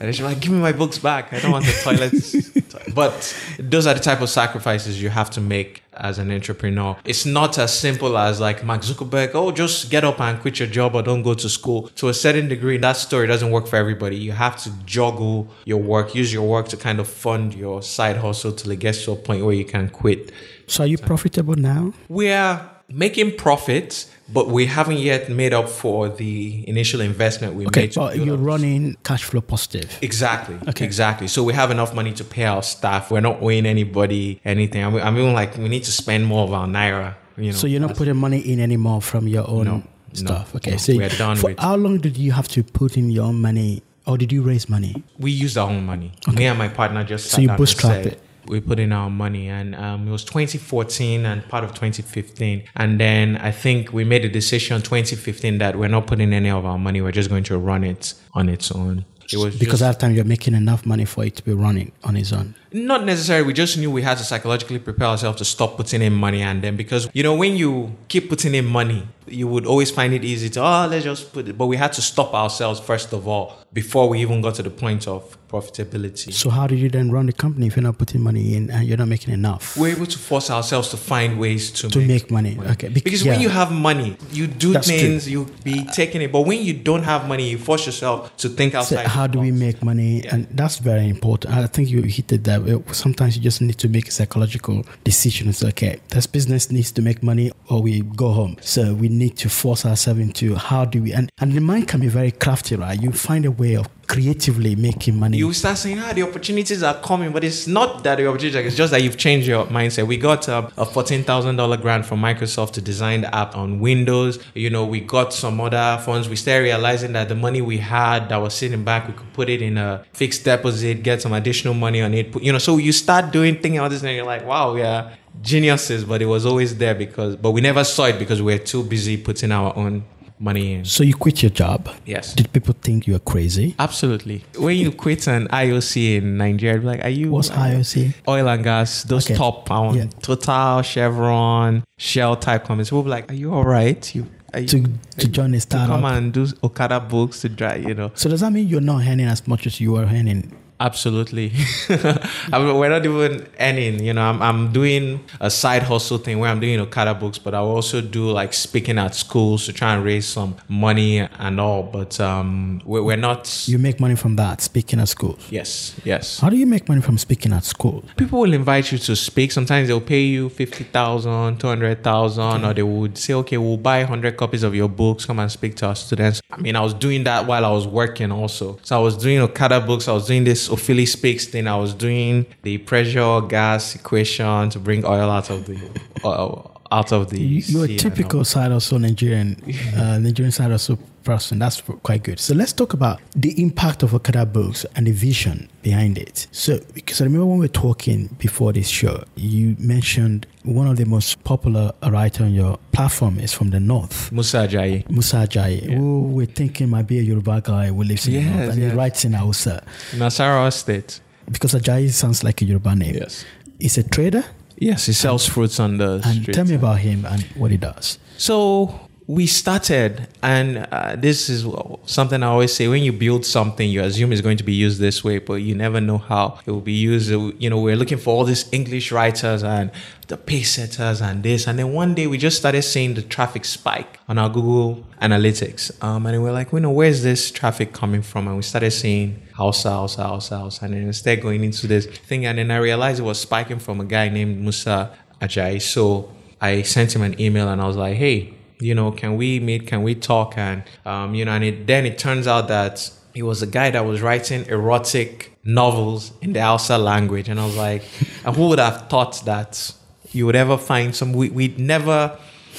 and 0.00 0.14
she's 0.14 0.24
like, 0.24 0.38
"Give 0.40 0.52
me 0.52 0.58
my 0.60 0.72
books 0.72 0.98
back. 0.98 1.32
I 1.32 1.40
don't 1.40 1.50
want 1.50 1.64
the 1.64 1.72
toilets." 1.82 2.50
but 2.94 3.36
those 3.58 3.86
are 3.86 3.94
the 3.94 4.00
type 4.00 4.20
of 4.20 4.30
sacrifices 4.30 5.02
you 5.02 5.08
have 5.08 5.30
to 5.30 5.40
make 5.40 5.82
as 5.94 6.18
an 6.18 6.30
entrepreneur. 6.30 6.96
It's 7.04 7.26
not 7.26 7.58
as 7.58 7.76
simple 7.76 8.16
as 8.16 8.40
like 8.40 8.64
Mark 8.64 8.82
Zuckerberg. 8.82 9.32
Oh, 9.34 9.50
just 9.50 9.90
get 9.90 10.04
up 10.04 10.20
and 10.20 10.40
quit 10.40 10.58
your 10.58 10.68
job 10.68 10.94
or 10.94 11.02
don't 11.02 11.22
go 11.22 11.34
to 11.34 11.48
school. 11.48 11.88
To 11.96 12.08
a 12.08 12.14
certain 12.14 12.48
degree, 12.48 12.78
that 12.78 12.96
story 12.96 13.26
doesn't 13.26 13.50
work 13.50 13.66
for 13.66 13.76
everybody. 13.76 14.16
You 14.16 14.32
have 14.32 14.56
to 14.62 14.70
juggle 14.84 15.48
your 15.64 15.78
work, 15.78 16.14
use 16.14 16.32
your 16.32 16.46
work 16.48 16.68
to 16.68 16.76
kind 16.76 17.00
of 17.00 17.08
fund 17.08 17.54
your 17.54 17.82
side 17.82 18.16
hustle 18.16 18.52
till 18.52 18.70
it 18.70 18.78
gets 18.78 19.04
to 19.04 19.12
a 19.12 19.16
point 19.16 19.44
where 19.44 19.54
you 19.54 19.64
can 19.64 19.88
quit. 19.88 20.32
so 20.66 20.84
are 20.84 20.86
you 20.86 20.98
profitable 20.98 21.54
now? 21.54 21.92
We're 22.08 22.60
making 22.90 23.36
profits, 23.36 24.10
but 24.32 24.48
we 24.48 24.66
haven't 24.66 24.98
yet 24.98 25.28
made 25.30 25.52
up 25.52 25.68
for 25.68 26.08
the 26.08 26.64
initial 26.68 27.00
investment 27.00 27.54
we 27.54 27.66
Okay, 27.66 27.82
made. 27.82 27.92
to 27.92 28.00
but 28.00 28.16
you're 28.18 28.34
up 28.34 28.40
running 28.40 28.96
cash 29.04 29.24
flow 29.24 29.40
positive. 29.40 29.98
Exactly. 30.02 30.56
Okay. 30.68 30.84
Exactly. 30.84 31.28
So 31.28 31.42
we 31.42 31.52
have 31.54 31.70
enough 31.70 31.94
money 31.94 32.12
to 32.14 32.24
pay 32.24 32.44
our 32.44 32.62
staff. 32.62 33.10
We're 33.10 33.20
not 33.20 33.42
owing 33.42 33.66
anybody 33.66 34.40
anything. 34.44 34.84
I 34.84 34.90
mean, 34.90 35.00
I 35.02 35.10
mean 35.10 35.32
like 35.32 35.56
we 35.58 35.68
need 35.68 35.84
to 35.84 35.92
spend 35.92 36.26
more 36.26 36.44
of 36.44 36.52
our 36.52 36.66
naira. 36.66 37.14
You 37.36 37.52
know. 37.52 37.56
So 37.56 37.66
you're 37.66 37.80
not 37.80 37.94
putting 37.96 38.16
money 38.16 38.40
in 38.40 38.58
anymore 38.60 39.00
from 39.02 39.28
your 39.28 39.48
own 39.48 39.64
No, 39.66 39.82
stuff. 40.12 40.54
no, 40.54 40.56
okay, 40.58 40.72
no. 40.72 40.76
so 40.78 40.96
We're 40.96 41.08
done 41.10 41.36
for 41.36 41.48
with- 41.48 41.58
how 41.60 41.76
long 41.76 41.98
did 41.98 42.16
you 42.16 42.32
have 42.32 42.48
to 42.48 42.62
put 42.64 42.96
in 42.96 43.10
your 43.10 43.26
own 43.26 43.40
money, 43.40 43.82
or 44.06 44.18
did 44.18 44.32
you 44.32 44.42
raise 44.42 44.68
money? 44.68 45.04
we 45.18 45.30
used 45.30 45.56
our 45.56 45.68
own 45.70 45.84
money. 45.86 46.12
Me 46.32 46.46
and 46.46 46.58
my 46.58 46.68
partner 46.68 47.04
just 47.04 47.30
So 47.30 47.40
you 47.40 47.46
down 47.46 47.54
and 47.54 47.58
bootstrap 47.58 47.92
said, 47.92 48.06
it? 48.06 48.20
We 48.48 48.60
put 48.60 48.78
in 48.78 48.92
our 48.92 49.10
money, 49.10 49.48
and 49.48 49.74
um, 49.74 50.08
it 50.08 50.10
was 50.10 50.24
2014 50.24 51.26
and 51.26 51.46
part 51.48 51.64
of 51.64 51.70
2015. 51.70 52.64
And 52.76 53.00
then 53.00 53.36
I 53.36 53.50
think 53.50 53.92
we 53.92 54.04
made 54.04 54.24
a 54.24 54.28
decision 54.28 54.80
2015 54.82 55.58
that 55.58 55.76
we're 55.76 55.88
not 55.88 56.06
putting 56.06 56.32
any 56.32 56.50
of 56.50 56.64
our 56.64 56.78
money. 56.78 57.00
We're 57.00 57.12
just 57.12 57.28
going 57.28 57.44
to 57.44 57.58
run 57.58 57.84
it 57.84 58.14
on 58.34 58.48
its 58.48 58.72
own. 58.72 59.04
It 59.30 59.36
was 59.36 59.58
Because 59.58 59.80
just, 59.80 59.82
at 59.82 59.92
that 59.92 60.00
time 60.00 60.14
you're 60.14 60.24
making 60.24 60.54
enough 60.54 60.86
money 60.86 61.04
for 61.04 61.24
it 61.24 61.36
to 61.36 61.44
be 61.44 61.52
running 61.52 61.92
on 62.04 62.16
its 62.16 62.32
own. 62.32 62.54
Not 62.72 63.04
necessarily. 63.04 63.46
We 63.46 63.52
just 63.54 63.78
knew 63.78 63.90
we 63.90 64.02
had 64.02 64.18
to 64.18 64.24
psychologically 64.24 64.78
prepare 64.78 65.08
ourselves 65.08 65.38
to 65.38 65.44
stop 65.44 65.76
putting 65.76 66.02
in 66.02 66.12
money 66.12 66.42
and 66.42 66.62
then 66.62 66.76
because 66.76 67.08
you 67.12 67.22
know 67.22 67.34
when 67.34 67.56
you 67.56 67.96
keep 68.08 68.28
putting 68.28 68.54
in 68.54 68.66
money, 68.66 69.06
you 69.26 69.46
would 69.46 69.66
always 69.66 69.90
find 69.90 70.12
it 70.14 70.24
easy 70.24 70.48
to 70.50 70.60
oh 70.60 70.86
let's 70.90 71.04
just 71.04 71.32
put 71.32 71.48
it. 71.48 71.56
But 71.58 71.66
we 71.66 71.76
had 71.76 71.92
to 71.94 72.02
stop 72.02 72.34
ourselves 72.34 72.80
first 72.80 73.12
of 73.12 73.26
all 73.28 73.56
before 73.72 74.08
we 74.08 74.20
even 74.20 74.40
got 74.40 74.54
to 74.56 74.62
the 74.62 74.70
point 74.70 75.06
of 75.06 75.36
profitability. 75.48 76.32
So 76.32 76.50
how 76.50 76.66
did 76.66 76.78
you 76.78 76.88
then 76.88 77.10
run 77.10 77.26
the 77.26 77.32
company 77.32 77.66
if 77.66 77.76
you're 77.76 77.82
not 77.82 77.98
putting 77.98 78.20
money 78.22 78.54
in 78.54 78.70
and 78.70 78.86
you're 78.86 78.96
not 78.98 79.08
making 79.08 79.32
enough 79.34 79.76
We're 79.76 79.94
able 79.96 80.06
to 80.06 80.18
force 80.18 80.50
ourselves 80.50 80.88
to 80.90 80.96
find 80.96 81.38
ways 81.38 81.70
to, 81.72 81.88
to 81.88 82.00
make 82.06 82.30
money? 82.30 82.58
Okay, 82.72 82.88
bec- 82.88 83.04
Because 83.04 83.24
yeah. 83.24 83.32
when 83.32 83.40
you 83.40 83.48
have 83.48 83.72
money, 83.72 84.16
you 84.30 84.46
do 84.46 84.72
That's 84.72 84.88
true. 84.88 84.98
things, 84.98 85.28
you 85.28 85.46
be 85.64 85.84
taking 85.92 86.22
it. 86.22 86.32
But 86.32 86.42
when 86.42 86.62
you 86.62 86.74
don't 86.74 87.02
have 87.02 87.28
money, 87.28 87.48
you 87.50 87.58
force 87.58 87.86
yourself 87.86 88.36
to 88.38 88.48
think 88.48 88.72
So 88.72 88.78
outside. 88.80 89.06
how 89.06 89.26
the 89.26 89.32
do 89.34 89.40
we 89.40 89.50
make 89.52 89.82
money? 89.82 90.26
And 90.26 90.46
that's 90.50 90.78
very 90.78 91.08
important. 91.08 91.54
I 91.54 91.66
think 91.66 91.88
you 91.88 92.02
hit 92.02 92.32
it 92.32 92.44
way. 92.60 92.82
Sometimes 92.92 93.36
you 93.36 93.42
just 93.42 93.60
need 93.60 93.78
to 93.78 93.88
make 93.88 94.08
a 94.08 94.10
psychological 94.10 94.84
decision. 95.04 95.48
It's 95.48 95.64
okay, 95.64 96.00
this 96.08 96.26
business 96.26 96.70
needs 96.70 96.92
to 96.92 97.02
make 97.02 97.22
money 97.22 97.50
or 97.68 97.82
we 97.82 98.00
go 98.00 98.30
home. 98.30 98.56
So 98.60 98.94
we 98.94 99.08
need 99.08 99.36
to 99.38 99.48
force 99.48 99.84
ourselves 99.84 100.20
into 100.20 100.54
how 100.54 100.84
do 100.84 101.02
we, 101.02 101.12
and, 101.12 101.30
and 101.38 101.52
the 101.52 101.60
mind 101.60 101.88
can 101.88 102.00
be 102.00 102.08
very 102.08 102.30
crafty, 102.30 102.76
right? 102.76 103.00
You 103.00 103.12
find 103.12 103.44
a 103.44 103.50
way 103.50 103.76
of 103.76 103.88
creatively 104.08 104.74
making 104.74 105.18
money. 105.18 105.36
you 105.36 105.52
start 105.52 105.76
saying, 105.76 105.98
ah, 106.00 106.12
the 106.14 106.22
opportunities 106.22 106.82
are 106.82 106.98
coming, 107.00 107.30
but 107.30 107.44
it's 107.44 107.66
not 107.66 108.02
that 108.02 108.16
the 108.16 108.26
opportunities, 108.26 108.66
it's 108.66 108.76
just 108.76 108.90
that 108.90 109.02
you've 109.02 109.18
changed 109.18 109.46
your 109.46 109.66
mindset. 109.66 110.06
We 110.06 110.16
got 110.16 110.48
uh, 110.48 110.70
a 110.78 110.86
$14,000 110.86 111.82
grant 111.82 112.06
from 112.06 112.20
Microsoft 112.20 112.72
to 112.72 112.80
design 112.80 113.20
the 113.20 113.34
app 113.34 113.54
on 113.54 113.80
Windows. 113.80 114.38
You 114.54 114.70
know, 114.70 114.86
we 114.86 115.00
got 115.00 115.34
some 115.34 115.60
other 115.60 116.02
funds. 116.02 116.28
We 116.28 116.36
started 116.36 116.62
realizing 116.62 117.12
that 117.12 117.28
the 117.28 117.34
money 117.34 117.60
we 117.60 117.78
had 117.78 118.30
that 118.30 118.38
was 118.38 118.54
sitting 118.54 118.82
back, 118.82 119.06
we 119.06 119.12
could 119.12 119.32
put 119.34 119.50
it 119.50 119.60
in 119.60 119.76
a 119.76 120.04
fixed 120.14 120.44
deposit, 120.44 121.02
get 121.02 121.20
some 121.20 121.34
additional 121.34 121.74
money 121.74 122.00
on 122.00 122.14
it. 122.14 122.34
You 122.42 122.52
know, 122.52 122.58
so 122.58 122.78
you 122.78 122.92
start 122.92 123.30
doing 123.30 123.56
thinking 123.56 123.78
all 123.78 123.90
this 123.90 124.02
and 124.02 124.16
you're 124.16 124.24
like, 124.24 124.46
wow, 124.46 124.74
yeah, 124.74 125.14
geniuses, 125.42 126.04
but 126.04 126.22
it 126.22 126.26
was 126.26 126.46
always 126.46 126.78
there 126.78 126.94
because, 126.94 127.36
but 127.36 127.50
we 127.50 127.60
never 127.60 127.84
saw 127.84 128.06
it 128.06 128.18
because 128.18 128.40
we 128.40 128.54
were 128.54 128.58
too 128.58 128.82
busy 128.82 129.18
putting 129.18 129.52
our 129.52 129.76
own 129.76 130.04
money 130.40 130.74
in. 130.74 130.84
so 130.84 131.02
you 131.02 131.14
quit 131.14 131.42
your 131.42 131.50
job. 131.50 131.88
Yes. 132.06 132.34
Did 132.34 132.52
people 132.52 132.74
think 132.80 133.06
you 133.06 133.12
were 133.14 133.18
crazy? 133.18 133.74
Absolutely. 133.78 134.44
When 134.56 134.76
you 134.76 134.92
quit 134.92 135.26
an 135.26 135.48
IOC 135.48 136.16
in 136.18 136.36
Nigeria, 136.38 136.80
like, 136.80 137.04
are 137.04 137.08
you 137.08 137.30
What's 137.30 137.50
IOC? 137.50 138.14
oil 138.28 138.48
and 138.48 138.62
gas, 138.64 139.02
those 139.04 139.26
Okay. 139.26 139.34
top 139.34 139.70
um, 139.70 139.96
Yeah. 139.96 140.06
Total, 140.22 140.82
Chevron, 140.82 141.82
Shell 141.98 142.36
type 142.36 142.64
companies. 142.64 142.88
People 142.90 143.02
be 143.04 143.10
like, 143.10 143.30
are 143.30 143.34
you 143.34 143.52
all 143.52 143.64
right? 143.64 144.14
You 144.14 144.26
are 144.54 144.60
you, 144.60 144.66
To 144.68 144.82
to 145.18 145.28
join 145.28 145.54
a 145.54 145.60
to 145.60 145.76
come 145.76 146.04
and 146.04 146.32
do 146.32 146.46
Okada 146.62 147.00
books 147.00 147.40
to 147.42 147.48
drive, 147.50 147.84
you 147.84 147.94
know? 147.94 148.10
So 148.14 148.30
does 148.30 148.40
that 148.40 148.50
mean 148.52 148.66
you're 148.68 148.80
not 148.80 149.02
earning 149.06 149.26
as 149.26 149.46
much 149.46 149.66
as 149.66 149.80
you 149.80 149.92
were 149.92 150.04
earning 150.04 150.52
Absolutely. 150.80 151.52
I 151.88 152.58
mean, 152.58 152.76
we're 152.78 152.88
not 152.88 153.04
even 153.04 153.48
earning, 153.58 154.02
you 154.02 154.12
know, 154.12 154.22
I'm, 154.22 154.40
I'm 154.40 154.72
doing 154.72 155.24
a 155.40 155.50
side 155.50 155.82
hustle 155.82 156.18
thing 156.18 156.38
where 156.38 156.50
I'm 156.50 156.60
doing 156.60 156.78
Okada 156.78 157.14
books, 157.14 157.36
but 157.38 157.52
I 157.52 157.58
also 157.58 158.00
do 158.00 158.30
like 158.30 158.54
speaking 158.54 158.96
at 158.96 159.14
schools 159.16 159.66
to 159.66 159.72
try 159.72 159.94
and 159.94 160.04
raise 160.04 160.26
some 160.26 160.56
money 160.68 161.18
and 161.18 161.60
all. 161.60 161.82
But 161.82 162.20
um, 162.20 162.80
we're, 162.84 163.02
we're 163.02 163.16
not. 163.16 163.66
You 163.66 163.78
make 163.78 163.98
money 163.98 164.14
from 164.14 164.36
that, 164.36 164.60
speaking 164.60 165.00
at 165.00 165.08
schools. 165.08 165.48
Yes, 165.50 166.00
yes. 166.04 166.38
How 166.38 166.48
do 166.48 166.56
you 166.56 166.66
make 166.66 166.88
money 166.88 167.00
from 167.00 167.18
speaking 167.18 167.52
at 167.52 167.64
schools? 167.64 168.04
People 168.16 168.40
will 168.40 168.54
invite 168.54 168.92
you 168.92 168.98
to 168.98 169.16
speak. 169.16 169.50
Sometimes 169.50 169.88
they'll 169.88 170.00
pay 170.00 170.22
you 170.22 170.48
50,000, 170.48 171.58
200,000, 171.58 172.64
or 172.64 172.74
they 172.74 172.82
would 172.84 173.18
say, 173.18 173.34
okay, 173.34 173.58
we'll 173.58 173.76
buy 173.76 173.98
100 174.00 174.36
copies 174.36 174.62
of 174.62 174.76
your 174.76 174.88
books, 174.88 175.26
come 175.26 175.40
and 175.40 175.50
speak 175.50 175.74
to 175.76 175.86
our 175.86 175.96
students. 175.96 176.40
I 176.50 176.56
mean, 176.58 176.76
I 176.76 176.80
was 176.82 176.94
doing 176.94 177.24
that 177.24 177.46
while 177.46 177.64
I 177.64 177.70
was 177.70 177.86
working 177.88 178.30
also. 178.30 178.78
So 178.82 178.96
I 178.96 179.02
was 179.02 179.16
doing 179.16 179.38
Okada 179.40 179.80
books, 179.80 180.06
I 180.06 180.12
was 180.12 180.26
doing 180.26 180.44
this 180.44 180.67
Ofili 180.68 181.06
Speaks 181.06 181.46
thing, 181.46 181.66
I 181.66 181.76
was 181.76 181.94
doing 181.94 182.46
the 182.62 182.78
pressure 182.78 183.40
gas 183.48 183.94
equation 183.94 184.70
to 184.70 184.78
bring 184.78 185.04
oil 185.04 185.30
out 185.30 185.50
of 185.50 185.66
the. 185.66 185.78
Uh, 186.24 186.62
out 186.90 187.12
of 187.12 187.28
the 187.28 187.38
You- 187.38 187.62
You're 187.66 187.84
a 187.84 187.96
typical 187.98 188.44
side 188.44 188.72
hustle 188.72 188.98
Nigerian, 188.98 189.56
uh, 189.94 190.18
Nigerian 190.18 190.50
side 190.52 190.70
hustle 190.70 190.98
person. 191.24 191.58
That's 191.58 191.80
quite 192.02 192.22
good. 192.22 192.38
So 192.40 192.54
let's 192.54 192.72
talk 192.72 192.92
about 192.94 193.20
the 193.34 193.60
impact 193.60 194.02
of 194.02 194.14
Okada 194.14 194.46
books 194.46 194.84
and 194.96 195.06
the 195.06 195.12
vision 195.12 195.68
behind 195.82 196.18
it. 196.18 196.46
So, 196.52 196.80
because 196.94 197.20
I 197.20 197.24
remember 197.24 197.46
when 197.46 197.58
we 197.58 197.64
were 197.64 197.72
talking 197.72 198.26
before 198.38 198.72
this 198.72 198.88
show, 198.88 199.24
you 199.36 199.76
mentioned 199.78 200.46
one 200.64 200.86
of 200.86 200.96
the 200.96 201.04
most 201.06 201.42
popular 201.44 201.92
writer 202.10 202.44
on 202.44 202.52
your 202.52 202.78
platform 202.92 203.38
is 203.38 203.52
from 203.52 203.70
the 203.70 203.80
north. 203.80 204.30
Musa 204.32 204.66
Ajayi. 204.68 205.08
Musa 205.10 205.36
Ajayi, 205.46 205.92
who 205.94 206.22
we're 206.24 206.46
thinking 206.46 206.88
might 206.90 207.06
be 207.06 207.18
a 207.18 207.22
Yoruba 207.22 207.60
guy 207.62 207.86
who 207.88 208.02
lives 208.02 208.26
in 208.26 208.34
the 208.34 208.40
Yes, 208.40 208.56
north 208.56 208.70
and 208.72 208.82
yes. 208.82 208.90
he 208.92 208.96
writes 208.98 209.24
in 209.24 209.32
Hausa. 209.32 209.84
Nasarawa 210.12 210.72
State. 210.72 211.20
Because 211.50 211.72
Ajayi 211.74 212.10
sounds 212.10 212.44
like 212.44 212.60
a 212.62 212.64
Yoruba 212.64 212.94
name. 212.94 213.14
Yes. 213.14 213.44
He's 213.80 213.96
a 213.98 214.02
trader. 214.02 214.44
Yes, 214.80 215.06
he 215.06 215.12
sells 215.12 215.46
fruits 215.46 215.80
on 215.80 215.96
the 215.96 216.20
And 216.24 216.42
street. 216.42 216.54
tell 216.54 216.64
me 216.64 216.74
about 216.74 216.98
him 216.98 217.24
and 217.24 217.42
what 217.56 217.70
he 217.70 217.76
does. 217.76 218.18
So 218.36 219.00
we 219.28 219.46
started, 219.46 220.26
and 220.42 220.88
uh, 220.90 221.14
this 221.14 221.50
is 221.50 221.66
something 222.06 222.42
I 222.42 222.46
always 222.46 222.72
say: 222.72 222.88
when 222.88 223.02
you 223.02 223.12
build 223.12 223.44
something, 223.44 223.88
you 223.88 224.02
assume 224.02 224.32
it's 224.32 224.40
going 224.40 224.56
to 224.56 224.64
be 224.64 224.72
used 224.72 225.00
this 225.00 225.22
way, 225.22 225.38
but 225.38 225.56
you 225.56 225.74
never 225.74 226.00
know 226.00 226.16
how 226.16 226.58
it 226.64 226.70
will 226.70 226.80
be 226.80 226.94
used. 226.94 227.30
You 227.30 227.68
know, 227.68 227.78
we're 227.78 227.94
looking 227.94 228.16
for 228.16 228.30
all 228.34 228.44
these 228.44 228.66
English 228.72 229.12
writers 229.12 229.62
and 229.62 229.90
the 230.28 230.38
pace 230.38 230.76
setters 230.76 231.20
and 231.20 231.42
this, 231.42 231.66
and 231.66 231.78
then 231.78 231.92
one 231.92 232.14
day 232.14 232.26
we 232.26 232.38
just 232.38 232.56
started 232.56 232.80
seeing 232.80 233.12
the 233.12 233.22
traffic 233.22 233.66
spike 233.66 234.18
on 234.28 234.38
our 234.38 234.48
Google 234.48 235.04
Analytics, 235.20 236.02
um, 236.02 236.24
and 236.24 236.42
we're 236.42 236.50
like, 236.50 236.72
you 236.72 236.80
know, 236.80 236.90
where's 236.90 237.22
this 237.22 237.50
traffic 237.50 237.92
coming 237.92 238.22
from? 238.22 238.48
And 238.48 238.56
we 238.56 238.62
started 238.62 238.92
seeing 238.92 239.42
Hausa, 239.52 239.90
Hausa, 239.90 240.22
Hausa, 240.22 240.58
Hausa, 240.58 240.86
and 240.86 240.94
then 240.94 241.02
instead 241.02 241.42
going 241.42 241.62
into 241.62 241.86
this 241.86 242.06
thing, 242.06 242.46
and 242.46 242.56
then 242.56 242.70
I 242.70 242.78
realized 242.78 243.20
it 243.20 243.24
was 243.24 243.38
spiking 243.38 243.78
from 243.78 244.00
a 244.00 244.06
guy 244.06 244.30
named 244.30 244.58
Musa 244.58 245.14
Ajayi. 245.42 245.82
So 245.82 246.32
I 246.62 246.80
sent 246.80 247.14
him 247.14 247.20
an 247.20 247.38
email 247.38 247.68
and 247.68 247.80
I 247.80 247.86
was 247.86 247.96
like, 247.96 248.16
hey, 248.16 248.54
you 248.80 248.94
know, 248.94 249.10
can 249.10 249.36
we 249.36 249.60
meet? 249.60 249.86
Can 249.86 250.02
we 250.02 250.14
talk? 250.14 250.56
And, 250.56 250.82
um, 251.04 251.34
you 251.34 251.44
know, 251.44 251.52
and 251.52 251.64
it, 251.64 251.86
then 251.86 252.06
it 252.06 252.18
turns 252.18 252.46
out 252.46 252.68
that 252.68 253.10
he 253.34 253.42
was 253.42 253.62
a 253.62 253.66
guy 253.66 253.90
that 253.90 254.04
was 254.04 254.22
writing 254.22 254.64
erotic 254.66 255.56
novels 255.64 256.32
in 256.40 256.52
the 256.52 256.60
Hausa 256.60 256.98
language. 256.98 257.48
And 257.48 257.60
I 257.60 257.66
was 257.66 257.76
like, 257.76 258.02
and 258.44 258.56
who 258.56 258.68
would 258.68 258.78
have 258.78 259.08
thought 259.08 259.44
that 259.44 259.92
you 260.32 260.46
would 260.46 260.56
ever 260.56 260.76
find 260.76 261.14
some, 261.14 261.32
we, 261.32 261.50
we'd 261.50 261.78
never, 261.78 262.38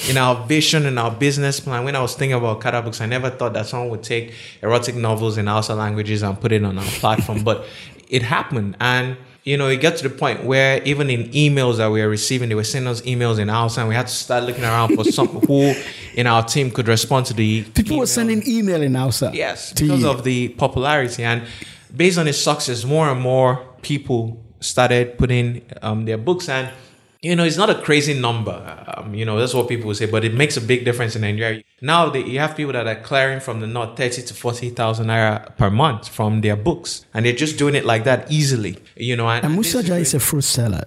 in 0.10 0.18
our 0.18 0.46
vision, 0.48 0.86
in 0.86 0.98
our 0.98 1.12
business 1.12 1.60
plan, 1.60 1.84
when 1.84 1.96
I 1.96 2.02
was 2.02 2.16
thinking 2.16 2.38
about 2.38 2.58
Okada 2.58 2.82
books, 2.82 3.02
I 3.02 3.06
never 3.06 3.30
thought 3.30 3.54
that 3.54 3.66
someone 3.66 3.90
would 3.90 4.04
take 4.04 4.34
erotic 4.62 4.96
novels 4.96 5.38
in 5.38 5.48
Hausa 5.48 5.76
languages 5.76 6.24
and 6.24 6.40
put 6.40 6.52
it 6.52 6.64
on 6.64 6.78
our 6.78 6.86
platform. 6.86 7.44
But 7.50 7.66
it 8.08 8.24
happened. 8.24 8.76
And 8.80 9.18
you 9.44 9.58
know, 9.58 9.68
it 9.68 9.78
got 9.78 9.96
to 9.98 10.08
the 10.08 10.16
point 10.16 10.44
where 10.44 10.84
even 10.84 11.10
in 11.10 11.26
emails 11.32 11.78
that 11.78 11.90
we 11.90 12.02
were 12.02 12.10
receiving, 12.10 12.50
they 12.50 12.56
were 12.56 12.64
sending 12.64 12.90
us 12.90 13.02
emails 13.02 13.40
in 13.40 13.48
Hausa, 13.48 13.82
and 13.82 13.90
we 13.90 13.96
had 13.96 14.08
to 14.08 14.14
start 14.14 14.44
looking 14.44 14.64
around 14.64 14.96
for 14.96 15.04
some 15.04 15.28
who 15.28 15.74
in 16.14 16.28
our 16.28 16.44
team 16.44 16.72
could 16.72 16.88
respond 16.88 17.26
to 17.28 17.34
the 17.34 17.64
People 17.64 17.98
were 17.98 18.06
sending 18.06 18.48
email 18.48 18.82
in 18.82 18.96
Hausa. 18.96 19.32
Yes, 19.34 19.74
because 19.74 20.02
you. 20.02 20.10
of 20.10 20.24
the 20.24 20.50
popularity 20.50 21.24
and 21.24 21.44
based 21.96 22.18
on 22.18 22.28
its 22.28 22.38
success, 22.38 22.84
more 22.84 23.10
and 23.10 23.22
more 23.22 23.66
people 23.82 24.44
started 24.60 25.18
putting 25.18 25.62
um, 25.82 26.06
their 26.06 26.18
books 26.18 26.50
and. 26.50 26.70
You 27.22 27.36
know, 27.36 27.44
it's 27.44 27.58
not 27.58 27.70
a 27.70 27.76
crazy 27.76 28.14
number. 28.18 28.56
Um, 28.96 29.14
you 29.14 29.26
know, 29.26 29.38
that's 29.38 29.54
what 29.54 29.68
people 29.68 29.94
say, 29.94 30.06
but 30.06 30.24
it 30.24 30.34
makes 30.34 30.56
a 30.56 30.62
big 30.62 30.86
difference 30.86 31.18
in 31.18 31.22
Nigeria. 31.24 31.64
Now 31.82 32.10
they, 32.10 32.24
you 32.24 32.40
have 32.40 32.56
people 32.56 32.72
that 32.74 32.88
are 32.88 32.96
clearing 32.96 33.42
from 33.42 33.60
the 33.60 33.68
north 33.68 33.98
thirty 33.98 34.22
to 34.22 34.34
forty 34.34 34.70
thousand 34.70 35.08
naira 35.08 35.56
per 35.58 35.70
month 35.70 36.08
from 36.08 36.40
their 36.42 36.56
books, 36.56 37.06
and 37.14 37.26
they're 37.26 37.34
just 37.34 37.58
doing 37.58 37.76
it 37.76 37.84
like 37.84 38.06
that 38.06 38.32
easily. 38.32 38.78
You 38.96 39.18
know, 39.18 39.28
and, 39.28 39.44
And 39.44 39.52
and 39.52 39.54
Musa 39.56 39.82
this 39.84 40.08
is 40.10 40.14
a 40.14 40.20
fruit 40.22 40.44
seller. 40.46 40.84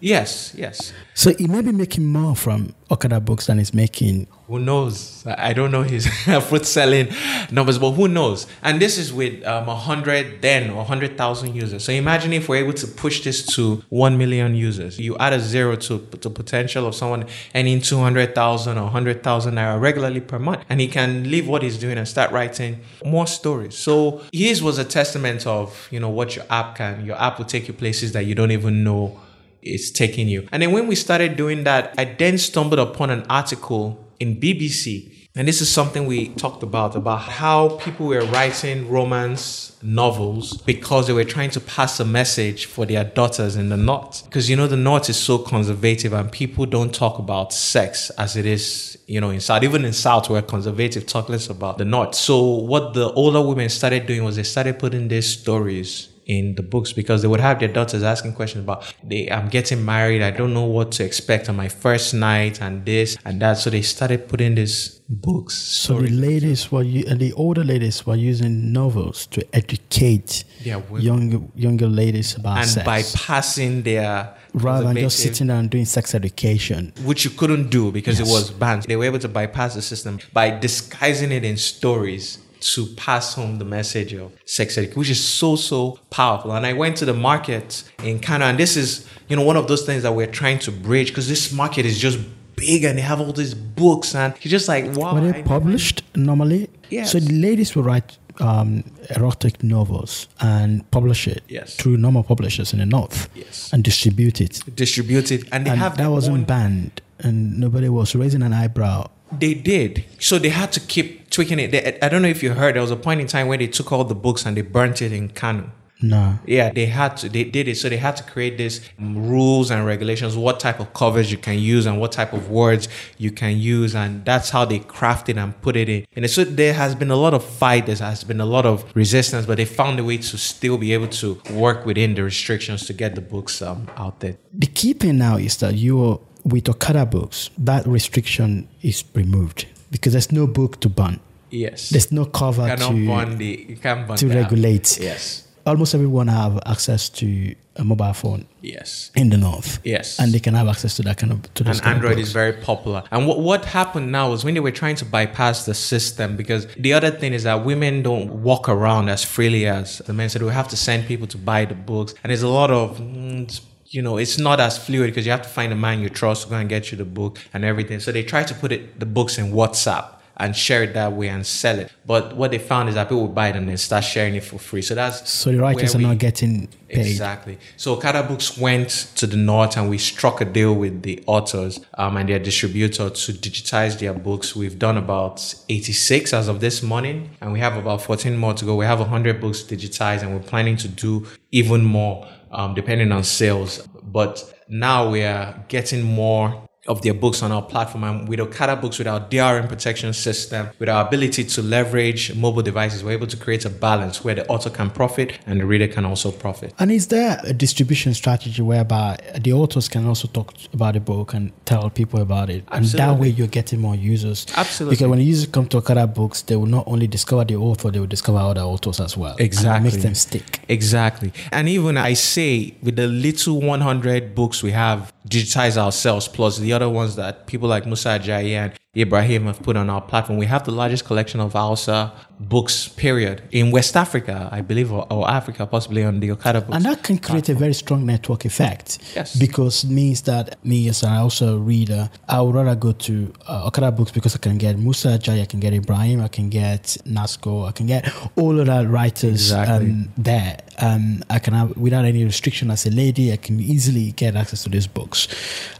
yes, 0.00 0.52
yes. 0.56 0.92
So 1.14 1.32
he 1.38 1.46
may 1.46 1.62
be 1.62 1.70
making 1.72 2.04
more 2.06 2.34
from 2.34 2.74
Okada 2.90 3.20
books 3.20 3.46
than 3.46 3.58
he's 3.58 3.72
making. 3.72 4.26
Who 4.46 4.60
knows? 4.60 5.26
I 5.26 5.52
don't 5.52 5.72
know 5.72 5.82
his 5.82 6.06
fruit 6.48 6.66
selling 6.66 7.08
numbers, 7.50 7.78
but 7.78 7.92
who 7.92 8.06
knows? 8.06 8.46
And 8.62 8.80
this 8.80 8.96
is 8.96 9.12
with 9.12 9.44
um, 9.44 9.66
100 9.66 10.40
then 10.40 10.70
or 10.70 10.76
100,000 10.76 11.54
users. 11.54 11.82
So 11.82 11.92
imagine 11.92 12.32
if 12.32 12.48
we're 12.48 12.64
able 12.64 12.74
to 12.74 12.86
push 12.86 13.24
this 13.24 13.44
to 13.56 13.82
1 13.88 14.16
million 14.16 14.54
users. 14.54 15.00
You 15.00 15.16
add 15.18 15.32
a 15.32 15.40
zero 15.40 15.74
to 15.76 15.98
the 15.98 16.30
potential 16.30 16.86
of 16.86 16.94
someone 16.94 17.26
earning 17.56 17.80
200,000 17.80 18.78
or 18.78 18.82
100,000 18.82 19.54
naira 19.54 19.80
regularly 19.80 20.20
per 20.20 20.38
month. 20.38 20.64
And 20.68 20.80
he 20.80 20.86
can 20.86 21.28
leave 21.28 21.48
what 21.48 21.62
he's 21.62 21.76
doing 21.76 21.98
and 21.98 22.06
start 22.06 22.30
writing 22.30 22.80
more 23.04 23.26
stories. 23.26 23.76
So 23.76 24.22
his 24.32 24.62
was 24.62 24.78
a 24.78 24.84
testament 24.84 25.44
of, 25.44 25.88
you 25.90 25.98
know, 25.98 26.10
what 26.10 26.36
your 26.36 26.44
app 26.50 26.76
can. 26.76 27.04
Your 27.04 27.20
app 27.20 27.38
will 27.38 27.46
take 27.46 27.66
you 27.66 27.74
places 27.74 28.12
that 28.12 28.26
you 28.26 28.36
don't 28.36 28.52
even 28.52 28.84
know 28.84 29.20
it's 29.62 29.90
taking 29.90 30.28
you. 30.28 30.46
And 30.52 30.62
then 30.62 30.70
when 30.70 30.86
we 30.86 30.94
started 30.94 31.36
doing 31.36 31.64
that, 31.64 31.92
I 31.98 32.04
then 32.04 32.38
stumbled 32.38 32.78
upon 32.78 33.10
an 33.10 33.26
article 33.28 34.05
in 34.20 34.36
BBC. 34.36 35.12
And 35.38 35.46
this 35.46 35.60
is 35.60 35.70
something 35.70 36.06
we 36.06 36.28
talked 36.30 36.62
about 36.62 36.96
about 36.96 37.20
how 37.20 37.76
people 37.76 38.06
were 38.06 38.24
writing 38.24 38.88
romance 38.88 39.76
novels 39.82 40.56
because 40.62 41.06
they 41.06 41.12
were 41.12 41.24
trying 41.24 41.50
to 41.50 41.60
pass 41.60 42.00
a 42.00 42.06
message 42.06 42.64
for 42.64 42.86
their 42.86 43.04
daughters 43.04 43.54
in 43.54 43.68
the 43.68 43.76
North. 43.76 44.24
Because 44.24 44.48
you 44.48 44.56
know, 44.56 44.66
the 44.66 44.78
North 44.78 45.10
is 45.10 45.18
so 45.18 45.36
conservative 45.36 46.14
and 46.14 46.32
people 46.32 46.64
don't 46.64 46.94
talk 46.94 47.18
about 47.18 47.52
sex 47.52 48.08
as 48.10 48.36
it 48.36 48.46
is, 48.46 48.96
you 49.06 49.20
know, 49.20 49.28
in 49.28 49.40
South. 49.40 49.62
Even 49.62 49.84
in 49.84 49.92
South, 49.92 50.30
where 50.30 50.40
conservative 50.40 51.04
talk 51.04 51.28
less 51.28 51.50
about 51.50 51.76
the 51.76 51.84
North. 51.84 52.14
So 52.14 52.42
what 52.42 52.94
the 52.94 53.12
older 53.12 53.42
women 53.42 53.68
started 53.68 54.06
doing 54.06 54.24
was 54.24 54.36
they 54.36 54.42
started 54.42 54.78
putting 54.78 55.08
these 55.08 55.38
stories 55.38 56.08
in 56.26 56.56
the 56.56 56.62
books 56.62 56.92
because 56.92 57.22
they 57.22 57.28
would 57.28 57.40
have 57.40 57.60
their 57.60 57.68
daughters 57.68 58.02
asking 58.02 58.32
questions 58.34 58.64
about 58.64 58.82
they 59.04 59.30
I'm 59.30 59.48
getting 59.48 59.84
married, 59.84 60.22
I 60.22 60.32
don't 60.32 60.52
know 60.52 60.64
what 60.64 60.90
to 60.92 61.04
expect 61.04 61.48
on 61.48 61.56
my 61.56 61.68
first 61.68 62.14
night 62.14 62.60
and 62.60 62.84
this 62.84 63.16
and 63.24 63.40
that. 63.42 63.58
So 63.58 63.70
they 63.70 63.82
started 63.82 64.28
putting 64.28 64.56
these 64.56 65.00
books. 65.08 65.54
So 65.56 66.00
the 66.02 66.10
ladies 66.10 66.72
were, 66.72 66.82
the 66.82 67.32
older 67.36 67.62
ladies 67.62 68.04
were 68.04 68.16
using 68.16 68.72
novels 68.72 69.26
to 69.28 69.46
educate 69.54 70.42
Yeah, 70.64 70.80
younger 70.98 71.40
younger 71.54 71.86
ladies 71.86 72.34
about 72.36 72.58
and 72.58 72.68
sex, 72.68 72.86
bypassing 72.88 73.84
their 73.84 74.34
rather 74.52 74.84
than 74.88 74.96
just 74.96 75.18
sitting 75.20 75.46
down 75.46 75.58
and 75.60 75.70
doing 75.70 75.84
sex 75.84 76.12
education. 76.14 76.92
which 77.04 77.24
you 77.24 77.30
couldn't 77.30 77.70
do 77.70 77.92
because 77.92 78.18
Yes. 78.18 78.28
it 78.28 78.32
was 78.32 78.50
banned. 78.50 78.82
They 78.82 78.96
were 78.96 79.04
able 79.04 79.20
to 79.20 79.28
bypass 79.28 79.74
the 79.74 79.82
system 79.82 80.18
by 80.32 80.50
disguising 80.50 81.30
it 81.30 81.44
in 81.44 81.56
stories 81.56 82.38
to 82.60 82.86
pass 82.96 83.34
home 83.34 83.58
the 83.58 83.64
message 83.64 84.12
of 84.14 84.32
sex 84.44 84.76
education, 84.78 84.98
which 85.00 85.10
is 85.10 85.22
so 85.22 85.56
so 85.56 85.98
powerful. 86.10 86.52
And 86.52 86.66
I 86.66 86.72
went 86.72 86.96
to 86.98 87.04
the 87.04 87.14
market 87.14 87.84
in 88.02 88.18
Kano, 88.20 88.46
and 88.46 88.58
this 88.58 88.76
is 88.76 89.06
you 89.28 89.36
know 89.36 89.42
one 89.44 89.56
of 89.56 89.66
those 89.68 89.84
things 89.84 90.02
that 90.02 90.12
we're 90.14 90.26
trying 90.26 90.58
to 90.60 90.70
bridge 90.72 91.08
because 91.08 91.28
this 91.28 91.52
market 91.52 91.84
is 91.86 91.98
just 91.98 92.18
big 92.56 92.84
and 92.84 92.96
they 92.96 93.02
have 93.02 93.20
all 93.20 93.32
these 93.32 93.54
books 93.54 94.14
and 94.14 94.32
you're 94.40 94.50
just 94.50 94.68
like 94.68 94.84
wow. 94.96 95.14
Were 95.14 95.20
I 95.28 95.32
they 95.32 95.42
published 95.42 96.02
normally? 96.14 96.70
Yes. 96.90 97.12
So 97.12 97.20
the 97.20 97.32
ladies 97.34 97.74
will 97.74 97.82
write 97.82 98.16
um, 98.40 98.84
erotic 99.16 99.62
novels 99.62 100.28
and 100.40 100.88
publish 100.90 101.26
it 101.26 101.42
Yes. 101.48 101.74
through 101.76 101.96
normal 101.96 102.22
publishers 102.22 102.72
in 102.72 102.78
the 102.78 102.86
north 102.86 103.28
Yes. 103.34 103.70
and 103.72 103.82
distribute 103.82 104.40
it. 104.40 104.62
distribute 104.76 105.30
it 105.32 105.44
and 105.52 105.66
they 105.66 105.70
and 105.70 105.80
have 105.80 105.96
that 105.98 106.10
wasn't 106.10 106.38
own- 106.38 106.44
banned, 106.44 107.00
and 107.18 107.58
nobody 107.58 107.88
was 107.88 108.14
raising 108.14 108.42
an 108.42 108.52
eyebrow. 108.52 109.08
They 109.38 109.54
did. 109.54 110.04
So 110.20 110.38
they 110.38 110.50
had 110.50 110.70
to 110.72 110.80
keep 110.80 111.25
tweaking 111.36 111.58
it. 111.60 111.70
They, 111.70 111.98
I 112.00 112.08
don't 112.08 112.22
know 112.22 112.28
if 112.28 112.42
you 112.42 112.52
heard, 112.52 112.74
there 112.74 112.82
was 112.82 112.90
a 112.90 112.96
point 112.96 113.20
in 113.20 113.26
time 113.26 113.46
where 113.46 113.58
they 113.58 113.68
took 113.68 113.92
all 113.92 114.04
the 114.04 114.14
books 114.14 114.44
and 114.46 114.56
they 114.56 114.62
burnt 114.62 115.02
it 115.02 115.12
in 115.12 115.28
Kano. 115.28 115.70
No. 116.02 116.38
Yeah, 116.46 116.70
they 116.70 116.86
had 116.86 117.16
to. 117.18 117.28
They 117.28 117.44
did 117.44 117.68
it. 117.68 117.76
So 117.76 117.88
they 117.88 117.96
had 117.96 118.16
to 118.18 118.22
create 118.22 118.58
these 118.58 118.86
um, 118.98 119.28
rules 119.30 119.70
and 119.70 119.86
regulations, 119.86 120.36
what 120.36 120.60
type 120.60 120.78
of 120.78 120.92
covers 120.92 121.32
you 121.32 121.38
can 121.38 121.58
use 121.58 121.86
and 121.86 121.98
what 121.98 122.12
type 122.12 122.34
of 122.34 122.50
words 122.50 122.88
you 123.16 123.30
can 123.30 123.56
use, 123.56 123.94
and 123.94 124.22
that's 124.24 124.50
how 124.50 124.66
they 124.66 124.80
crafted 124.80 125.42
and 125.42 125.58
put 125.62 125.74
it 125.74 125.88
in. 125.88 126.04
And 126.14 126.28
so 126.28 126.44
there 126.44 126.74
has 126.74 126.94
been 126.94 127.10
a 127.10 127.16
lot 127.16 127.32
of 127.32 127.42
fight. 127.42 127.86
There 127.86 127.96
has 127.96 128.24
been 128.24 128.42
a 128.42 128.46
lot 128.46 128.66
of 128.66 128.84
resistance, 128.94 129.46
but 129.46 129.56
they 129.56 129.64
found 129.64 129.98
a 129.98 130.04
way 130.04 130.18
to 130.18 130.36
still 130.36 130.76
be 130.76 130.92
able 130.92 131.08
to 131.08 131.40
work 131.50 131.86
within 131.86 132.14
the 132.14 132.22
restrictions 132.24 132.86
to 132.86 132.92
get 132.92 133.14
the 133.14 133.22
books 133.22 133.62
um, 133.62 133.88
out 133.96 134.20
there. 134.20 134.36
The 134.52 134.66
key 134.66 134.92
thing 134.92 135.16
now 135.16 135.36
is 135.38 135.56
that 135.58 135.76
you 135.76 136.04
are 136.04 136.18
with 136.44 136.68
Okada 136.68 137.06
books, 137.06 137.50
that 137.56 137.86
restriction 137.86 138.68
is 138.82 139.02
removed 139.14 139.66
because 139.90 140.12
there's 140.12 140.30
no 140.30 140.46
book 140.46 140.78
to 140.80 140.88
ban. 140.90 141.20
Yes. 141.56 141.90
There's 141.90 142.10
no 142.12 142.24
cover 142.26 142.68
you 142.68 142.76
to 142.76 143.34
the. 143.36 143.66
You 143.70 143.76
can't 143.76 144.06
burn 144.06 144.16
to 144.16 144.28
regulate. 144.28 144.98
Yes. 145.00 145.42
almost 145.66 145.94
everyone 145.94 146.28
have 146.28 146.54
access 146.64 147.08
to 147.20 147.26
a 147.74 147.84
mobile 147.84 148.12
phone 148.12 148.46
Yes. 148.62 149.10
in 149.14 149.30
the 149.30 149.36
north. 149.36 149.80
Yes. 149.84 150.18
and 150.20 150.32
they 150.32 150.38
can 150.46 150.54
have 150.54 150.68
access 150.68 150.96
to 150.96 151.02
that 151.02 151.16
kind 151.18 151.32
of 151.32 151.38
to 151.54 151.64
those 151.64 151.80
and 151.80 151.88
Android 151.88 152.18
is 152.18 152.32
very 152.32 152.52
popular. 152.52 153.02
And 153.10 153.26
what, 153.26 153.38
what 153.40 153.64
happened 153.64 154.12
now 154.12 154.32
is 154.32 154.44
when 154.44 154.54
they 154.54 154.60
were 154.60 154.70
trying 154.82 154.96
to 154.96 155.04
bypass 155.04 155.66
the 155.66 155.74
system, 155.74 156.36
because 156.36 156.66
the 156.86 156.92
other 156.92 157.10
thing 157.10 157.32
is 157.32 157.42
that 157.42 157.64
women 157.64 158.02
don't 158.02 158.28
walk 158.42 158.68
around 158.68 159.08
as 159.08 159.24
freely 159.24 159.66
as 159.66 159.98
the 160.06 160.12
men. 160.12 160.28
So 160.28 160.38
we 160.44 160.52
have 160.52 160.68
to 160.68 160.76
send 160.76 161.06
people 161.06 161.26
to 161.34 161.38
buy 161.38 161.64
the 161.64 161.74
books. 161.74 162.14
And 162.22 162.30
there's 162.30 162.42
a 162.42 162.48
lot 162.60 162.70
of, 162.70 162.98
mm, 162.98 163.60
you 163.88 164.02
know, 164.02 164.16
it's 164.18 164.38
not 164.38 164.58
as 164.60 164.78
fluid 164.78 165.10
because 165.10 165.26
you 165.26 165.32
have 165.32 165.42
to 165.42 165.48
find 165.48 165.72
a 165.72 165.76
man 165.76 166.00
you 166.00 166.08
trust 166.08 166.44
to 166.44 166.48
go 166.50 166.56
and 166.56 166.68
get 166.68 166.90
you 166.90 166.96
the 166.98 167.04
book 167.04 167.38
and 167.52 167.64
everything. 167.64 167.98
So 168.00 168.12
they 168.12 168.22
try 168.22 168.42
to 168.44 168.54
put 168.54 168.70
it 168.72 168.98
the 169.00 169.06
books 169.06 169.36
in 169.38 169.52
WhatsApp 169.52 170.06
and 170.38 170.54
share 170.54 170.82
it 170.82 170.92
that 170.94 171.12
way 171.12 171.28
and 171.28 171.46
sell 171.46 171.78
it. 171.78 171.90
But 172.04 172.36
what 172.36 172.50
they 172.50 172.58
found 172.58 172.88
is 172.88 172.94
that 172.96 173.04
people 173.08 173.22
would 173.22 173.34
buy 173.34 173.48
it 173.48 173.56
and 173.56 173.68
then 173.68 173.76
start 173.78 174.04
sharing 174.04 174.34
it 174.34 174.44
for 174.44 174.58
free. 174.58 174.82
So 174.82 174.94
that's 174.94 175.30
So 175.30 175.50
the 175.50 175.58
writers 175.60 175.94
where 175.94 175.96
are 175.96 175.98
we- 175.98 176.04
not 176.14 176.18
getting 176.18 176.68
paid. 176.88 177.06
Exactly. 177.06 177.58
So 177.76 177.94
Okada 177.94 178.22
Books 178.22 178.56
went 178.58 178.90
to 179.16 179.26
the 179.26 179.36
north 179.36 179.76
and 179.76 179.88
we 179.88 179.98
struck 179.98 180.40
a 180.40 180.44
deal 180.44 180.74
with 180.74 181.02
the 181.02 181.22
authors 181.26 181.80
um, 181.96 182.16
and 182.16 182.28
their 182.28 182.38
distributor 182.38 183.08
to 183.10 183.32
digitize 183.32 183.98
their 183.98 184.12
books. 184.12 184.54
We've 184.54 184.78
done 184.78 184.96
about 184.98 185.54
86 185.68 186.32
as 186.32 186.48
of 186.48 186.60
this 186.60 186.82
morning 186.82 187.30
and 187.40 187.52
we 187.52 187.60
have 187.60 187.76
about 187.76 188.02
14 188.02 188.36
more 188.36 188.54
to 188.54 188.64
go. 188.64 188.76
We 188.76 188.84
have 188.84 189.00
100 189.00 189.40
books 189.40 189.62
digitized 189.62 190.22
and 190.22 190.32
we're 190.34 190.40
planning 190.46 190.76
to 190.76 190.88
do 190.88 191.26
even 191.50 191.82
more 191.84 192.28
um, 192.52 192.74
depending 192.74 193.10
on 193.10 193.24
sales. 193.24 193.86
But 194.02 194.52
now 194.68 195.10
we 195.10 195.22
are 195.22 195.64
getting 195.68 196.02
more 196.02 196.65
of 196.88 197.02
their 197.02 197.14
books 197.14 197.42
on 197.42 197.52
our 197.52 197.62
platform 197.62 198.04
and 198.04 198.28
with 198.28 198.40
Okada 198.40 198.76
Books, 198.76 198.98
with 198.98 199.06
our 199.06 199.20
DRM 199.20 199.68
protection 199.68 200.12
system, 200.12 200.68
with 200.78 200.88
our 200.88 201.06
ability 201.06 201.44
to 201.44 201.62
leverage 201.62 202.34
mobile 202.34 202.62
devices, 202.62 203.02
we're 203.04 203.12
able 203.12 203.26
to 203.26 203.36
create 203.36 203.64
a 203.64 203.70
balance 203.70 204.24
where 204.24 204.34
the 204.34 204.46
author 204.48 204.70
can 204.70 204.90
profit 204.90 205.38
and 205.46 205.60
the 205.60 205.66
reader 205.66 205.88
can 205.88 206.04
also 206.04 206.30
profit. 206.30 206.72
And 206.78 206.90
is 206.90 207.08
there 207.08 207.40
a 207.44 207.52
distribution 207.52 208.14
strategy 208.14 208.62
whereby 208.62 209.18
the 209.40 209.52
authors 209.52 209.88
can 209.88 210.06
also 210.06 210.28
talk 210.28 210.54
about 210.72 210.94
the 210.94 211.00
book 211.00 211.34
and 211.34 211.52
tell 211.64 211.90
people 211.90 212.20
about 212.20 212.50
it? 212.50 212.64
And 212.68 212.84
that 212.84 213.18
way 213.18 213.28
you're 213.28 213.46
getting 213.46 213.80
more 213.80 213.94
users. 213.94 214.46
Absolutely. 214.56 214.96
Because 214.96 215.08
when 215.08 215.20
users 215.20 215.46
come 215.46 215.66
to 215.68 215.78
Okada 215.78 216.06
Books, 216.06 216.42
they 216.42 216.56
will 216.56 216.66
not 216.66 216.84
only 216.86 217.06
discover 217.06 217.44
the 217.44 217.56
author, 217.56 217.90
they 217.90 218.00
will 218.00 218.06
discover 218.06 218.38
other 218.38 218.62
authors 218.62 219.00
as 219.00 219.16
well. 219.16 219.32
And 219.32 219.40
Exactly. 219.40 219.88
it 219.88 219.92
makes 219.92 220.02
them 220.02 220.14
stick. 220.14 220.60
Exactly. 220.68 221.32
And 221.52 221.68
even 221.68 221.96
I 221.96 222.14
say 222.14 222.74
with 222.82 222.96
the 222.96 223.06
little 223.06 223.60
100 223.60 224.34
books 224.34 224.62
we 224.62 224.72
have 224.72 225.12
digitized 225.28 225.76
ourselves, 225.76 226.28
plus 226.28 226.58
the 226.58 226.72
other 226.72 226.88
ones 226.88 227.16
that 227.16 227.46
people 227.46 227.68
like 227.68 227.86
Musa 227.86 228.18
Ajayi 228.18 228.50
Ibrahim 228.96 229.46
have 229.46 229.62
put 229.62 229.76
on 229.76 229.90
our 229.90 230.00
platform, 230.00 230.38
we 230.38 230.46
have 230.46 230.64
the 230.64 230.72
largest 230.72 231.04
collection 231.04 231.40
of 231.40 231.52
Hausa 231.52 232.12
books, 232.38 232.88
period, 232.88 233.42
in 233.50 233.70
West 233.70 233.96
Africa, 233.96 234.48
I 234.52 234.60
believe, 234.60 234.92
or, 234.92 235.06
or 235.10 235.28
Africa, 235.28 235.66
possibly 235.66 236.04
on 236.04 236.20
the 236.20 236.30
Okada 236.32 236.60
books. 236.60 236.76
And 236.76 236.84
that 236.84 237.02
can 237.02 237.18
create 237.18 237.48
a 237.48 237.54
very 237.54 237.72
strong 237.72 238.04
network 238.04 238.44
effect. 238.44 238.98
Yes. 239.14 239.36
Because 239.36 239.84
it 239.84 239.90
means 239.90 240.22
that 240.22 240.62
me 240.64 240.88
as 240.88 241.02
an 241.02 241.12
also 241.12 241.56
a 241.56 241.58
reader, 241.58 242.10
I 242.28 242.40
would 242.40 242.54
rather 242.54 242.74
go 242.74 242.92
to 242.92 243.32
uh, 243.48 243.66
Okada 243.66 243.90
Books 243.90 244.12
because 244.12 244.34
I 244.34 244.38
can 244.38 244.58
get 244.58 244.78
Musa 244.78 245.18
Jai, 245.18 245.40
I 245.40 245.46
can 245.46 245.60
get 245.60 245.72
Ibrahim, 245.72 246.20
I 246.20 246.28
can 246.28 246.50
get 246.50 246.96
Nasco, 247.06 247.68
I 247.68 247.72
can 247.72 247.86
get 247.86 248.12
all 248.36 248.58
of 248.58 248.66
that 248.66 248.88
writers 248.88 249.50
Exactly. 249.52 249.90
um, 249.90 250.08
there. 250.16 250.58
Um, 250.78 251.24
I 251.30 251.38
can 251.38 251.54
have, 251.54 251.76
without 251.76 252.04
any 252.04 252.24
restriction 252.24 252.70
as 252.70 252.84
a 252.86 252.90
lady, 252.90 253.32
I 253.32 253.36
can 253.36 253.60
easily 253.60 254.12
get 254.12 254.36
access 254.36 254.62
to 254.64 254.68
these 254.68 254.86
books. 254.86 255.26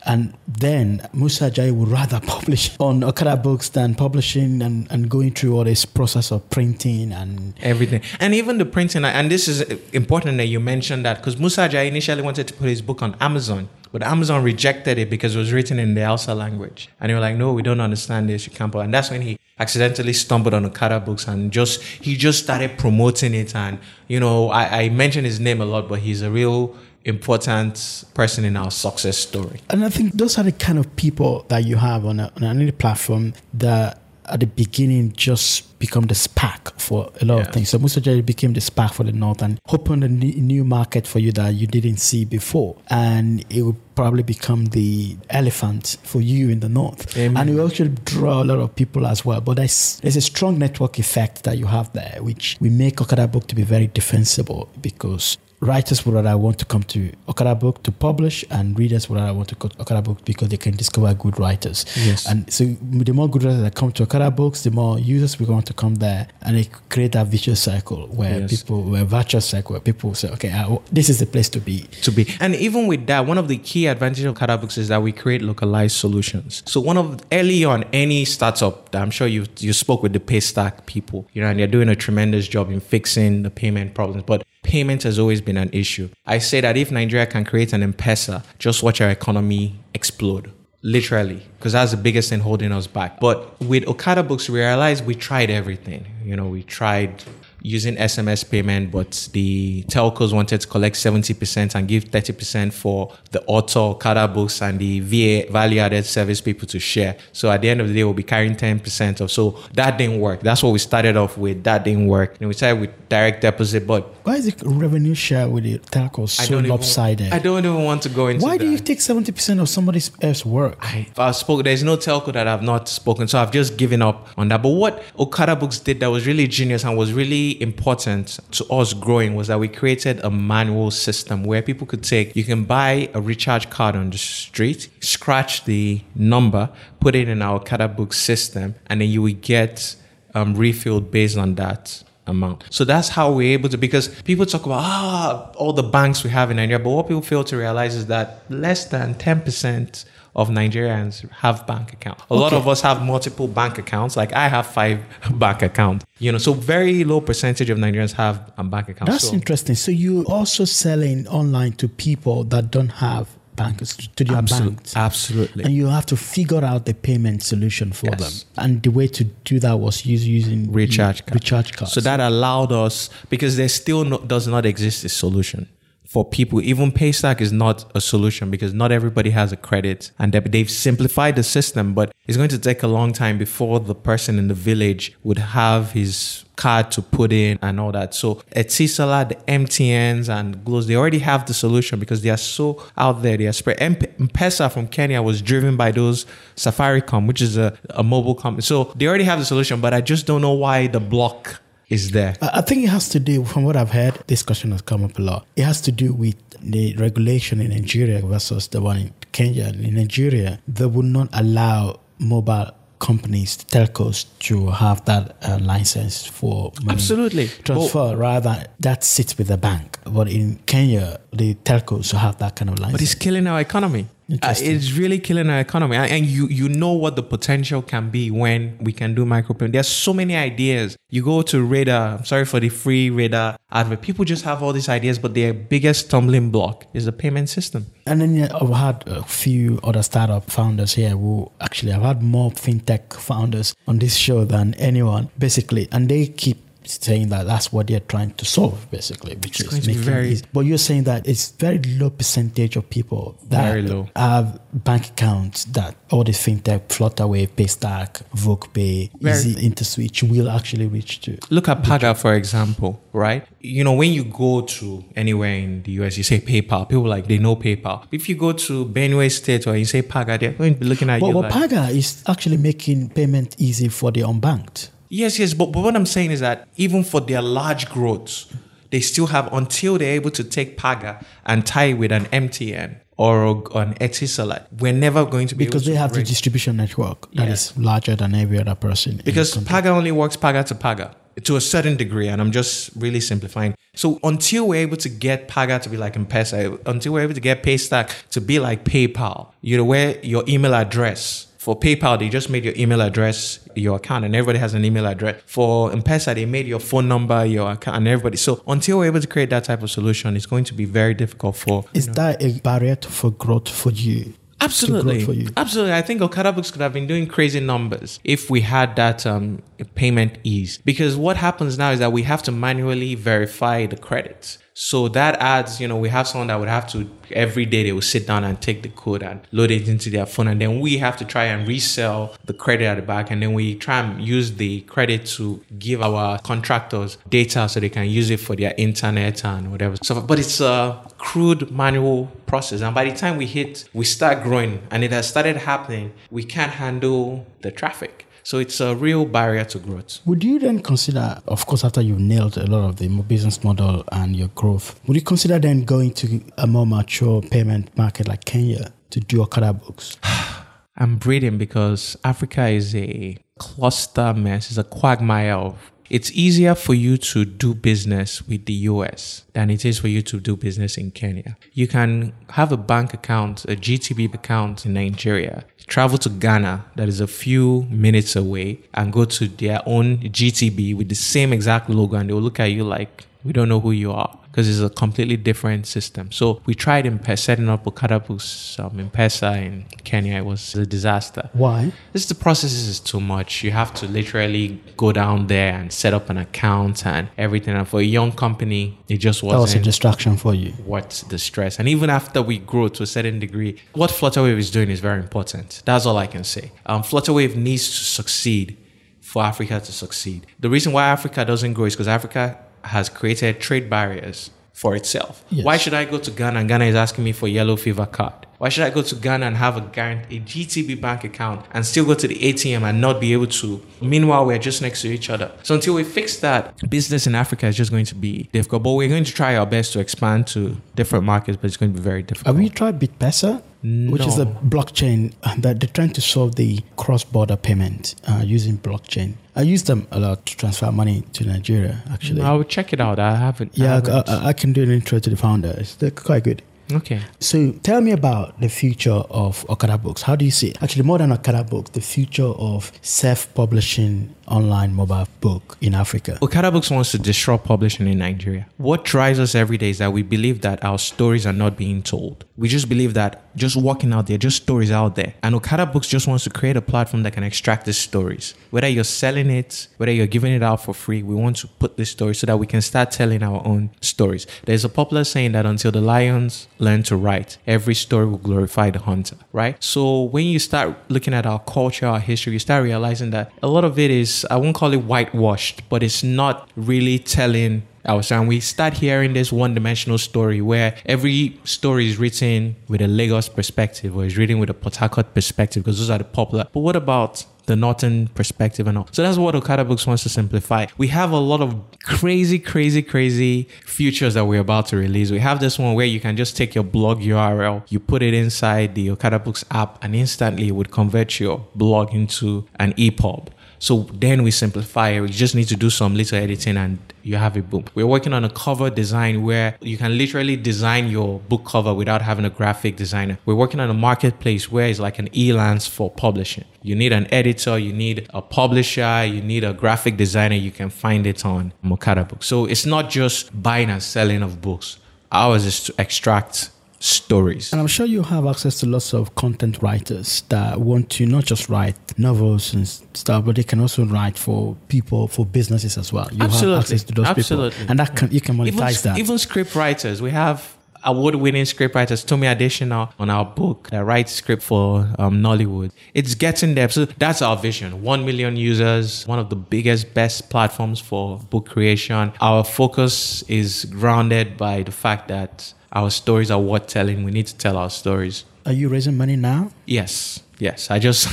And 0.07 0.33
then 0.49 1.07
Musa 1.13 1.51
Jai 1.51 1.71
would 1.71 1.89
rather 1.89 2.21
publish 2.27 2.75
on 2.81 3.05
Okada 3.07 3.37
Books 3.37 3.69
than 3.69 3.95
publishing 3.95 4.63
and, 4.63 4.91
and 4.91 5.09
going 5.09 5.33
through 5.33 5.57
all 5.57 5.65
this 5.65 5.85
process 5.85 6.31
of 6.31 6.49
printing 6.51 7.13
and 7.13 7.55
everything. 7.63 8.03
And 8.21 8.35
even 8.35 8.59
the 8.59 8.67
printing 8.67 9.05
and 9.05 9.31
this 9.31 9.49
is 9.49 9.63
important 9.93 10.39
that 10.39 10.47
you 10.47 10.61
mentioned 10.61 11.05
that 11.05 11.19
because 11.19 11.39
Musa 11.39 11.69
Jai 11.69 11.83
initially 11.83 12.23
wanted 12.23 12.49
to 12.49 12.55
put 12.55 12.69
his 12.69 12.83
book 12.83 13.03
on 13.03 13.17
Amazon 13.21 13.69
but 13.93 14.03
Amazon 14.03 14.43
rejected 14.43 14.99
it 14.99 15.09
because 15.09 15.35
it 15.35 15.39
was 15.39 15.53
written 15.53 15.79
in 15.79 15.95
the 15.95 16.05
Hausa 16.05 16.35
language. 16.35 16.89
And 17.01 17.09
they 17.09 17.15
were 17.15 17.21
like 17.21 17.37
no 17.37 17.53
we 17.53 17.63
don't 17.63 17.81
understand 17.81 18.29
this 18.29 18.47
you 18.47 18.53
can't 18.53 18.75
and 18.75 18.93
that's 18.93 19.11
when 19.11 19.23
he 19.23 19.39
accidentally 19.59 20.13
stumbled 20.13 20.53
on 20.53 20.67
Okada 20.67 21.01
books 21.01 21.27
and 21.27 21.51
just 21.51 21.83
he 21.83 22.17
just 22.17 22.43
started 22.43 22.77
promoting 22.79 23.35
it. 23.35 23.55
And 23.55 23.79
you 24.09 24.21
know 24.21 24.51
I, 24.51 24.83
I 24.83 24.89
mention 24.91 25.25
his 25.25 25.41
name 25.41 25.61
a 25.61 25.65
lot 25.65 25.89
but 25.89 26.01
he's 26.01 26.23
a 26.23 26.31
real 26.31 26.77
important 27.07 28.05
person 28.15 28.45
in 28.45 28.57
our 28.57 28.71
success 28.71 29.17
story 29.19 29.61
And 29.71 29.85
I 29.85 29.89
think 29.91 30.13
those 30.15 30.39
are 30.39 30.45
the 30.45 30.53
kind 30.67 30.79
of 30.79 30.87
people 30.97 31.45
that 31.49 31.65
you 31.65 31.77
have 31.77 32.05
on, 32.05 32.21
a, 32.21 32.33
on 32.37 32.43
any 32.45 32.73
platform 32.73 33.33
that 33.55 34.01
at 34.29 34.41
the 34.41 34.47
beginning 34.47 35.13
just 35.13 35.79
become 35.79 36.07
the 36.09 36.15
spark 36.15 36.73
for 36.81 37.13
a 37.21 37.25
lot 37.25 37.37
Yeah. 37.37 37.43
of 37.47 37.53
things. 37.55 37.69
So 37.69 37.79
Musa 37.79 38.01
Jai 38.01 38.23
became 38.23 38.55
the 38.55 38.61
spark 38.61 38.93
for 38.93 39.05
the 39.05 39.13
North 39.13 39.41
and 39.41 39.61
opened 39.69 40.03
a 40.03 40.09
new 40.09 40.65
market 40.65 41.07
for 41.07 41.21
you 41.21 41.31
that 41.33 41.55
you 41.55 41.69
didn't 41.69 41.99
see 41.99 42.25
before. 42.25 42.75
And 42.91 43.45
it 43.51 43.63
would 43.63 43.77
probably 43.95 44.25
become 44.25 44.67
the 44.67 45.17
elephant 45.31 45.97
for 46.03 46.21
you 46.21 46.49
in 46.51 46.59
the 46.59 46.69
North. 46.69 47.17
Amen. 47.17 47.37
And 47.41 47.51
it 47.51 47.55
will 47.55 47.69
actually 47.69 47.95
draw 48.05 48.43
a 48.43 48.47
lot 48.51 48.59
of 48.59 48.75
people 48.75 49.07
as 49.07 49.25
well. 49.25 49.41
But 49.41 49.59
there's, 49.59 50.01
there's 50.03 50.17
a 50.17 50.21
strong 50.21 50.59
network 50.59 50.99
effect 50.99 51.45
that 51.45 51.57
you 51.57 51.67
have 51.67 51.93
there, 51.93 52.19
which 52.21 52.57
we 52.59 52.69
make 52.69 53.01
Okada 53.01 53.29
Book 53.29 53.47
to 53.47 53.55
be 53.55 53.63
very 53.63 53.87
defensible 53.87 54.69
because 54.83 55.39
writers 55.61 56.05
would 56.05 56.15
rather 56.15 56.37
want 56.37 56.59
to 56.59 56.65
come 56.65 56.83
to 56.85 57.11
Okada 57.29 57.55
Book 57.55 57.83
to 57.85 57.93
publish, 57.93 58.45
and 58.51 58.79
readers 58.79 59.09
would 59.09 59.19
rather 59.19 59.33
want 59.35 59.49
to 59.49 59.55
go 59.55 59.69
to 59.69 59.81
Okada 59.81 60.03
Book 60.03 60.25
because 60.25 60.49
they 60.49 60.57
can 60.57 60.77
discover 60.77 61.13
good 61.15 61.39
writers. 61.39 61.85
Yes. 61.97 62.27
And 62.27 62.53
so 62.53 62.65
the 62.65 63.13
more 63.13 63.29
good 63.29 63.43
writers 63.45 63.63
that 63.63 63.75
come 63.75 63.93
to 63.93 64.03
Okada 64.03 64.31
Books, 64.31 64.63
the 64.65 64.71
more 64.71 64.99
users 64.99 65.39
will 65.39 65.47
want 65.47 65.67
to 65.67 65.73
come 65.73 65.97
there, 65.97 66.29
and 66.43 66.57
they 66.57 66.69
create 66.91 67.13
that 67.13 67.27
vicious 67.29 67.61
cycle 67.63 68.07
where 68.09 68.41
Yes. 68.41 68.63
people, 68.63 68.83
where 68.83 69.05
virtuous 69.05 69.47
cycle, 69.47 69.73
where 69.75 69.81
people 69.81 70.15
say, 70.15 70.29
okay, 70.33 70.51
I, 70.53 70.79
this 70.93 71.09
is 71.09 71.19
the 71.21 71.27
place 71.27 71.49
to 71.51 71.61
be. 71.61 71.81
to 72.03 72.11
be. 72.13 72.27
And 72.41 72.55
even 72.57 72.87
with 72.87 73.07
that, 73.07 73.27
one 73.27 73.39
of 73.39 73.49
the 73.49 73.57
key 73.59 73.87
advantages 73.87 74.25
of 74.27 74.33
Okada 74.37 74.59
Books 74.59 74.77
is 74.77 74.89
that 74.89 75.03
we 75.03 75.13
create 75.13 75.43
localized 75.43 75.97
solutions. 75.97 76.63
So 76.67 76.81
one 76.81 76.99
of 76.99 77.21
early 77.33 77.65
on, 77.65 77.85
any 77.93 78.25
startup 78.25 78.91
that 78.93 79.01
I'm 79.01 79.11
sure 79.11 79.27
you 79.27 79.47
you 79.59 79.73
spoke 79.73 80.03
with 80.03 80.13
the 80.13 80.21
Paystack 80.21 80.85
people, 80.87 81.27
you 81.33 81.41
know, 81.41 81.49
and 81.49 81.59
they're 81.59 81.67
doing 81.67 81.89
a 81.89 81.97
tremendous 81.97 82.47
job 82.47 82.71
in 82.71 82.81
fixing 82.81 83.43
the 83.43 83.51
payment 83.51 83.95
problems. 83.95 84.25
But 84.27 84.45
payment 84.67 85.05
has 85.05 85.19
always 85.19 85.41
been 85.41 85.57
an 85.57 85.71
issue. 85.73 86.09
I 86.27 86.39
say 86.39 86.61
that 86.61 86.77
if 86.77 86.91
Nigeria 86.91 87.27
can 87.27 87.45
create 87.45 87.73
an 87.73 87.83
M-Pesa, 87.83 88.43
just 88.59 88.83
watch 88.83 89.01
our 89.01 89.11
economy 89.11 89.79
explode. 89.95 90.51
Literally, 90.83 91.43
because 91.59 91.73
that's 91.73 91.91
the 91.91 91.97
biggest 91.97 92.31
thing 92.31 92.41
holding 92.41 92.71
us 92.71 92.87
back. 92.87 93.19
But 93.19 93.61
with 93.61 93.89
Okada 93.89 94.23
Books, 94.23 94.49
we 94.49 94.61
realized 94.61 95.05
we 95.05 95.15
tried 95.17 95.51
everything. 95.51 96.07
You 96.23 96.37
know, 96.37 96.47
we 96.47 96.63
tried 96.63 97.25
using 97.67 97.97
SMS 97.97 98.49
payment, 98.49 98.91
but 98.93 99.29
the 99.33 99.83
telcos 99.89 100.33
wanted 100.33 100.61
to 100.61 100.69
collect 100.69 100.97
70% 100.97 101.75
and 101.75 101.89
give 101.89 102.05
30% 102.05 102.73
for 102.73 103.13
the 103.33 103.43
auto 103.47 103.91
Okada 103.91 104.29
books 104.29 104.63
and 104.63 104.79
the 104.79 105.01
VA 105.01 105.51
value 105.51 105.81
added 105.81 106.05
service 106.05 106.41
people 106.41 106.69
to 106.69 106.79
share. 106.79 107.17
So 107.33 107.51
at 107.51 107.63
the 107.63 107.69
end 107.69 107.81
of 107.81 107.89
the 107.89 107.95
day, 107.95 108.05
we'll 108.05 108.15
be 108.15 108.23
carrying 108.23 108.55
10% 108.55 109.21
of. 109.21 109.31
So 109.31 109.59
that 109.75 109.99
didn't 109.99 110.21
work. 110.21 110.41
That's 110.41 110.63
what 110.63 110.71
we 110.73 110.79
started 110.79 111.17
off 111.17 111.37
with. 111.37 111.65
That 111.65 111.85
didn't 111.85 112.07
work. 112.07 112.37
And 112.39 112.49
we 112.49 112.55
started 112.55 112.81
with 112.81 113.09
direct 113.09 113.41
deposit, 113.41 113.87
but 113.87 114.03
Why 114.25 114.37
is 114.37 114.55
the 114.55 114.69
revenue 114.69 115.15
share 115.15 115.49
with 115.49 115.65
the 115.65 115.79
telcos 115.79 116.31
so 116.31 116.47
don't 116.49 116.67
even, 116.67 116.71
lopsided? 116.71 117.33
I 117.33 117.39
don't 117.41 117.65
even 117.65 117.83
want 117.83 118.03
to 118.03 118.09
go 118.09 118.29
into 118.29 118.45
Why 118.45 118.59
that. 118.59 118.65
do 118.65 118.71
you 118.71 118.79
take 118.79 118.99
70% 119.01 119.61
of 119.61 119.69
somebody 119.69 120.01
else's 120.21 120.47
work? 120.47 120.79
I, 120.81 121.09
I've 121.17 121.37
spoken. 121.37 121.65
There's 121.65 121.83
no 121.83 121.97
telco 121.97 122.33
that 122.33 122.47
I've 122.47 122.63
not 122.63 122.89
spoken, 122.89 123.27
so 123.29 123.39
I've 123.39 123.51
just 123.53 123.77
given 123.77 124.03
up 124.03 124.29
on 124.37 124.49
that. 124.49 124.63
But 124.63 124.71
what 124.71 125.03
Okada 125.19 125.57
Books 125.57 125.79
did 125.81 126.01
that 126.01 126.11
was 126.11 126.27
really 126.27 126.47
genius 126.47 126.85
and 126.85 126.97
was 126.97 127.13
really 127.13 127.56
important 127.61 128.39
to 128.53 128.65
us 128.67 128.93
growing 128.93 129.35
was 129.35 129.49
that 129.49 129.59
we 129.61 129.69
created 129.69 130.21
a 130.25 130.31
manual 130.31 130.91
system 130.91 131.45
where 131.45 131.63
people 131.63 131.87
could 131.87 132.03
take. 132.03 132.35
You 132.37 132.45
can 132.45 132.65
buy 132.65 133.11
a 133.15 133.21
recharge 133.21 133.71
card 133.71 133.97
on 133.97 134.11
the 134.11 134.19
street, 134.19 134.89
scratch 135.01 135.65
the 135.65 136.01
number, 136.15 136.71
put 137.01 137.15
it 137.15 137.29
in 137.29 137.43
our 137.43 137.57
Okada 137.57 137.89
Books 137.89 138.19
system, 138.19 138.75
and 138.87 139.01
then 139.01 139.09
you 139.09 139.23
will 139.23 139.35
get 139.35 139.97
um, 140.35 140.55
refilled 140.55 141.11
based 141.11 141.37
on 141.37 141.55
that 141.57 142.03
amount. 142.27 142.65
So 142.71 142.85
that's 142.85 143.09
how 143.11 143.33
we're 143.33 143.53
able 143.53 143.69
to 143.69 143.79
because 143.79 144.09
people 144.23 144.47
talk 144.47 144.67
about 144.67 144.81
ah 144.81 145.51
all 145.57 145.73
the 145.73 145.83
banks 145.83 146.25
we 146.25 146.31
have 146.31 146.51
in 146.51 146.57
Nigeria, 146.57 146.79
but 146.79 146.91
what 146.91 147.07
people 147.07 147.23
fail 147.23 147.45
to 147.45 147.57
realize 147.57 147.95
is 147.95 148.07
that 148.07 148.43
less 148.51 148.87
than 148.87 149.15
ten 149.15 149.41
percent 149.41 150.05
of 150.37 150.51
Nigerians 150.51 151.29
have 151.33 151.67
bank 151.67 151.95
accounts. 151.95 152.23
A 152.29 152.35
lot 152.35 152.53
of 152.53 152.69
us 152.69 152.83
have 152.83 153.03
multiple 153.03 153.49
bank 153.49 153.79
accounts. 153.79 154.17
Like 154.17 154.35
I 154.35 154.49
have 154.49 154.67
five 154.67 155.01
bank 155.31 155.63
accounts. 155.63 156.05
You 156.19 156.31
know, 156.31 156.39
so 156.39 156.53
very 156.53 157.05
low 157.05 157.23
percentage 157.23 157.71
of 157.71 157.79
Nigerians 157.79 158.13
have 158.13 158.53
a 158.59 158.63
bank 158.63 158.91
account. 158.91 159.11
That's 159.11 159.29
so, 159.29 159.35
interesting. 159.35 159.75
So 159.75 159.91
you 159.91 160.25
also 160.27 160.67
selling 160.67 161.27
online 161.29 161.73
to 161.75 161.89
people 161.89 162.45
that 162.45 162.71
don't 162.71 162.91
have 162.91 163.29
banks 163.57 163.97
to 163.97 164.25
their 164.25 164.37
absolutely, 164.37 164.75
banks. 164.77 164.95
absolutely. 164.95 165.65
And 165.65 165.73
you 165.73 165.87
have 165.87 166.05
to 166.07 166.17
figure 166.17 166.63
out 166.63 166.85
the 166.85 166.93
payment 166.93 167.43
solution 167.43 167.91
for 167.93 168.11
Yes. 168.11 168.21
them. 168.21 168.65
And 168.65 168.83
the 168.83 168.91
way 168.91 169.07
to 169.09 169.25
do 169.25 169.59
that 169.61 169.81
was 169.81 170.05
using 170.05 170.71
recharge 170.71 171.25
card. 171.25 171.35
recharge 171.35 171.73
cards. 171.73 171.95
So 171.95 172.03
that 172.03 172.21
allowed 172.21 172.73
us 172.73 173.09
because 173.31 173.57
there 173.57 173.71
still 173.71 174.05
no, 174.05 174.19
does 174.19 174.47
not 174.47 174.67
exist 174.67 175.05
a 175.05 175.09
solution. 175.09 175.69
For 176.07 176.25
people. 176.25 176.61
Even 176.61 176.93
Paystack 176.93 177.41
is 177.41 177.53
not 177.53 177.85
a 177.95 178.01
solution 178.01 178.51
because 178.51 178.73
not 178.73 178.93
everybody 178.93 179.31
has 179.31 179.53
a 179.53 179.57
credit 179.57 180.11
and 180.19 180.33
they- 180.33 180.41
they've 180.41 180.71
simplified 180.71 181.37
the 181.37 181.43
system, 181.43 181.95
but 181.95 182.13
it's 182.27 182.37
going 182.37 182.49
to 182.49 182.59
take 182.59 182.83
a 182.83 182.87
long 182.87 183.13
time 183.13 183.39
before 183.39 183.81
the 183.81 183.95
person 183.95 184.39
in 184.39 184.49
the 184.49 184.55
village 184.55 185.13
would 185.25 185.39
have 185.39 185.93
his 185.93 186.45
card 186.57 186.91
to 186.91 187.03
put 187.03 187.33
in 187.33 187.59
and 187.61 187.79
all 187.79 187.93
that. 187.93 188.15
So 188.15 188.41
Etisalat, 188.55 189.29
the 189.29 189.37
MTNs 189.47 190.29
and 190.29 190.65
Glos, 190.65 190.87
they 190.87 190.97
already 190.97 191.19
have 191.19 191.45
the 191.47 191.53
solution 191.55 191.99
because 192.01 192.23
they 192.23 192.31
are 192.31 192.39
so 192.39 192.83
out 192.97 193.23
there. 193.23 193.37
They 193.37 193.47
are 193.47 193.53
spread. 193.53 193.77
M-Pesa 193.81 194.73
from 194.73 194.87
Kenya 194.89 195.21
was 195.23 195.43
driven 195.43 195.77
by 195.77 195.91
those 195.91 196.25
Safaricom, 196.57 197.27
which 197.27 197.43
is 197.43 197.57
a, 197.59 197.77
a 197.91 198.03
mobile 198.03 198.35
company. 198.35 198.63
So 198.63 198.93
they 198.97 199.07
already 199.07 199.25
have 199.25 199.39
the 199.39 199.45
solution, 199.45 199.81
but 199.81 199.93
I 199.93 200.01
just 200.01 200.27
don't 200.27 200.41
know 200.41 200.53
why 200.55 200.87
the 200.87 201.01
block 201.01 201.61
is 201.89 202.11
there. 202.11 202.35
I 202.43 202.63
think 202.63 202.85
it 202.85 202.89
has 202.89 203.09
to 203.11 203.21
do, 203.21 203.45
from 203.45 203.63
what 203.65 203.77
I've 203.77 203.91
heard, 203.91 204.19
this 204.27 204.43
question 204.43 204.73
has 204.73 204.83
come 204.83 205.05
up 205.05 205.19
a 205.19 205.23
lot. 205.23 205.47
It 205.57 205.63
has 205.63 205.81
to 205.83 205.93
do 205.93 206.13
with 206.13 206.37
the 206.61 206.97
regulation 206.97 207.61
in 207.61 207.71
Nigeria 207.71 208.21
versus 208.23 208.69
the 208.69 208.81
one 208.81 208.97
in 208.99 209.15
Kenya. 209.33 209.69
In 209.69 209.95
Nigeria, 209.95 210.61
they 210.67 210.87
would 210.87 211.05
not 211.05 211.29
allow 211.33 212.01
mobile 212.19 212.73
companies, 212.99 213.59
telcos, 213.59 214.25
to 214.41 214.71
have 214.71 215.05
that 215.05 215.37
uh, 215.43 215.59
license 215.61 216.27
for 216.27 216.73
Absolutely. 216.89 217.49
transfer. 217.63 218.17
Rather, 218.17 218.65
that 218.81 219.05
sits 219.05 219.37
with 219.39 219.49
the 219.49 219.59
bank. 219.59 219.99
But 220.05 220.29
in 220.29 220.57
Kenya, 220.67 221.21
the 221.33 221.55
telcos 221.57 222.13
have 222.13 222.39
that 222.39 222.57
kind 222.57 222.71
of 222.71 222.79
license. 222.79 222.93
But 222.93 223.03
it's 223.03 223.15
killing 223.15 223.47
our 223.47 223.61
economy. 223.61 224.07
Uh, 224.43 224.55
it's 224.59 224.93
really 224.93 225.21
killing 225.21 225.49
our 225.49 225.61
economy. 225.61 225.97
And 225.97 226.27
you 226.27 226.49
you 226.49 226.69
know 226.69 226.93
what 226.93 227.15
the 227.15 227.23
potential 227.23 227.81
can 227.81 228.11
be 228.11 228.31
when 228.31 228.77
we 228.81 228.93
can 228.93 229.15
do 229.15 229.25
micropayment. 229.25 229.73
There's 229.73 229.89
so 229.89 230.13
many 230.13 230.35
ideas. 230.35 230.97
You 231.11 231.23
go 231.23 231.43
to 231.43 231.63
Radar, 231.63 232.19
I'm 232.19 232.25
sorry 232.25 232.45
for 232.45 232.59
the 232.59 232.69
free 232.69 233.09
Radar 233.09 233.57
advert. 233.71 234.03
People 234.03 234.25
just 234.25 234.45
have 234.45 234.63
all 234.63 234.73
these 234.73 234.89
ideas, 234.89 235.19
but 235.19 235.35
their 235.35 235.55
biggest 235.55 236.07
stumbling 236.07 236.51
block 236.51 236.87
is 236.93 237.05
the 237.05 237.13
payment 237.13 237.49
system. 237.49 237.87
And 238.07 238.21
then 238.21 238.35
yeah, 238.35 238.49
I've 238.61 238.71
had 238.71 239.05
a 239.07 239.23
few 239.23 239.79
other 239.85 240.03
startup 240.03 240.51
founders 240.51 240.95
here 240.95 241.11
who 241.11 241.51
actually 241.61 241.93
I've 241.93 242.03
had 242.03 242.23
more 242.23 242.51
fintech 242.51 243.15
founders 243.15 243.75
on 243.87 243.99
this 243.99 244.17
show 244.17 244.45
than 244.45 244.75
anyone, 244.75 245.31
basically, 245.39 245.89
and 245.93 246.09
they 246.09 246.27
keep 246.27 246.66
saying 246.89 247.29
that 247.29 247.47
that's 247.47 247.73
what 247.73 247.87
they're 247.89 248.01
trying 248.01 248.33
to 248.35 248.45
solve, 248.45 248.91
basically, 248.91 249.35
which 249.37 249.61
It's 249.61 249.73
is 249.73 249.87
making 249.87 250.03
very- 250.03 250.29
it 250.29 250.33
easy. 250.33 250.45
But 250.53 250.61
you're 250.61 250.79
saying 250.79 251.05
that 251.05 251.27
it's 251.27 251.53
very 251.59 251.79
low 251.79 252.11
percentage 252.11 252.77
of 252.77 252.89
people 252.91 253.37
that 253.49 254.09
have 254.17 254.61
bank 254.73 255.09
accounts 255.09 255.65
that 255.67 255.97
all 256.11 256.25
the 256.25 256.33
fintech, 256.33 256.89
Flutterwave, 256.89 257.51
Paystack, 257.57 258.23
VoguePay, 258.35 259.11
Very- 259.21 259.39
Easy 259.39 259.69
InterSwitch 259.69 260.23
will 260.29 260.49
actually 260.51 260.87
reach 260.87 261.21
to. 261.23 261.39
Look 261.51 261.69
at 261.69 261.83
Paga, 261.83 262.15
for 262.15 262.35
example, 262.35 263.01
right? 263.13 263.45
You 263.61 263.85
know, 263.85 263.93
when 263.95 264.13
you 264.13 264.25
go 264.25 264.61
to 264.63 265.05
anywhere 265.17 265.55
in 265.57 265.83
the 265.83 265.93
US, 266.03 266.17
you 266.17 266.23
say 266.25 266.41
PayPal. 266.41 266.89
People 266.89 267.07
like 267.09 267.27
they 267.27 267.39
know 267.39 267.57
PayPal. 267.57 268.05
If 268.13 268.29
you 268.29 268.35
go 268.37 268.53
to 268.53 268.85
Benue 268.87 269.31
State 269.31 269.67
or 269.67 269.77
you 269.77 269.85
say 269.85 270.03
Paga, 270.03 270.39
they're 270.39 270.53
going 270.53 270.75
to 270.75 270.81
be 270.81 270.87
looking 270.87 271.11
at 271.11 271.21
But, 271.21 271.27
you 271.29 271.33
but 271.35 271.43
like, 271.45 271.53
Paga 271.53 271.89
is 271.91 272.23
actually 272.29 272.57
making 272.59 273.11
payment 273.11 273.57
easy 273.59 273.89
for 273.89 274.11
the 274.13 274.21
unbanked. 274.21 274.91
Yes, 275.09 275.39
yes, 275.39 275.55
but, 275.55 275.67
but 275.73 275.83
what 275.83 275.97
I'm 275.97 276.07
saying 276.07 276.31
is 276.31 276.41
that 276.41 276.69
even 276.77 277.05
for 277.05 277.21
their 277.21 277.43
large 277.43 277.89
growths, 277.89 278.47
they 278.91 279.01
still 279.01 279.27
have 279.27 279.53
until 279.53 279.99
they're 279.99 280.15
able 280.15 280.31
to 280.31 280.45
take 280.45 280.77
Paga 280.77 281.25
and 281.45 281.67
tie 281.67 281.85
it 281.87 281.95
with 281.95 282.13
an 282.13 282.27
MTN 282.27 282.97
or 283.17 283.47
an 283.75 283.95
Etisalat. 283.95 284.67
We're 284.79 284.93
never 284.93 285.25
going 285.25 285.49
to 285.49 285.55
be 285.55 285.65
because 285.65 285.87
they 285.87 285.93
to 285.93 285.99
have 285.99 286.13
the 286.13 286.23
distribution 286.23 286.77
network 286.77 287.31
that 287.33 287.47
Yeah. 287.47 287.53
is 287.53 287.77
larger 287.77 288.15
than 288.17 288.35
every 288.35 288.61
other 288.61 288.75
person. 288.75 289.21
because. 289.25 289.57
Paga 289.65 289.89
only 289.89 290.13
works 290.13 290.37
Paga 290.37 290.65
to 290.65 290.75
Paga 290.75 291.15
to 291.45 291.57
a 291.57 291.61
certain 291.61 291.97
degree, 291.97 292.29
and 292.29 292.41
I'm 292.41 292.51
just 292.53 292.91
really 292.97 293.21
simplifying. 293.21 293.75
So 293.95 294.19
until 294.23 294.69
we're 294.69 294.81
able 294.83 294.97
to 294.99 295.09
get 295.09 295.49
Paga 295.49 295.79
to 295.81 295.89
be 295.89 295.97
like 295.97 296.17
M-Pesa, 296.17 296.79
until 296.87 297.13
we're 297.15 297.23
able 297.23 297.35
to 297.35 297.41
get 297.41 297.63
Paystack 297.63 298.11
to 298.31 298.41
be 298.41 298.59
like 298.59 298.85
PayPal, 298.85 299.49
you 299.63 299.77
know, 299.77 299.85
where 299.85 300.19
your 300.23 300.45
email 300.49 300.75
address 300.75 301.47
for 301.67 301.77
PayPal, 301.77 302.17
they 302.17 302.29
just 302.29 302.49
made 302.49 302.65
your 302.65 302.75
email 302.77 303.01
address 303.01 303.59
your 303.75 303.97
account, 303.97 304.25
and 304.25 304.37
everybody 304.37 304.61
has 304.61 304.73
an 304.75 304.85
email 304.85 305.05
address. 305.05 305.43
For 305.47 305.91
M-Pesa, 305.91 306.33
they 306.33 306.47
made 306.47 306.69
your 306.69 306.79
phone 306.79 307.09
number 307.09 307.45
your 307.45 307.73
account, 307.73 307.97
and 307.97 308.07
everybody. 308.07 308.37
So 308.37 308.63
until 308.69 308.99
we're 308.99 309.07
able 309.07 309.21
to 309.21 309.27
create 309.27 309.51
that 309.51 309.65
type 309.65 309.83
of 309.83 309.91
solution, 309.91 310.37
it's 310.37 310.47
going 310.47 310.63
to 310.63 310.75
be 310.75 310.85
very 310.85 311.13
difficult 311.13 311.57
for 311.57 311.85
is 311.93 312.07
that 312.11 312.41
a 312.41 312.61
barrier 312.61 312.95
to- 312.95 313.09
for 313.09 313.33
growth 313.33 313.69
for 313.69 313.91
you? 313.91 314.35
Absolutely. 314.61 315.25
for 315.25 315.33
you. 315.33 315.49
Absolutely. 315.57 315.93
I 315.93 316.03
think 316.03 316.23
Okada 316.23 316.53
Books 316.53 316.71
could 316.71 316.83
have 316.83 316.93
been 316.93 317.09
doing 317.09 317.27
crazy 317.27 317.59
numbers 317.59 318.21
if 318.23 318.49
we 318.49 318.61
had 318.61 318.95
that 318.95 319.27
um, 319.27 319.61
payment 319.97 320.39
ease. 320.45 320.79
Because 320.85 321.17
what 321.17 321.37
happens 321.37 321.77
now 321.77 321.91
is 321.91 321.99
that 321.99 322.13
we 322.13 322.23
have 322.23 322.45
to 322.45 322.53
manually 322.53 323.17
verify 323.17 323.87
the 323.87 323.97
credits. 323.97 324.59
So 324.79 325.09
that 325.09 325.41
adds, 325.41 325.81
you 325.81 325.89
know, 325.89 325.97
we 325.97 326.11
have 326.11 326.29
someone 326.29 326.49
that 326.49 326.61
would 326.61 326.69
have 326.69 326.87
to 326.93 327.09
every 327.31 327.65
day 327.65 327.83
they 327.83 327.93
will 327.93 328.03
sit 328.03 328.27
down 328.27 328.45
and 328.45 328.61
take 328.61 328.83
the 328.83 328.91
code 328.91 329.23
and 329.23 329.41
load 329.51 329.71
it 329.71 329.89
into 329.89 330.11
their 330.11 330.27
phone, 330.27 330.49
and 330.49 330.61
then 330.61 330.81
we 330.81 330.99
have 330.99 331.17
to 331.17 331.25
try 331.25 331.45
and 331.45 331.67
resell 331.67 332.37
the 332.45 332.53
credit 332.53 332.85
at 332.85 332.97
the 332.97 333.03
back, 333.03 333.31
and 333.31 333.43
then 333.43 333.55
we 333.55 333.75
try 333.75 334.01
and 334.01 334.23
use 334.23 334.57
the 334.57 334.83
credit 334.83 335.25
to 335.25 335.65
give 335.79 336.03
our 336.03 336.39
contractors 336.41 337.17
data 337.31 337.67
so 337.71 337.81
they 337.81 337.89
can 337.89 338.07
use 338.07 338.29
it 338.29 338.39
for 338.39 338.55
their 338.55 338.75
internet 338.77 339.43
and 339.47 339.73
whatever. 339.73 339.97
So, 340.03 340.21
but 340.21 340.39
it's 340.39 340.61
a 340.61 341.03
crude 341.17 341.71
manual 341.71 342.27
process, 342.47 342.83
and 342.83 342.95
by 342.95 343.09
the 343.09 343.17
time 343.17 343.39
we 343.39 343.47
hit, 343.47 343.89
we 343.95 344.05
start 344.05 344.43
growing, 344.43 344.87
and 344.91 345.03
it 345.03 345.11
has 345.11 345.27
started 345.27 345.57
happening. 345.57 346.13
We 346.31 346.45
can't 346.45 346.73
handle 346.73 347.47
the 347.63 347.71
traffic. 347.71 348.26
So 348.47 348.59
it's 348.61 348.81
a 348.81 348.95
real 348.95 349.25
barrier 349.25 349.65
to 349.65 349.81
growth. 349.81 350.21
Would 350.25 350.45
you 350.45 350.61
then 350.61 350.79
consider, 350.79 351.43
of 351.49 351.67
course, 351.67 351.83
after 351.83 352.01
you've 352.01 352.21
nailed 352.21 352.57
a 352.57 352.71
lot 352.71 352.89
of 352.89 352.95
the 352.95 353.09
business 353.09 353.65
model 353.65 354.05
and 354.13 354.37
your 354.37 354.47
growth, 354.55 355.01
would 355.09 355.17
you 355.17 355.21
consider 355.21 355.59
then 355.59 355.83
going 355.83 356.13
to 356.13 356.41
a 356.57 356.65
more 356.69 356.87
mature 356.87 357.43
payment 357.43 357.91
market 357.99 358.29
like 358.29 358.45
Kenya 358.45 358.93
to 359.11 359.19
do 359.19 359.43
Okada 359.43 359.73
books? 359.73 360.17
I'm 360.97 361.17
breathing 361.17 361.59
because 361.59 362.17
Africa 362.23 362.69
is 362.69 362.95
a 362.95 363.37
cluster 363.59 364.33
mess. 364.33 364.69
It's 364.69 364.79
a 364.79 364.85
quagmire 364.85 365.55
of. 365.55 365.91
It's 366.09 366.31
easier 366.33 366.75
for 366.75 366.95
you 366.95 367.17
to 367.19 367.45
do 367.45 367.75
business 367.75 368.47
with 368.47 368.67
the 368.67 368.73
US 368.91 369.45
than 369.53 369.71
it 369.71 369.85
is 369.85 369.99
for 369.99 370.09
you 370.09 370.23
to 370.23 370.39
do 370.39 370.57
business 370.57 370.97
in 370.97 371.11
Kenya. 371.11 371.57
You 371.73 371.89
can 371.89 372.33
have 372.51 372.71
a 372.73 372.77
bank 372.77 373.13
account, 373.13 373.65
a 373.65 373.77
GTB 373.77 374.33
account 374.33 374.87
in 374.87 374.95
Nigeria, 374.95 375.65
travel 375.87 376.19
to 376.19 376.29
Ghana, 376.29 376.85
that 376.97 377.09
is 377.09 377.21
a 377.21 377.27
few 377.27 377.83
minutes 377.91 378.37
away, 378.37 378.81
and 378.95 379.13
go 379.13 379.25
to 379.25 379.49
their 379.49 379.81
own 379.87 380.19
GTB 380.19 380.97
with 380.97 381.09
the 381.09 381.15
same 381.15 381.53
exact 381.53 381.91
logo, 381.91 382.17
and 382.17 382.31
they'll 382.31 382.41
look 382.41 382.61
at 382.61 382.67
you 382.67 382.85
like, 382.85 383.26
we 383.47 383.53
don't 383.53 383.69
know 383.69 383.81
who 383.81 383.93
you 383.93 384.13
are 384.13 384.39
because 384.57 384.69
it's 384.69 384.81
a 384.81 384.95
completely 384.95 385.37
different 385.37 385.87
system. 385.87 386.33
So 386.33 386.63
we 386.67 386.75
tried 386.75 387.05
in 387.07 387.37
setting 387.37 387.69
up 387.69 387.87
Okada 387.87 388.21
Books 388.21 388.79
um, 388.79 388.99
M-Pesa 388.99 389.63
in 389.65 389.85
Kenya. 390.03 390.39
It 390.39 390.47
was 390.47 390.75
a 390.75 390.87
disaster. 390.87 391.51
Why? 391.53 391.93
This 392.13 392.27
the 392.27 392.35
process 392.35 392.73
is 392.73 392.99
too 392.99 393.21
much. 393.21 393.63
You 393.63 393.71
have 393.71 393.93
to 393.95 394.09
literally 394.09 394.81
go 394.97 395.13
down 395.13 395.47
there 395.47 395.75
and 395.75 395.93
set 395.93 396.15
up 396.15 396.31
an 396.31 396.39
account 396.39 397.07
and 397.07 397.29
everything. 397.37 397.77
And 397.77 397.87
for 397.87 398.01
a 398.01 398.05
young 398.05 398.33
company, 398.33 398.99
it 399.09 399.19
just 399.19 399.43
wasn't. 399.43 399.59
That 399.59 399.63
was 399.63 399.75
a 399.75 399.81
distraction 399.81 400.37
for 400.37 400.55
you. 400.55 400.73
worth 400.85 401.29
the 401.29 401.39
stress. 401.39 401.79
And 401.79 401.89
even 401.89 402.09
after 402.09 402.41
we 402.43 402.59
grow 402.59 402.89
to 402.89 403.03
a 403.03 403.07
certain 403.07 403.39
degree, 403.39 403.79
what 403.93 404.11
Flutterwave 404.11 404.57
is 404.57 404.71
doing 404.71 404.91
is 404.91 405.01
very 405.01 405.21
important. 405.21 405.83
That's 405.85 406.07
all 406.07 406.17
I 406.17 406.27
can 406.27 406.45
say. 406.45 406.73
Um, 406.87 407.03
Flutterwave 407.03 407.55
needs 407.55 407.87
to 407.89 408.05
succeed 408.05 408.79
for 409.21 409.43
Africa 409.43 409.81
to 409.81 409.93
succeed. 409.93 410.47
The 410.61 410.71
reason 410.71 410.93
why 410.93 411.09
Africa 411.09 411.45
doesn't 411.45 411.75
grow 411.75 411.85
is 411.85 411.95
because 411.95 412.09
Africa 412.09 412.59
has 412.87 413.09
created 413.09 413.61
trade 413.61 413.89
barriers 413.91 414.51
for 414.73 414.95
itself. 414.95 415.45
Yes. 415.51 415.65
Why 415.65 415.77
should 415.77 415.95
I 415.95 416.05
go 416.05 416.19
to 416.19 416.31
Ghana 416.31 416.61
and 416.61 416.69
Ghana 416.69 416.85
is 416.87 416.95
asking 416.95 417.25
me 417.25 417.33
for 417.33 417.49
yellow 417.49 417.77
fever 417.77 418.07
card? 418.07 418.46
Why 418.59 418.69
should 418.71 418.85
I 418.85 418.91
go 418.91 419.03
to 419.03 419.15
Ghana 419.15 419.47
and 419.47 419.57
have 419.57 419.77
a 419.77 419.81
guarantee, 419.81 420.39
a 420.39 420.41
GTB 420.41 421.01
bank 421.01 421.25
account 421.25 421.67
and 421.73 421.85
still 421.85 422.07
go 422.07 422.15
to 422.15 422.27
the 422.27 422.37
ATM 422.37 422.83
and 422.83 423.01
not 423.01 423.21
be 423.21 423.33
able 423.33 423.47
to? 423.49 423.83
Meanwhile, 424.01 424.47
we're 424.47 424.59
just 424.59 424.81
next 424.81 425.03
to 425.03 425.09
each 425.09 425.29
other. 425.29 425.53
So 425.63 425.75
until 425.75 425.95
we 425.95 426.05
fix 426.05 426.39
that, 426.39 426.75
business 426.89 427.27
in 427.27 427.35
Africa 427.35 427.67
is 427.67 427.77
just 427.77 427.91
going 427.91 428.07
to 428.07 428.15
be 428.15 428.49
difficult. 428.53 428.83
But 428.83 428.93
we're 428.93 429.09
going 429.09 429.25
to 429.25 429.33
try 429.33 429.57
our 429.57 429.67
best 429.67 429.93
to 429.93 430.01
expand 430.01 430.47
to 430.49 430.77
different 430.95 431.25
markets, 431.25 431.59
but 431.61 431.67
it's 431.67 431.77
going 431.77 431.93
to 431.93 431.99
be 431.99 432.03
very 432.03 432.23
difficult. 432.23 432.55
Have 432.55 432.63
you 432.63 432.71
tried 432.71 432.99
BitPesa? 432.99 433.63
Which 433.89 434.27
is 434.27 434.39
a 434.39 434.47
blockchain 434.47 435.35
uh, 435.45 435.55
that 435.59 435.79
they're 435.79 435.89
trying 435.89 436.13
to 436.15 436.21
solve 436.21 436.57
the 436.57 436.81
cross-border 436.97 437.57
payment 437.57 438.17
uh, 438.27 438.43
using 438.45 438.79
blockchain. 438.79 439.35
I 439.55 439.63
use 439.63 439.85
them 439.85 440.09
a 440.11 440.19
lot 440.19 440.45
to 440.47 440.57
transfer 440.57 440.91
money 440.91 441.23
to 441.35 441.45
Nigeria. 441.45 442.03
Actually, 442.11 442.43
I 442.43 442.53
will 442.53 442.65
check 442.65 442.93
it 442.93 443.01
out. 443.01 443.21
I 443.21 443.37
haven't. 443.37 443.79
I 443.79 443.85
yeah, 443.85 443.95
haven't. 443.95 444.29
I, 444.29 444.45
I, 444.45 444.47
I 444.49 444.53
can 444.55 444.73
do 444.73 444.83
an 444.83 444.91
intro 444.91 445.21
to 445.21 445.31
the 445.31 445.37
founder. 445.37 445.73
It's 445.79 445.95
they're 445.95 446.11
quite 446.11 446.43
good. 446.43 446.63
Okay. 446.93 447.21
So 447.41 447.73
tell 447.83 448.01
me 448.01 448.13
about 448.13 448.61
the 448.61 448.69
future 448.69 449.11
of 449.31 449.69
Okada 449.69 449.99
Books. 449.99 450.23
How 450.23 450.37
do 450.37 450.45
you 450.45 450.51
see 450.51 450.69
it? 450.69 450.83
Actually, 450.83 451.05
more 451.05 451.19
than 451.19 451.33
Okada 451.33 451.65
Books, 451.65 451.91
the 451.91 452.01
future 452.01 452.45
of 452.45 452.93
self-publishing 453.03 454.35
online 454.49 454.95
mobile 454.95 455.29
book 455.41 455.77
in 455.81 455.95
Africa? 455.95 456.39
Okada 456.43 456.71
Books 456.71 456.91
wants 456.91 457.11
to 457.13 457.19
disrupt 457.19 457.65
publishing 457.65 458.07
in 458.09 458.19
Nigeria. 458.19 458.67
What 458.77 459.05
drives 459.05 459.39
us 459.39 459.55
every 459.55 459.79
day 459.79 459.91
is 459.91 459.99
that 459.99 460.13
we 460.13 460.23
believe 460.23 460.63
that 460.63 460.85
our 460.85 460.99
stories 460.99 461.47
are 461.47 461.53
not 461.53 461.77
being 461.77 462.03
told. 462.03 462.45
We 462.57 462.69
just 462.69 462.89
believe 462.89 463.15
that 463.15 463.43
just 463.57 463.77
walking 463.77 464.13
out 464.13 464.27
there, 464.27 464.39
just 464.39 464.63
stories 464.63 464.91
out 464.91 465.15
there. 465.15 465.35
And 465.43 465.55
Okada 465.55 465.87
Books 465.87 466.09
just 466.09 466.27
wants 466.27 466.45
to 466.45 466.51
create 466.51 466.77
a 466.77 466.83
platform 466.83 467.23
that 467.23 467.33
can 467.33 467.43
extract 467.43 467.87
these 467.87 467.97
stories. 467.97 468.55
Whether 468.71 468.89
you're 468.89 469.05
selling 469.05 469.51
it, 469.51 469.89
whether 469.97 470.13
you're 470.13 470.27
giving 470.27 470.53
it 470.53 470.63
out 470.63 470.83
for 470.83 470.95
free, 470.95 471.23
we 471.23 471.35
want 471.35 471.57
to 471.59 471.67
put 471.67 471.97
this 471.97 472.11
story 472.11 472.35
so 472.35 472.47
that 472.47 472.59
we 472.59 472.67
can 472.67 472.83
start 472.83 473.11
telling 473.11 473.43
our 473.43 473.67
own 473.67 473.91
stories. 474.01 474.47
There's 474.65 474.85
a 474.85 474.89
popular 474.89 475.25
saying 475.25 475.53
that 475.53 475.67
until 475.67 475.91
the 475.91 476.01
lions 476.01 476.69
learn 476.79 477.03
to 477.05 477.17
write, 477.17 477.59
every 477.67 477.95
story 477.95 478.27
will 478.27 478.39
glorify 478.39 478.91
the 478.91 479.01
hunter, 479.01 479.37
right? 479.53 479.83
So 479.83 480.23
when 480.23 480.47
you 480.47 480.59
start 480.59 480.97
looking 481.09 481.35
at 481.35 481.47
our 481.47 481.59
culture, 481.61 482.07
our 482.07 482.21
history, 482.21 482.53
you 482.53 482.59
start 482.59 482.85
realizing 482.85 483.31
that 483.31 483.53
a 483.63 483.69
lot 483.69 483.85
of 483.85 483.99
it 483.99 484.11
is, 484.11 484.36
I 484.51 484.57
won't 484.57 484.75
call 484.75 484.93
it 484.93 485.05
whitewashed, 485.05 485.89
but 485.89 486.03
it's 486.03 486.23
not 486.23 486.69
really 486.77 487.19
telling 487.19 487.83
our 488.05 488.23
story. 488.23 488.47
we 488.47 488.61
start 488.61 488.95
hearing 488.95 489.33
this 489.33 489.53
one 489.53 489.75
dimensional 489.75 490.19
story 490.19 490.61
where 490.61 490.97
every 491.07 491.59
story 491.65 492.09
is 492.09 492.19
written 492.19 492.77
with 492.89 493.01
a 493.01 493.09
Lagos 493.09 493.49
perspective 493.49 494.17
or 494.17 494.25
is 494.25 494.37
written 494.37 494.59
with 494.59 494.71
a 494.71 494.75
Port 494.75 494.97
Harcourt 494.97 495.35
perspective 495.35 495.83
because 495.85 495.99
those 495.99 496.11
are 496.11 496.19
the 496.19 496.25
popular. 496.25 496.67
But 496.73 496.81
what 496.81 496.97
about 496.97 497.45
the 497.67 497.77
northern 497.77 498.29
perspective 498.29 498.87
and 498.87 498.99
all. 498.99 499.09
So 499.13 499.23
that's 499.23 499.39
what 499.39 499.55
Okada 499.55 499.85
Books 499.85 500.07
wants 500.07 500.23
to 500.23 500.29
simplify. 500.29 500.87
We 500.97 501.09
have 501.09 501.33
a 501.33 501.39
lot 501.39 501.61
of 501.61 501.77
crazy, 502.03 502.59
crazy, 502.59 503.03
crazy 503.03 503.65
features 503.85 504.35
that 504.35 504.45
we're 504.45 504.61
about 504.61 504.87
to 504.87 504.97
release. 504.97 505.31
We 505.31 505.41
have 505.41 505.61
this 505.61 505.79
one 505.79 505.95
where 505.95 506.07
you 506.07 506.21
can 506.21 506.37
just 506.37 506.57
take 506.57 506.75
your 506.75 506.85
blog 506.85 507.21
URL, 507.21 507.83
you 507.89 508.01
put 508.01 508.23
it 508.23 508.35
inside 508.35 508.95
the 508.95 509.11
Okada 509.11 509.39
Books 509.41 509.65
app, 509.71 510.03
and 510.03 510.15
instantly 510.15 510.69
it 510.69 510.73
would 510.73 510.91
convert 510.91 511.39
your 511.41 511.67
blog 511.75 512.15
into 512.15 512.67
an 512.77 512.93
EPUB. 512.95 513.49
So 513.79 514.09
then 514.13 514.43
we 514.43 514.51
simplify 514.51 515.11
it. 515.11 515.21
We 515.21 515.29
just 515.29 515.55
need 515.55 515.69
to 515.69 515.77
do 515.77 515.91
some 515.91 516.15
little 516.15 516.39
editing 516.39 516.77
and 516.77 516.99
you 517.23 517.37
have 517.37 517.57
a 517.57 517.63
book. 517.63 517.91
We're 517.95 518.07
working 518.07 518.33
on 518.33 518.45
a 518.45 518.51
cover 518.51 518.89
design 518.89 519.43
where 519.43 519.77
you 519.81 519.97
can 519.97 520.17
literally 520.17 520.57
design 520.57 521.09
your 521.09 521.41
book 521.41 521.65
cover 521.65 521.93
without 521.93 522.23
having 522.23 522.45
a 522.45 522.51
graphic 522.51 522.97
designer. 522.97 523.39
We're 523.45 523.55
working 523.55 523.81
on 523.81 523.91
a 523.91 523.95
marketplace 523.95 524.71
where 524.71 524.87
it's 524.89 525.01
like 525.01 525.19
an 525.19 525.29
e-lance 525.37 525.87
for 525.87 526.11
publishing. 526.11 526.65
You 526.83 526.95
need 526.95 527.13
an 527.13 527.27
editor, 527.33 527.79
you 527.79 527.93
need 527.93 528.29
a 528.33 528.41
publisher, 528.41 529.25
you 529.25 529.43
need 529.43 529.65
a 529.65 529.73
graphic 529.73 530.17
designer. 530.17 530.55
You 530.55 530.71
can 530.71 530.89
find 530.89 531.27
it 531.27 531.45
on 531.45 531.73
Okada 531.85 532.25
Books. 532.25 532.47
So 532.47 532.67
it's 532.67 532.87
not 532.87 533.11
just 533.11 533.61
buying 533.61 533.91
and 533.91 534.03
selling 534.03 534.43
of 534.43 534.61
books. 534.61 534.99
Ours 535.33 535.67
is 535.67 535.83
to 535.85 535.95
extract 535.99 536.71
stories. 536.99 537.73
And 537.73 537.81
I'm 537.81 537.87
sure 537.87 538.07
you 538.07 538.23
have 538.23 538.47
access 538.47 538.81
to 538.81 538.87
lots 538.87 539.13
of 539.13 539.35
content 539.35 539.83
writers 539.83 540.43
that 540.49 540.81
want 540.81 541.11
to 541.11 541.27
not 541.27 541.45
just 541.45 541.69
write 541.69 541.97
novels 542.19 542.73
and 542.75 542.89
stuff, 542.89 543.45
but 543.45 543.57
they 543.57 543.63
can 543.63 543.81
also 543.81 544.05
write 544.05 544.39
for 544.39 544.77
people, 544.89 545.29
for 545.29 545.45
businesses 545.45 545.99
as 545.99 546.13
well. 546.13 546.29
You 546.33 546.43
Absolutely. 546.43 546.75
have 546.75 546.85
access 546.85 547.05
to 547.05 547.15
those 547.15 547.27
Absolutely. 547.27 547.71
people. 547.71 547.91
And 547.91 547.99
that 547.99 548.17
can, 548.17 548.31
you 548.31 548.41
can 548.41 548.57
monetize 548.57 549.01
even, 549.01 549.03
that. 549.03 549.19
Even 549.19 549.39
script 549.39 549.75
writers, 549.75 550.23
we 550.23 550.31
have 550.31 550.77
award-winning 551.05 551.65
scriptwriters, 551.65 552.27
Tomi 552.27 552.49
Adesina, 552.49 553.13
on 553.19 553.31
our 553.31 553.45
book 553.45 553.91
that 553.91 554.05
writes 554.05 554.33
script 554.33 554.63
for 554.63 555.09
um, 555.19 555.41
Nollywood. 555.41 555.93
It's 556.15 556.35
getting 556.35 556.75
there. 556.75 556.89
So 556.89 557.05
that's 557.05 557.43
our 557.43 557.57
vision. 557.57 558.03
One 558.03 558.25
million 558.25 558.57
users, 558.57 559.25
one 559.27 559.39
of 559.39 559.49
the 559.49 559.57
biggest, 559.57 560.15
best 560.15 560.51
platforms 560.51 560.99
for 560.99 561.39
book 561.39 561.69
creation. 561.69 562.33
Our 562.41 562.65
focus 562.65 563.43
is 563.43 563.85
grounded 563.85 564.57
by 564.57 564.83
the 564.83 564.91
fact 564.91 565.29
that 565.29 565.73
our 565.93 566.11
stories 566.11 566.51
are 566.51 566.61
worth 566.61 566.87
telling. 566.87 567.25
We 567.25 567.31
need 567.31 567.47
to 567.49 567.57
tell 567.57 567.77
our 567.77 567.91
stories. 567.91 568.45
Are 568.65 568.73
you 568.73 568.89
raising 568.89 569.17
money 569.17 569.37
now? 569.37 569.71
Yes. 569.87 570.43
Yes, 570.59 570.91
I 570.91 570.99
just 570.99 571.29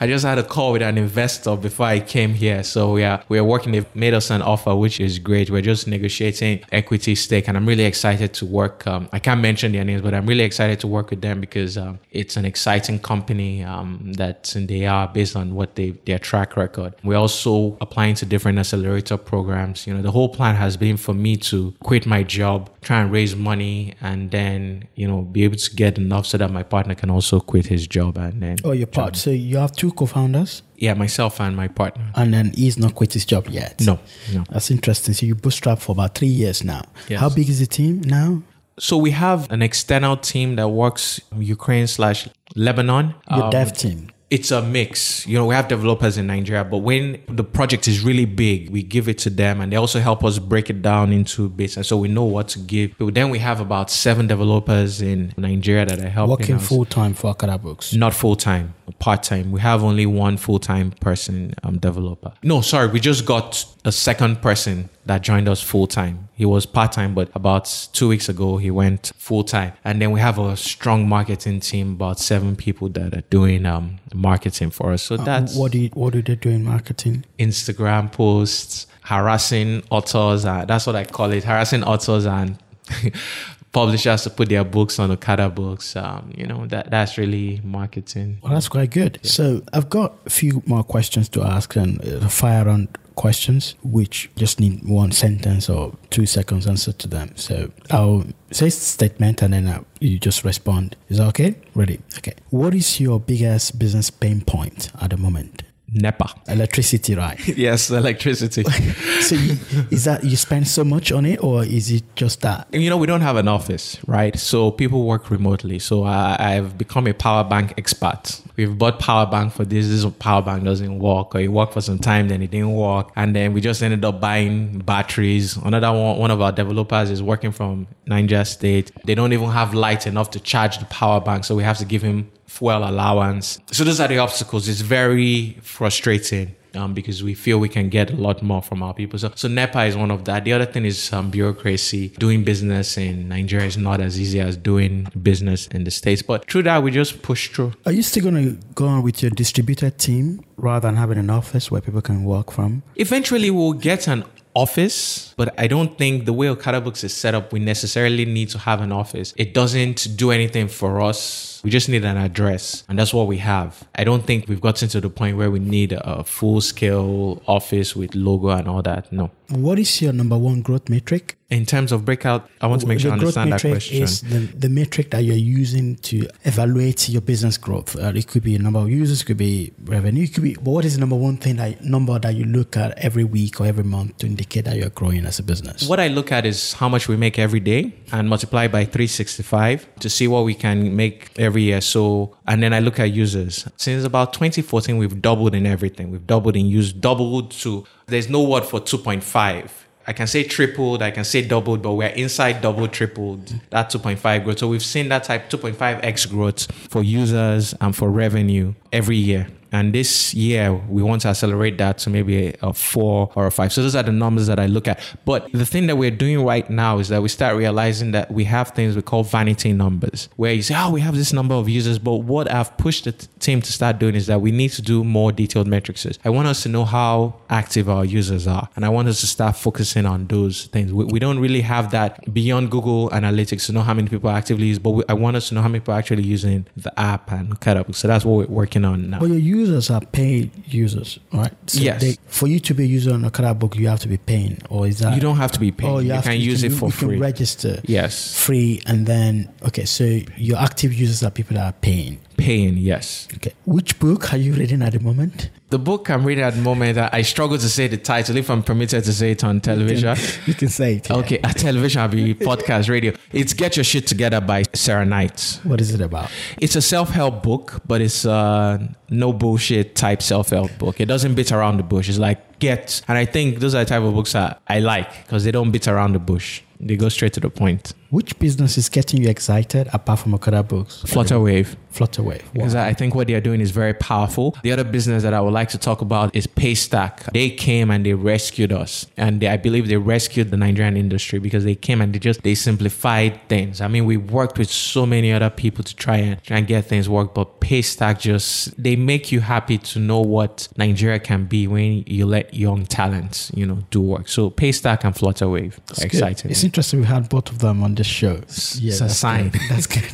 I 0.00 0.06
just 0.06 0.24
had 0.24 0.38
a 0.38 0.42
call 0.42 0.72
with 0.72 0.82
an 0.82 0.98
investor 0.98 1.56
before 1.56 1.86
I 1.86 2.00
came 2.00 2.34
here. 2.34 2.62
So 2.62 2.92
we 2.92 3.04
are 3.04 3.22
we 3.28 3.38
are 3.38 3.44
working. 3.44 3.72
They've 3.72 3.94
made 3.94 4.14
us 4.14 4.30
an 4.30 4.42
offer, 4.42 4.74
which 4.76 5.00
is 5.00 5.18
great. 5.18 5.50
We're 5.50 5.62
just 5.62 5.86
negotiating 5.86 6.64
equity 6.70 7.14
stake, 7.14 7.48
and 7.48 7.56
I'm 7.56 7.66
really 7.66 7.84
excited 7.84 8.34
to 8.34 8.46
work. 8.46 8.86
Um, 8.86 9.08
I 9.12 9.18
can't 9.18 9.40
mention 9.40 9.72
their 9.72 9.84
names, 9.84 10.02
but 10.02 10.14
I'm 10.14 10.26
really 10.26 10.44
excited 10.44 10.80
to 10.80 10.86
work 10.86 11.10
with 11.10 11.22
them 11.22 11.40
because 11.40 11.76
um, 11.76 11.98
it's 12.12 12.36
an 12.36 12.44
exciting 12.44 13.00
company 13.00 13.64
um, 13.64 14.12
that 14.14 14.54
they 14.56 14.86
are 14.86 15.08
based 15.08 15.34
on 15.34 15.54
what 15.54 15.74
they 15.74 15.90
their 16.06 16.18
track 16.18 16.56
record. 16.56 16.94
We're 17.02 17.18
also 17.18 17.76
applying 17.80 18.14
to 18.16 18.26
different 18.26 18.58
accelerator 18.58 19.16
programs. 19.16 19.86
You 19.86 19.94
know, 19.94 20.02
the 20.02 20.12
whole 20.12 20.28
plan 20.28 20.54
has 20.54 20.76
been 20.76 20.96
for 20.96 21.14
me 21.14 21.36
to 21.36 21.74
quit 21.82 22.06
my 22.06 22.22
job, 22.22 22.70
try 22.80 23.00
and 23.00 23.10
raise 23.10 23.34
money, 23.34 23.94
and 24.00 24.30
then 24.30 24.86
you 24.94 25.08
know 25.08 25.22
be 25.22 25.42
able 25.42 25.56
to 25.56 25.74
get 25.74 25.98
enough 25.98 26.26
so 26.26 26.38
that 26.38 26.50
my 26.52 26.62
partner 26.62 26.94
can 26.94 27.10
also 27.10 27.40
quit 27.40 27.66
his 27.66 27.86
job 27.86 27.97
and 28.00 28.42
then 28.42 28.56
Oh, 28.64 28.72
your 28.72 28.86
part. 28.86 29.16
So 29.16 29.30
you 29.30 29.56
have 29.58 29.72
two 29.72 29.92
co-founders, 29.92 30.62
yeah, 30.76 30.94
myself 30.94 31.40
and 31.40 31.56
my 31.56 31.68
partner. 31.68 32.10
and 32.14 32.32
then 32.32 32.52
he's 32.54 32.78
not 32.78 32.94
quit 32.94 33.12
his 33.12 33.24
job 33.24 33.48
yet. 33.48 33.80
No, 33.80 33.98
no. 34.32 34.44
That's 34.50 34.70
interesting. 34.70 35.14
So 35.14 35.26
you 35.26 35.34
bootstrap 35.34 35.78
for 35.80 35.92
about 35.92 36.14
three 36.14 36.28
years 36.28 36.62
now. 36.64 36.82
Yes. 37.08 37.20
How 37.20 37.28
big 37.28 37.48
is 37.48 37.58
the 37.60 37.66
team 37.66 38.00
now? 38.02 38.42
So 38.78 38.96
we 38.96 39.10
have 39.10 39.50
an 39.50 39.60
external 39.62 40.16
team 40.16 40.56
that 40.56 40.68
works 40.68 41.20
Ukraine 41.36 41.86
slash 41.88 42.28
Lebanon. 42.54 43.14
Your 43.30 43.44
Um, 43.44 43.50
dev 43.50 43.72
team. 43.72 44.10
It's 44.30 44.50
a 44.50 44.60
mix. 44.60 45.26
You 45.26 45.38
know, 45.38 45.46
we 45.46 45.54
have 45.54 45.68
developers 45.68 46.18
in 46.18 46.26
Nigeria, 46.26 46.62
but 46.64 46.78
when 46.78 47.22
the 47.28 47.44
project 47.44 47.88
is 47.88 48.02
really 48.04 48.26
big, 48.26 48.68
we 48.70 48.82
give 48.82 49.08
it 49.08 49.16
to 49.18 49.30
them 49.30 49.60
and 49.60 49.72
they 49.72 49.76
also 49.76 50.00
help 50.00 50.22
us 50.22 50.38
break 50.38 50.68
it 50.68 50.82
down 50.82 51.12
into 51.12 51.48
bits. 51.48 51.76
And 51.76 51.86
so 51.86 51.96
we 51.96 52.08
know 52.08 52.24
what 52.24 52.48
to 52.48 52.58
give. 52.58 52.96
But 52.98 53.14
then 53.14 53.30
we 53.30 53.38
have 53.38 53.60
about 53.60 53.90
seven 53.90 54.26
developers 54.26 55.00
in 55.00 55.32
Nigeria 55.38 55.86
that 55.86 55.98
are 55.98 56.08
helping 56.10 56.30
Working 56.30 56.58
full 56.58 56.84
time 56.84 57.14
for 57.14 57.30
Okada 57.30 57.56
Books. 57.56 57.94
Not 57.94 58.12
full 58.12 58.36
time, 58.36 58.74
part 58.98 59.22
time. 59.22 59.50
We 59.50 59.60
have 59.60 59.82
only 59.82 60.04
one 60.04 60.36
full 60.36 60.58
time 60.58 60.90
person 60.90 61.54
um, 61.62 61.78
developer. 61.78 62.34
No, 62.42 62.60
sorry, 62.60 62.88
we 62.88 63.00
just 63.00 63.24
got 63.24 63.64
a 63.84 63.92
second 63.92 64.42
person 64.42 64.90
that 65.08 65.22
joined 65.22 65.48
us 65.48 65.60
full 65.60 65.86
time. 65.86 66.28
He 66.34 66.44
was 66.44 66.66
part 66.66 66.92
time, 66.92 67.14
but 67.14 67.30
about 67.34 67.64
two 67.92 68.08
weeks 68.08 68.28
ago 68.28 68.58
he 68.58 68.70
went 68.70 69.12
full 69.16 69.42
time. 69.42 69.72
And 69.84 70.00
then 70.00 70.12
we 70.12 70.20
have 70.20 70.38
a 70.38 70.56
strong 70.56 71.08
marketing 71.08 71.60
team, 71.60 71.92
about 71.92 72.18
seven 72.20 72.54
people 72.56 72.88
that 72.90 73.14
are 73.14 73.22
doing 73.22 73.66
um, 73.66 73.98
marketing 74.14 74.70
for 74.70 74.92
us. 74.92 75.02
So 75.02 75.16
that's 75.16 75.56
What 75.56 75.72
do 75.72 75.78
you, 75.78 75.88
what 75.94 76.12
do 76.12 76.22
they 76.22 76.36
do 76.36 76.50
in 76.50 76.64
marketing? 76.64 77.24
Instagram 77.38 78.12
posts, 78.12 78.86
harassing 79.02 79.82
authors. 79.90 80.44
Uh, 80.44 80.64
that's 80.64 80.86
what 80.86 80.94
I 80.94 81.04
call 81.04 81.32
it, 81.32 81.44
harassing 81.44 81.82
authors 81.84 82.26
and 82.26 82.58
publishers 83.72 84.22
to 84.22 84.30
put 84.30 84.48
their 84.48 84.64
books 84.64 84.98
on 84.98 85.10
Okada 85.10 85.48
books. 85.48 85.96
Um, 85.96 86.32
you 86.36 86.46
know 86.46 86.66
that 86.66 86.90
that's 86.90 87.18
really 87.18 87.60
marketing. 87.64 88.38
Well, 88.42 88.52
that's 88.52 88.68
quite 88.68 88.90
good. 88.90 89.20
So 89.22 89.62
I've 89.72 89.88
got 89.88 90.14
a 90.26 90.30
few 90.30 90.62
more 90.66 90.84
questions 90.84 91.28
to 91.30 91.42
ask 91.42 91.76
and 91.76 92.06
uh, 92.06 92.28
fire 92.28 92.68
on 92.68 92.88
questions, 93.18 93.74
which 93.82 94.30
just 94.36 94.60
need 94.60 94.88
one 94.88 95.10
sentence 95.10 95.68
or 95.68 95.92
two 96.08 96.24
seconds 96.24 96.66
answer 96.66 96.92
to 96.92 97.08
them. 97.08 97.32
So 97.34 97.70
I'll 97.90 98.24
say 98.52 98.70
statement 98.70 99.42
and 99.42 99.52
then 99.52 99.66
uh, 99.66 99.82
you 100.00 100.18
just 100.20 100.44
respond. 100.44 100.96
Is 101.08 101.18
that 101.18 101.26
okay? 101.28 101.56
Ready? 101.74 102.00
Okay. 102.16 102.34
What 102.50 102.74
is 102.74 103.00
your 103.00 103.18
biggest 103.18 103.78
business 103.78 104.08
pain 104.08 104.40
point 104.42 104.90
at 105.00 105.10
the 105.10 105.16
moment? 105.16 105.64
NEPA. 105.92 106.34
Electricity, 106.48 107.14
right? 107.14 107.38
yes, 107.56 107.90
electricity. 107.90 108.62
so 109.20 109.34
you, 109.34 109.56
is 109.90 110.04
that 110.04 110.22
you 110.22 110.36
spend 110.36 110.68
so 110.68 110.84
much 110.84 111.10
on 111.12 111.24
it, 111.24 111.42
or 111.42 111.64
is 111.64 111.90
it 111.90 112.04
just 112.14 112.42
that? 112.42 112.68
You 112.72 112.90
know, 112.90 112.96
we 112.96 113.06
don't 113.06 113.22
have 113.22 113.36
an 113.36 113.48
office, 113.48 113.98
right? 114.06 114.38
So 114.38 114.70
people 114.70 115.06
work 115.06 115.30
remotely. 115.30 115.78
So 115.78 116.04
I, 116.04 116.36
I've 116.38 116.76
become 116.76 117.06
a 117.06 117.14
power 117.14 117.42
bank 117.44 117.74
expert. 117.78 118.42
We've 118.56 118.76
bought 118.76 118.98
power 118.98 119.24
bank 119.26 119.52
for 119.52 119.64
this. 119.64 119.88
This 119.88 120.04
power 120.18 120.42
bank 120.42 120.64
doesn't 120.64 120.98
work, 120.98 121.34
or 121.34 121.40
it 121.40 121.48
worked 121.48 121.72
for 121.72 121.80
some 121.80 121.98
time, 121.98 122.28
then 122.28 122.42
it 122.42 122.50
didn't 122.50 122.74
work, 122.74 123.10
and 123.16 123.34
then 123.34 123.52
we 123.52 123.60
just 123.60 123.82
ended 123.82 124.04
up 124.04 124.20
buying 124.20 124.80
batteries. 124.80 125.56
Another 125.56 125.92
one, 125.92 126.18
one 126.18 126.30
of 126.30 126.40
our 126.42 126.52
developers 126.52 127.10
is 127.10 127.22
working 127.22 127.52
from 127.52 127.86
Niger 128.06 128.44
State. 128.44 128.92
They 129.04 129.14
don't 129.14 129.32
even 129.32 129.48
have 129.50 129.74
light 129.74 130.06
enough 130.06 130.30
to 130.32 130.40
charge 130.40 130.78
the 130.78 130.86
power 130.86 131.20
bank, 131.20 131.44
so 131.44 131.54
we 131.54 131.62
have 131.62 131.78
to 131.78 131.84
give 131.84 132.02
him 132.02 132.30
fuel 132.48 132.88
allowance. 132.88 133.60
So 133.70 133.84
those 133.84 134.00
are 134.00 134.08
the 134.08 134.18
obstacles. 134.18 134.68
It's 134.68 134.80
very 134.80 135.58
frustrating. 135.62 136.56
Um, 136.74 136.92
because 136.92 137.24
we 137.24 137.32
feel 137.32 137.58
we 137.58 137.70
can 137.70 137.88
get 137.88 138.10
a 138.10 138.16
lot 138.16 138.42
more 138.42 138.60
from 138.60 138.82
our 138.82 138.92
people. 138.92 139.18
So, 139.18 139.32
so 139.34 139.48
NEPA 139.48 139.84
is 139.84 139.96
one 139.96 140.10
of 140.10 140.26
that. 140.26 140.44
The 140.44 140.52
other 140.52 140.66
thing 140.66 140.84
is 140.84 141.10
um, 141.14 141.30
bureaucracy. 141.30 142.08
Doing 142.18 142.44
business 142.44 142.98
in 142.98 143.26
Nigeria 143.26 143.66
is 143.66 143.78
not 143.78 144.02
as 144.02 144.20
easy 144.20 144.38
as 144.38 144.56
doing 144.58 145.08
business 145.20 145.66
in 145.68 145.84
the 145.84 145.90
States. 145.90 146.20
But 146.20 146.48
through 146.48 146.64
that, 146.64 146.82
we 146.82 146.90
just 146.90 147.22
push 147.22 147.48
through. 147.48 147.72
Are 147.86 147.90
you 147.90 148.02
still 148.02 148.22
going 148.22 148.34
to 148.34 148.66
go 148.74 148.86
on 148.86 149.02
with 149.02 149.22
your 149.22 149.30
distributed 149.30 149.98
team 149.98 150.44
rather 150.56 150.86
than 150.88 150.96
having 150.96 151.16
an 151.16 151.30
office 151.30 151.70
where 151.70 151.80
people 151.80 152.02
can 152.02 152.22
work 152.22 152.52
from? 152.52 152.82
Eventually, 152.96 153.50
we'll 153.50 153.72
get 153.72 154.06
an 154.06 154.24
office, 154.54 155.34
but 155.36 155.58
I 155.58 155.68
don't 155.68 155.96
think 155.96 156.26
the 156.26 156.32
way 156.32 156.48
Okada 156.48 156.80
Books 156.80 157.02
is 157.04 157.14
set 157.14 157.34
up, 157.34 157.52
we 157.52 157.60
necessarily 157.60 158.24
need 158.24 158.50
to 158.50 158.58
have 158.58 158.80
an 158.80 158.92
office. 158.92 159.32
It 159.36 159.54
doesn't 159.54 160.16
do 160.16 160.30
anything 160.32 160.68
for 160.68 161.00
us. 161.00 161.57
We 161.64 161.70
just 161.70 161.88
need 161.88 162.04
an 162.04 162.16
address, 162.16 162.84
and 162.88 162.98
that's 162.98 163.12
what 163.12 163.26
we 163.26 163.38
have. 163.38 163.86
I 163.94 164.04
don't 164.04 164.24
think 164.24 164.48
we've 164.48 164.60
gotten 164.60 164.88
to 164.88 165.00
the 165.00 165.10
point 165.10 165.36
where 165.36 165.50
we 165.50 165.58
need 165.58 165.92
a 165.92 166.24
full 166.24 166.60
scale 166.60 167.42
office 167.46 167.96
with 167.96 168.14
logo 168.14 168.48
and 168.50 168.68
all 168.68 168.82
that. 168.82 169.12
No. 169.12 169.30
What 169.50 169.78
is 169.78 170.02
your 170.02 170.12
number 170.12 170.36
one 170.36 170.60
growth 170.60 170.90
metric? 170.90 171.36
In 171.48 171.64
terms 171.64 171.92
of 171.92 172.04
breakout, 172.04 172.50
I 172.60 172.66
want 172.66 172.82
to 172.82 172.86
make 172.86 173.00
sure 173.00 173.10
I 173.10 173.14
understand 173.14 173.50
that 173.52 173.62
question. 173.62 174.02
is 174.02 174.20
the, 174.20 174.40
the 174.40 174.68
metric 174.68 175.10
that 175.12 175.20
you're 175.20 175.34
using 175.36 175.96
to 175.96 176.28
evaluate 176.44 177.08
your 177.08 177.22
business 177.22 177.56
growth. 177.56 177.96
Uh, 177.96 178.12
it 178.14 178.26
could 178.28 178.42
be 178.42 178.54
a 178.54 178.58
number 178.58 178.78
of 178.80 178.90
users, 178.90 179.22
it 179.22 179.24
could 179.24 179.38
be 179.38 179.72
revenue, 179.84 180.24
it 180.24 180.34
could 180.34 180.42
be. 180.42 180.52
But 180.54 180.66
what 180.66 180.84
is 180.84 180.94
the 180.94 181.00
number 181.00 181.16
one 181.16 181.38
thing 181.38 181.56
that 181.56 181.82
number 181.82 182.18
that 182.18 182.34
you 182.34 182.44
look 182.44 182.76
at 182.76 182.98
every 182.98 183.24
week 183.24 183.62
or 183.62 183.64
every 183.64 183.84
month 183.84 184.18
to 184.18 184.26
indicate 184.26 184.66
that 184.66 184.76
you're 184.76 184.90
growing 184.90 185.24
as 185.24 185.38
a 185.38 185.42
business? 185.42 185.88
What 185.88 186.00
I 186.00 186.08
look 186.08 186.30
at 186.30 186.44
is 186.44 186.74
how 186.74 186.90
much 186.90 187.08
we 187.08 187.16
make 187.16 187.38
every 187.38 187.60
day 187.60 187.94
and 188.12 188.28
multiply 188.28 188.68
by 188.68 188.84
365 188.84 189.88
to 190.00 190.10
see 190.10 190.28
what 190.28 190.44
we 190.44 190.54
can 190.54 190.94
make 190.94 191.30
every 191.48 191.62
year. 191.62 191.80
So, 191.80 192.36
and 192.46 192.62
then 192.62 192.72
I 192.72 192.80
look 192.80 193.00
at 193.00 193.10
users. 193.10 193.66
Since 193.76 194.04
about 194.04 194.32
2014, 194.32 194.96
we've 194.98 195.20
doubled 195.20 195.54
in 195.54 195.66
everything. 195.66 196.10
We've 196.10 196.26
doubled 196.26 196.56
in 196.56 196.66
use, 196.66 196.92
doubled 196.92 197.50
to. 197.62 197.84
There's 198.06 198.28
no 198.28 198.42
word 198.42 198.64
for 198.64 198.80
2.5 198.80 199.70
I 200.08 200.14
can 200.14 200.26
say 200.26 200.42
tripled, 200.42 201.02
I 201.02 201.10
can 201.10 201.24
say 201.24 201.42
doubled, 201.46 201.82
but 201.82 201.92
we're 201.92 202.08
inside 202.08 202.62
double, 202.62 202.88
tripled, 202.88 203.52
that 203.68 203.90
2.5 203.90 204.42
growth. 204.42 204.58
So 204.58 204.66
we've 204.66 204.82
seen 204.82 205.10
that 205.10 205.24
type 205.24 205.50
2.5x 205.50 206.30
growth 206.30 206.72
for 206.88 207.02
users 207.02 207.74
and 207.78 207.94
for 207.94 208.08
revenue 208.08 208.72
every 208.90 209.18
year. 209.18 209.48
And 209.72 209.94
this 209.94 210.34
year, 210.34 210.74
we 210.74 211.02
want 211.02 211.22
to 211.22 211.28
accelerate 211.28 211.78
that 211.78 211.98
to 211.98 212.10
maybe 212.10 212.48
a, 212.48 212.54
a, 212.62 212.72
four 212.72 213.30
or 213.34 213.46
a 213.46 213.50
five. 213.50 213.72
So 213.72 213.82
those 213.82 213.94
are 213.94 214.02
the 214.02 214.12
numbers 214.12 214.46
that 214.46 214.58
I 214.58 214.66
look 214.66 214.88
at. 214.88 215.00
But 215.24 215.50
the 215.52 215.66
thing 215.66 215.86
that 215.88 215.96
we're 215.96 216.10
doing 216.10 216.44
right 216.44 216.68
now 216.70 216.98
is 216.98 217.08
that 217.08 217.22
we 217.22 217.28
start 217.28 217.56
realizing 217.56 218.12
that 218.12 218.30
we 218.30 218.44
have 218.44 218.70
things 218.70 218.96
we 218.96 219.02
call 219.02 219.24
vanity 219.24 219.72
numbers, 219.72 220.28
where 220.36 220.52
you 220.52 220.62
say, 220.62 220.74
oh, 220.76 220.90
we 220.90 221.00
have 221.00 221.14
this 221.14 221.32
number 221.32 221.54
of 221.54 221.68
users. 221.68 221.98
But 221.98 222.16
what 222.16 222.50
I've 222.50 222.76
pushed 222.78 223.04
the 223.04 223.12
t- 223.12 223.26
team 223.40 223.62
to 223.62 223.72
start 223.72 223.98
doing 223.98 224.14
is 224.14 224.26
that 224.26 224.40
we 224.40 224.52
need 224.52 224.70
to 224.72 224.82
do 224.82 225.04
more 225.04 225.32
detailed 225.32 225.66
metrics. 225.66 226.06
I 226.24 226.30
want 226.30 226.48
us 226.48 226.62
to 226.62 226.68
know 226.68 226.84
how 226.84 227.34
active 227.50 227.88
our 227.88 228.04
users 228.04 228.46
are. 228.46 228.68
And 228.76 228.84
I 228.84 228.88
want 228.88 229.08
us 229.08 229.20
to 229.20 229.26
start 229.26 229.56
focusing 229.56 230.06
on 230.06 230.26
those 230.26 230.66
things. 230.66 230.92
We, 230.92 231.04
we 231.04 231.18
don't 231.18 231.38
really 231.38 231.62
have 231.62 231.90
that 231.90 232.32
beyond 232.32 232.70
Google 232.70 233.10
Analytics 233.10 233.66
to 233.66 233.72
know 233.72 233.80
how 233.80 233.94
many 233.94 234.08
people 234.08 234.30
actively 234.30 234.66
use, 234.66 234.78
but 234.78 234.90
we, 234.90 235.04
I 235.08 235.14
want 235.14 235.36
us 235.36 235.48
to 235.48 235.54
know 235.54 235.62
how 235.62 235.68
many 235.68 235.80
people 235.80 235.94
are 235.94 235.98
actually 235.98 236.22
using 236.22 236.66
the 236.76 236.98
app 236.98 237.30
and 237.32 237.58
cut 237.60 237.76
up. 237.76 237.94
So 237.94 238.08
that's 238.08 238.24
what 238.24 238.48
we're 238.48 238.54
working 238.54 238.84
on 238.84 239.10
now. 239.10 239.20
Well, 239.20 239.32
users 239.58 239.90
are 239.90 240.00
paid 240.00 240.50
users, 240.66 241.18
right? 241.32 241.52
So 241.66 241.80
yes. 241.80 242.00
They, 242.00 242.16
for 242.26 242.46
you 242.46 242.60
to 242.60 242.74
be 242.74 242.84
a 242.84 242.86
user 242.86 243.12
on 243.12 243.24
a 243.24 243.28
Okada 243.28 243.54
book, 243.54 243.76
you 243.76 243.88
have 243.88 244.00
to 244.00 244.08
be 244.08 244.18
paying, 244.18 244.60
or 244.70 244.86
is 244.86 244.98
that 245.00 245.14
you 245.14 245.20
don't 245.20 245.36
have 245.36 245.52
to 245.52 245.60
be 245.60 245.72
paying? 245.72 245.92
Oh, 245.92 245.98
you, 245.98 246.14
you 246.14 246.20
can 246.20 246.32
to, 246.32 246.36
use 246.36 246.62
you 246.62 246.70
can, 246.70 246.76
it 246.76 246.80
for 246.80 246.86
you 246.86 246.92
free. 246.92 247.14
Can 247.14 247.20
register, 247.20 247.80
yes, 247.84 248.44
free, 248.44 248.82
and 248.86 249.06
then 249.06 249.52
okay. 249.66 249.84
So 249.84 250.04
your 250.36 250.58
active 250.58 250.92
users 250.94 251.22
are 251.22 251.30
people 251.30 251.54
that 251.56 251.66
are 251.66 251.78
paying. 251.80 252.20
Paying, 252.38 252.76
yes. 252.78 253.26
Okay. 253.34 253.52
Which 253.66 253.98
book 253.98 254.32
are 254.32 254.36
you 254.36 254.52
reading 254.52 254.80
at 254.80 254.92
the 254.92 255.00
moment? 255.00 255.50
The 255.70 255.78
book 255.78 256.08
I'm 256.08 256.24
reading 256.24 256.44
at 256.44 256.54
the 256.54 256.62
moment, 256.62 256.96
I 256.96 257.22
struggle 257.22 257.58
to 257.58 257.68
say 257.68 257.88
the 257.88 257.96
title. 257.96 258.36
If 258.36 258.48
I'm 258.48 258.62
permitted 258.62 259.02
to 259.04 259.12
say 259.12 259.32
it 259.32 259.42
on 259.42 259.60
television, 259.60 260.16
you 260.16 260.22
can, 260.22 260.42
you 260.46 260.54
can 260.54 260.68
say 260.68 260.94
it. 260.94 261.10
Yeah. 261.10 261.16
Okay, 261.16 261.40
at 261.40 261.58
television, 261.58 262.00
I'll 262.00 262.08
be 262.08 262.34
podcast, 262.34 262.88
radio. 262.88 263.12
It's 263.32 263.52
Get 263.52 263.76
Your 263.76 263.82
Shit 263.84 264.06
Together 264.06 264.40
by 264.40 264.62
Sarah 264.72 265.04
Knight. 265.04 265.60
What 265.64 265.80
is 265.80 265.92
it 265.92 266.00
about? 266.00 266.30
It's 266.60 266.76
a 266.76 266.80
self 266.80 267.10
help 267.10 267.42
book, 267.42 267.82
but 267.86 268.00
it's 268.00 268.24
a 268.24 268.96
no 269.10 269.32
bullshit 269.32 269.96
type 269.96 270.22
self 270.22 270.50
help 270.50 270.78
book. 270.78 271.00
It 271.00 271.06
doesn't 271.06 271.34
beat 271.34 271.50
around 271.50 271.78
the 271.78 271.82
bush. 271.82 272.08
It's 272.08 272.18
like 272.18 272.47
get, 272.58 273.02
and 273.08 273.18
I 273.18 273.24
think 273.24 273.58
those 273.60 273.74
are 273.74 273.84
the 273.84 273.88
type 273.88 274.02
of 274.02 274.14
books 274.14 274.32
that 274.32 274.60
I 274.68 274.80
like 274.80 275.24
because 275.24 275.44
they 275.44 275.50
don't 275.50 275.70
beat 275.70 275.88
around 275.88 276.12
the 276.12 276.18
bush. 276.18 276.62
They 276.80 276.96
go 276.96 277.08
straight 277.08 277.32
to 277.32 277.40
the 277.40 277.50
point. 277.50 277.92
Which 278.10 278.38
business 278.38 278.78
is 278.78 278.88
getting 278.88 279.22
you 279.22 279.28
excited 279.28 279.88
apart 279.92 280.20
from 280.20 280.34
Okada 280.34 280.62
Books? 280.62 281.02
Flutterwave. 281.06 281.76
Flutterwave. 281.92 282.42
Wow. 282.42 282.50
Because 282.54 282.74
I 282.74 282.94
think 282.94 283.14
what 283.14 283.26
they 283.26 283.34
are 283.34 283.40
doing 283.40 283.60
is 283.60 283.70
very 283.70 283.92
powerful. 283.92 284.56
The 284.62 284.72
other 284.72 284.84
business 284.84 285.24
that 285.24 285.34
I 285.34 285.40
would 285.40 285.52
like 285.52 285.68
to 285.70 285.78
talk 285.78 286.00
about 286.00 286.34
is 286.34 286.46
Paystack. 286.46 287.32
They 287.32 287.50
came 287.50 287.90
and 287.90 288.06
they 288.06 288.14
rescued 288.14 288.72
us. 288.72 289.06
And 289.16 289.40
they, 289.40 289.48
I 289.48 289.56
believe 289.56 289.88
they 289.88 289.96
rescued 289.96 290.50
the 290.50 290.56
Nigerian 290.56 290.96
industry 290.96 291.38
because 291.38 291.64
they 291.64 291.74
came 291.74 292.00
and 292.00 292.14
they 292.14 292.18
just, 292.18 292.42
they 292.42 292.54
simplified 292.54 293.40
things. 293.48 293.80
I 293.80 293.88
mean, 293.88 294.06
we 294.06 294.16
worked 294.16 294.56
with 294.56 294.70
so 294.70 295.04
many 295.04 295.32
other 295.32 295.50
people 295.50 295.84
to 295.84 295.94
try 295.96 296.16
and, 296.16 296.42
try 296.44 296.58
and 296.58 296.66
get 296.66 296.86
things 296.86 297.08
work, 297.08 297.34
but 297.34 297.60
Paystack 297.60 298.20
just, 298.20 298.80
they 298.82 298.96
make 298.96 299.32
you 299.32 299.40
happy 299.40 299.76
to 299.78 299.98
know 299.98 300.20
what 300.20 300.68
Nigeria 300.76 301.18
can 301.18 301.44
be 301.44 301.66
when 301.66 302.04
you 302.06 302.24
let 302.24 302.47
young 302.52 302.84
talents, 302.86 303.50
you 303.54 303.66
know, 303.66 303.78
do 303.90 304.00
work. 304.00 304.28
So 304.28 304.50
Paystack 304.50 305.04
and 305.04 305.14
Flutterwave. 305.14 305.74
Exciting. 306.02 306.50
It's 306.50 306.64
interesting 306.64 307.00
we 307.00 307.06
had 307.06 307.28
both 307.28 307.50
of 307.50 307.58
them 307.60 307.82
on 307.82 307.94
this 307.94 308.06
show. 308.06 308.34
Yeah, 308.34 308.92
it's 308.92 309.00
a 309.00 309.08
sign. 309.08 309.50
Good. 309.50 309.60
That's 309.68 309.86
good. 309.86 310.04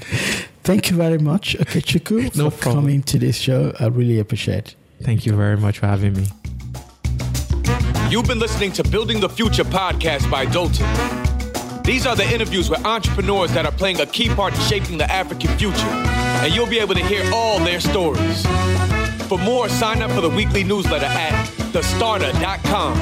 Thank 0.62 0.90
you 0.90 0.96
very 0.96 1.18
much, 1.18 1.56
Okechukwu, 1.58 2.36
no 2.36 2.50
for 2.50 2.58
problem. 2.62 2.84
coming 2.84 3.02
to 3.04 3.18
this 3.18 3.36
show. 3.36 3.72
I 3.78 3.86
really 3.86 4.18
appreciate 4.18 4.56
it. 4.68 4.76
Thank 5.02 5.26
you 5.26 5.34
very 5.36 5.56
much 5.58 5.78
for 5.80 5.86
having 5.86 6.14
me. 6.14 6.26
You've 8.10 8.26
been 8.26 8.38
listening 8.38 8.72
to 8.72 8.84
Building 8.84 9.20
the 9.20 9.28
Future 9.28 9.64
podcast 9.64 10.30
by 10.30 10.46
Dotun. 10.46 10.86
These 11.84 12.06
are 12.06 12.16
the 12.16 12.24
interviews 12.32 12.70
with 12.70 12.84
entrepreneurs 12.86 13.52
that 13.52 13.66
are 13.66 13.72
playing 13.72 14.00
a 14.00 14.06
key 14.06 14.28
part 14.30 14.54
in 14.54 14.60
shaping 14.60 14.96
the 14.96 15.10
African 15.10 15.50
future, 15.58 15.86
and 16.42 16.54
you'll 16.54 16.66
be 16.66 16.78
able 16.78 16.94
to 16.94 17.04
hear 17.04 17.22
all 17.34 17.58
their 17.58 17.80
stories. 17.80 18.46
For 19.28 19.38
more, 19.38 19.68
sign 19.68 20.00
up 20.00 20.10
for 20.12 20.20
the 20.22 20.30
weekly 20.30 20.64
newsletter 20.64 21.06
at 21.06 21.50
thestarta.com. 21.74 22.96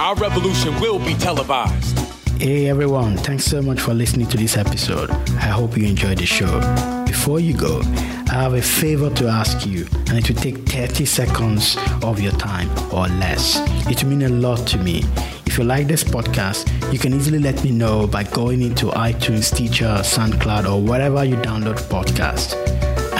Our 0.00 0.14
revolution 0.14 0.80
will 0.80 0.98
be 0.98 1.12
televised. 1.12 1.98
Hey 2.40 2.70
everyone, 2.70 3.18
thanks 3.18 3.44
so 3.44 3.60
much 3.60 3.80
for 3.80 3.92
listening 3.92 4.28
to 4.28 4.38
this 4.38 4.56
episode. 4.56 5.10
I 5.10 5.52
hope 5.52 5.76
you 5.76 5.86
enjoyed 5.86 6.16
the 6.16 6.24
show. 6.24 6.58
Before 7.04 7.38
you 7.38 7.54
go, 7.54 7.82
I 8.30 8.40
have 8.42 8.54
a 8.54 8.62
favor 8.62 9.10
to 9.10 9.28
ask 9.28 9.66
you, 9.66 9.86
and 10.08 10.16
it 10.16 10.26
will 10.26 10.40
take 10.40 10.56
30 10.70 11.04
seconds 11.04 11.76
of 12.02 12.18
your 12.18 12.32
time 12.32 12.70
or 12.94 13.08
less. 13.08 13.60
It 13.90 14.02
will 14.02 14.10
mean 14.10 14.22
a 14.22 14.30
lot 14.30 14.66
to 14.68 14.78
me. 14.78 15.02
If 15.44 15.58
you 15.58 15.64
like 15.64 15.86
this 15.86 16.02
podcast, 16.02 16.64
you 16.90 16.98
can 16.98 17.12
easily 17.12 17.40
let 17.40 17.62
me 17.62 17.72
know 17.72 18.06
by 18.06 18.24
going 18.24 18.62
into 18.62 18.86
iTunes, 18.86 19.44
Stitcher, 19.44 20.00
SoundCloud, 20.00 20.66
or 20.66 20.80
wherever 20.80 21.22
you 21.26 21.36
download 21.36 21.76
podcasts 21.90 22.54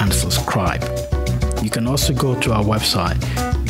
and 0.00 0.10
subscribe. 0.10 0.82
You 1.62 1.68
can 1.68 1.86
also 1.86 2.14
go 2.14 2.38
to 2.40 2.52
our 2.52 2.64
website, 2.64 3.20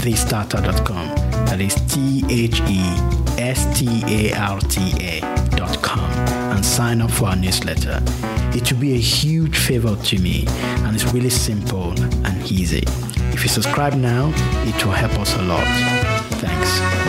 thestarta.com. 0.06 1.08
That 1.46 1.60
is 1.60 1.74
T 1.92 2.22
H 2.30 2.60
E 2.68 2.80
S 3.38 3.66
T 3.76 4.02
A 4.06 4.32
R 4.34 4.60
T 4.60 4.92
A 5.00 5.46
com 5.82 6.10
and 6.54 6.64
sign 6.64 7.00
up 7.02 7.10
for 7.10 7.26
our 7.26 7.36
newsletter. 7.36 8.00
It 8.54 8.70
will 8.70 8.80
be 8.80 8.94
a 8.94 8.98
huge 8.98 9.58
favor 9.58 9.96
to 9.96 10.18
me 10.18 10.44
and 10.46 10.94
it's 10.94 11.12
really 11.12 11.30
simple 11.30 11.90
and 12.24 12.50
easy. 12.50 12.84
If 13.34 13.42
you 13.42 13.48
subscribe 13.48 13.94
now, 13.94 14.32
it 14.68 14.84
will 14.84 14.92
help 14.92 15.18
us 15.18 15.34
a 15.36 15.42
lot. 15.42 15.66
Thanks. 16.40 17.05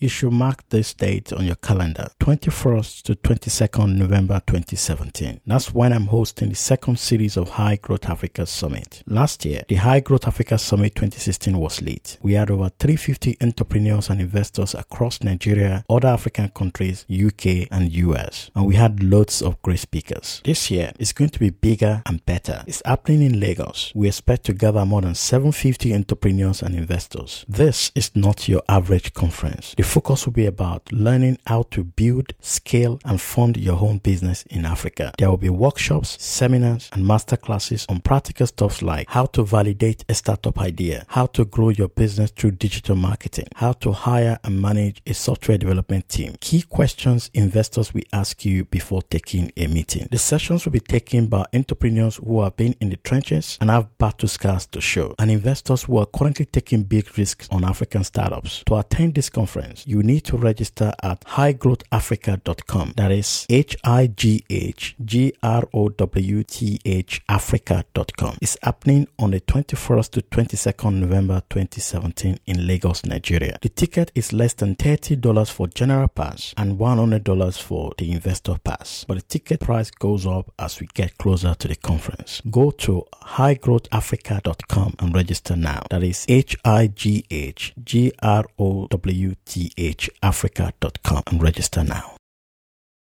You 0.00 0.08
should 0.08 0.32
mark 0.32 0.66
this 0.70 0.94
date 0.94 1.30
on 1.30 1.44
your 1.44 1.56
calendar 1.56 2.08
21st 2.20 3.02
to 3.02 3.14
22nd 3.16 3.96
November 3.96 4.40
2017. 4.46 5.42
That's 5.46 5.74
when 5.74 5.92
I'm 5.92 6.06
hosting 6.06 6.48
the 6.48 6.54
second 6.54 6.98
series 6.98 7.36
of 7.36 7.50
High 7.50 7.76
Growth 7.76 8.08
Africa 8.08 8.46
Summit. 8.46 9.02
Last 9.06 9.44
year, 9.44 9.62
the 9.68 9.74
High 9.74 10.00
Growth 10.00 10.26
Africa 10.26 10.56
Summit 10.56 10.94
2016 10.94 11.54
was 11.56 11.82
lit. 11.82 12.16
We 12.22 12.32
had 12.32 12.50
over 12.50 12.70
350 12.78 13.36
entrepreneurs 13.42 14.08
and 14.08 14.22
investors 14.22 14.74
across 14.74 15.22
Nigeria, 15.22 15.84
other 15.90 16.08
African 16.08 16.48
countries, 16.48 17.04
UK, 17.10 17.68
and 17.70 17.92
US. 17.92 18.50
And 18.54 18.66
we 18.66 18.76
had 18.76 19.02
loads 19.02 19.42
of 19.42 19.60
great 19.60 19.80
speakers. 19.80 20.40
This 20.44 20.70
year 20.70 20.92
is 20.98 21.12
going 21.12 21.30
to 21.30 21.38
be 21.38 21.50
bigger 21.50 22.02
and 22.06 22.24
better. 22.24 22.64
It's 22.66 22.80
happening 22.86 23.20
in 23.20 23.38
Lagos. 23.38 23.92
We 23.94 24.08
expect 24.08 24.44
to 24.44 24.54
gather 24.54 24.86
more 24.86 25.02
than 25.02 25.14
750 25.14 25.94
entrepreneurs 25.94 26.62
and 26.62 26.74
investors. 26.74 27.44
This 27.46 27.92
is 27.94 28.16
not 28.16 28.48
your 28.48 28.62
average 28.66 29.12
conference. 29.12 29.74
The 29.76 29.89
focus 29.90 30.24
will 30.24 30.32
be 30.32 30.46
about 30.46 30.92
learning 30.92 31.36
how 31.48 31.64
to 31.64 31.82
build, 31.82 32.32
scale, 32.40 33.00
and 33.04 33.20
fund 33.20 33.56
your 33.56 33.76
own 33.80 33.98
business 33.98 34.44
in 34.44 34.64
Africa. 34.64 35.12
There 35.18 35.28
will 35.28 35.36
be 35.36 35.50
workshops, 35.50 36.16
seminars, 36.22 36.88
and 36.92 37.04
masterclasses 37.04 37.86
on 37.90 38.00
practical 38.00 38.46
stuff 38.46 38.82
like 38.82 39.08
how 39.10 39.26
to 39.26 39.42
validate 39.42 40.04
a 40.08 40.14
startup 40.14 40.60
idea, 40.60 41.04
how 41.08 41.26
to 41.26 41.44
grow 41.44 41.70
your 41.70 41.88
business 41.88 42.30
through 42.30 42.52
digital 42.52 42.94
marketing, 42.94 43.48
how 43.56 43.72
to 43.72 43.90
hire 43.90 44.38
and 44.44 44.62
manage 44.62 45.02
a 45.06 45.12
software 45.12 45.58
development 45.58 46.08
team. 46.08 46.36
Key 46.40 46.62
questions 46.62 47.28
investors 47.34 47.92
will 47.92 48.04
ask 48.12 48.44
you 48.44 48.66
before 48.66 49.02
taking 49.02 49.50
a 49.56 49.66
meeting. 49.66 50.06
The 50.12 50.18
sessions 50.18 50.64
will 50.64 50.72
be 50.72 50.80
taken 50.80 51.26
by 51.26 51.46
entrepreneurs 51.52 52.16
who 52.16 52.42
have 52.42 52.56
been 52.56 52.76
in 52.80 52.90
the 52.90 52.96
trenches 52.96 53.58
and 53.60 53.68
have 53.70 53.98
battle 53.98 54.28
scars 54.28 54.66
to 54.66 54.80
show, 54.80 55.16
and 55.18 55.32
investors 55.32 55.82
who 55.82 55.98
are 55.98 56.06
currently 56.06 56.44
taking 56.44 56.84
big 56.84 57.18
risks 57.18 57.48
on 57.50 57.64
African 57.64 58.04
startups. 58.04 58.62
To 58.66 58.76
attend 58.76 59.16
this 59.16 59.28
conference, 59.28 59.79
you 59.86 60.02
need 60.02 60.24
to 60.24 60.36
register 60.36 60.92
at 61.02 61.20
highgrowthafrica.com. 61.22 62.94
That 62.96 63.12
is 63.12 63.46
H 63.48 63.76
I 63.84 64.06
G 64.08 64.44
H 64.50 64.96
G 65.04 65.32
R 65.42 65.68
O 65.72 65.88
W 65.88 66.42
T 66.44 66.80
H 66.84 67.22
Africa.com. 67.28 68.38
It's 68.40 68.56
happening 68.62 69.08
on 69.18 69.30
the 69.32 69.40
21st 69.40 70.10
to 70.12 70.22
22nd 70.22 70.94
November 70.94 71.42
2017 71.50 72.38
in 72.46 72.66
Lagos, 72.66 73.04
Nigeria. 73.04 73.58
The 73.62 73.68
ticket 73.68 74.10
is 74.14 74.32
less 74.32 74.54
than 74.54 74.76
$30 74.76 75.50
for 75.50 75.68
general 75.68 76.08
pass 76.08 76.54
and 76.56 76.78
$100 76.78 77.62
for 77.62 77.92
the 77.98 78.12
investor 78.12 78.56
pass. 78.62 79.04
But 79.06 79.14
the 79.14 79.22
ticket 79.22 79.60
price 79.60 79.90
goes 79.90 80.26
up 80.26 80.52
as 80.58 80.80
we 80.80 80.88
get 80.94 81.18
closer 81.18 81.54
to 81.54 81.68
the 81.68 81.76
conference. 81.76 82.40
Go 82.50 82.70
to 82.72 83.04
highgrowthafrica.com 83.24 84.94
and 84.98 85.14
register 85.14 85.56
now. 85.56 85.82
That 85.90 86.02
is 86.02 86.24
H 86.28 86.56
I 86.64 86.88
G 86.88 87.24
H 87.30 87.74
G 87.82 88.12
R 88.22 88.44
O 88.58 88.86
W 88.88 89.34
T 89.44 89.69
H 89.76 90.10
Africa.com 90.22 91.22
and 91.26 91.42
register 91.42 91.82
now. 91.84 92.19